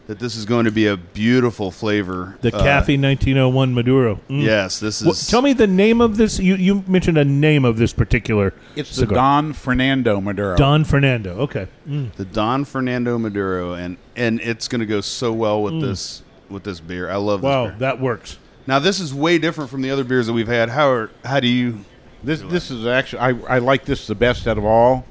that 0.08 0.18
this 0.18 0.34
is 0.34 0.44
going 0.44 0.64
to 0.64 0.72
be 0.72 0.86
a 0.86 0.96
beautiful 0.96 1.70
flavor. 1.70 2.36
the 2.40 2.48
Uh, 2.54 2.60
Kafie 2.62 3.00
1901 3.00 3.72
Maduro. 3.72 4.18
Mm. 4.28 4.42
Yes, 4.42 4.80
this 4.80 5.00
is. 5.00 5.06
What, 5.06 5.16
tell 5.28 5.42
me 5.42 5.52
the 5.52 5.66
name 5.68 6.00
of 6.00 6.16
this. 6.16 6.38
You 6.40 6.56
you 6.56 6.82
mentioned 6.88 7.18
a 7.18 7.24
name 7.24 7.64
of 7.64 7.76
this 7.76 7.92
particular. 7.92 8.52
It's 8.74 8.96
the. 8.96 9.06
Don 9.06 9.52
Fernando 9.52 10.20
Maduro. 10.20 10.56
Don 10.56 10.84
Fernando. 10.84 11.38
Okay. 11.40 11.68
Mm. 11.88 12.12
the 12.14 12.24
Don 12.24 12.64
Fernando 12.64 13.16
Maduro, 13.18 13.74
and 13.74 13.96
and 14.16 14.40
it's 14.40 14.66
going 14.68 14.80
to 14.80 14.86
go 14.86 15.00
so 15.00 15.32
well 15.32 15.62
with 15.62 15.80
this 15.80 16.22
with 16.52 16.64
this 16.64 16.80
beer. 16.80 17.10
I 17.10 17.16
love 17.16 17.40
this. 17.40 17.48
Wow, 17.48 17.66
beer. 17.68 17.76
that 17.78 18.00
works. 18.00 18.38
Now 18.66 18.78
this 18.78 19.00
is 19.00 19.12
way 19.12 19.38
different 19.38 19.70
from 19.70 19.82
the 19.82 19.90
other 19.90 20.04
beers 20.04 20.26
that 20.26 20.32
we've 20.32 20.48
had. 20.48 20.68
How 20.68 20.88
are, 20.90 21.10
how 21.24 21.40
do 21.40 21.48
you? 21.48 21.84
This 22.22 22.40
this 22.42 22.70
is 22.70 22.86
actually 22.86 23.18
I, 23.18 23.56
I 23.56 23.58
like 23.58 23.84
this 23.84 24.06
the 24.06 24.14
best 24.14 24.46
out 24.46 24.56
of 24.56 24.64
all, 24.64 25.04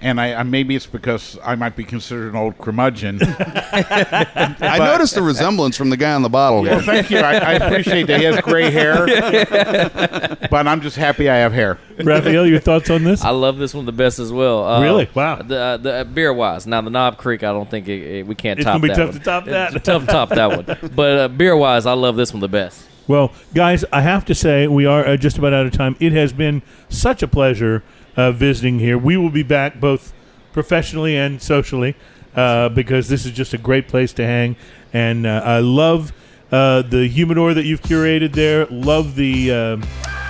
and 0.00 0.20
I, 0.20 0.34
I 0.34 0.42
maybe 0.42 0.74
it's 0.76 0.86
because 0.86 1.38
I 1.44 1.54
might 1.56 1.76
be 1.76 1.84
considered 1.84 2.30
an 2.30 2.36
old 2.36 2.58
curmudgeon. 2.58 3.18
I 3.22 4.78
noticed 4.78 5.14
the 5.14 5.22
resemblance 5.22 5.76
from 5.76 5.90
the 5.90 5.96
guy 5.96 6.12
on 6.12 6.22
the 6.22 6.28
bottle. 6.28 6.62
well, 6.62 6.80
thank 6.80 7.10
you. 7.10 7.18
I, 7.18 7.34
I 7.36 7.52
appreciate 7.54 8.06
that 8.06 8.18
he 8.20 8.24
has 8.26 8.40
gray 8.40 8.70
hair, 8.70 9.06
but 10.50 10.66
I'm 10.66 10.80
just 10.80 10.96
happy 10.96 11.28
I 11.28 11.36
have 11.36 11.52
hair. 11.52 11.78
Raphael, 12.02 12.46
your 12.46 12.60
thoughts 12.60 12.90
on 12.90 13.04
this? 13.04 13.22
I 13.24 13.30
love 13.30 13.58
this 13.58 13.74
one 13.74 13.84
the 13.86 13.92
best 13.92 14.18
as 14.18 14.32
well. 14.32 14.64
Uh, 14.66 14.82
Really? 14.82 15.08
Wow. 15.14 15.42
The, 15.42 15.58
uh, 15.58 15.76
the 15.78 15.92
uh, 15.92 16.04
beer 16.04 16.32
wise, 16.32 16.66
now 16.66 16.80
the 16.80 16.90
Knob 16.90 17.18
Creek, 17.18 17.42
I 17.42 17.52
don't 17.52 17.68
think 17.70 17.88
it, 17.88 18.02
it- 18.02 18.26
we 18.26 18.34
can't 18.34 18.58
It's 18.60 18.64
top 18.64 18.80
gonna 18.80 18.82
be 18.82 18.88
that. 18.88 18.96
tough 18.96 19.08
one. 19.10 19.18
to 19.18 19.24
top 19.24 19.44
that. 19.46 19.74
It's 19.74 19.84
tough 19.86 20.02
to 20.02 20.06
top 20.06 20.28
that 20.30 20.46
one. 20.50 20.90
But 20.94 21.18
uh, 21.18 21.28
beer 21.28 21.56
wise, 21.56 21.86
I 21.86 21.92
love 21.92 22.16
this 22.16 22.32
one 22.32 22.40
the 22.40 22.48
best. 22.48 22.84
Well, 23.06 23.32
guys, 23.54 23.84
I 23.92 24.00
have 24.02 24.24
to 24.26 24.34
say 24.34 24.66
we 24.66 24.84
are 24.84 25.04
uh, 25.06 25.16
just 25.16 25.38
about 25.38 25.52
out 25.54 25.64
of 25.66 25.72
time. 25.72 25.96
It 25.98 26.12
has 26.12 26.32
been 26.32 26.62
such 26.88 27.22
a 27.22 27.28
pleasure 27.28 27.82
uh, 28.18 28.32
visiting 28.32 28.78
here. 28.78 28.98
We 28.98 29.16
will 29.16 29.30
be 29.30 29.42
back 29.42 29.80
both 29.80 30.12
professionally 30.52 31.16
and 31.16 31.40
socially 31.40 31.94
uh, 32.36 32.68
because 32.68 33.08
this 33.08 33.24
is 33.24 33.32
just 33.32 33.54
a 33.54 33.58
great 33.58 33.88
place 33.88 34.12
to 34.14 34.26
hang, 34.26 34.56
and 34.92 35.26
uh, 35.26 35.40
I 35.44 35.60
love 35.60 36.12
uh, 36.52 36.82
the 36.82 37.06
humidor 37.08 37.54
that 37.54 37.64
you've 37.64 37.82
curated 37.82 38.32
there. 38.34 38.66
Love 38.66 39.14
the 39.14 39.50
um 39.52 39.80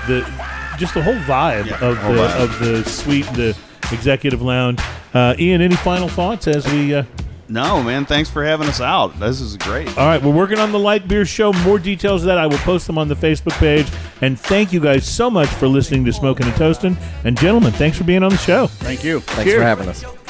the 0.07 0.21
just 0.79 0.95
the 0.95 1.03
whole 1.03 1.19
vibe 1.27 1.67
Yeah, 1.67 1.85
of 1.85 1.97
whole 1.99 2.15
the 2.15 2.21
vibe. 2.21 2.45
of 2.45 2.59
the 2.61 2.85
suite, 2.89 3.27
the 3.35 3.57
executive 3.93 4.43
lounge. 4.43 4.79
Uh, 5.15 5.35
Ian, 5.39 5.61
any 5.63 5.77
final 5.77 6.09
thoughts 6.09 6.47
as 6.47 6.65
we? 6.73 7.03
No, 7.49 7.83
man. 7.83 8.05
Thanks 8.05 8.29
for 8.29 8.45
having 8.45 8.69
us 8.69 8.81
out. 8.81 9.19
This 9.19 9.41
is 9.41 9.57
great. 9.57 9.89
All 9.97 10.07
right, 10.07 10.23
we're 10.23 10.35
working 10.35 10.59
on 10.59 10.71
the 10.71 10.79
Light 10.79 11.09
Beer 11.09 11.25
Show. 11.25 11.53
More 11.53 11.79
details 11.79 12.23
of 12.23 12.27
that, 12.27 12.39
I 12.39 12.47
will 12.47 12.59
post 12.59 12.87
them 12.87 12.99
on 12.99 13.09
the 13.09 13.15
Facebook 13.15 13.59
page. 13.59 13.87
And 14.21 14.39
thank 14.39 14.73
you 14.73 14.81
guys 14.81 15.07
so 15.07 15.31
much 15.31 15.49
for 15.49 15.67
listening 15.67 16.05
to 16.05 16.13
Smoking 16.13 16.47
and 16.47 16.55
Toasting. 16.57 16.97
And 17.25 17.39
gentlemen, 17.39 17.73
thanks 17.73 17.97
for 17.97 18.05
being 18.05 18.23
on 18.23 18.31
the 18.31 18.37
show. 18.39 18.67
Thank 18.67 19.03
you. 19.03 19.21
Thanks 19.21 19.45
Cheers. 19.45 19.61
for 19.61 19.65
having 19.65 19.89
us. 19.89 20.28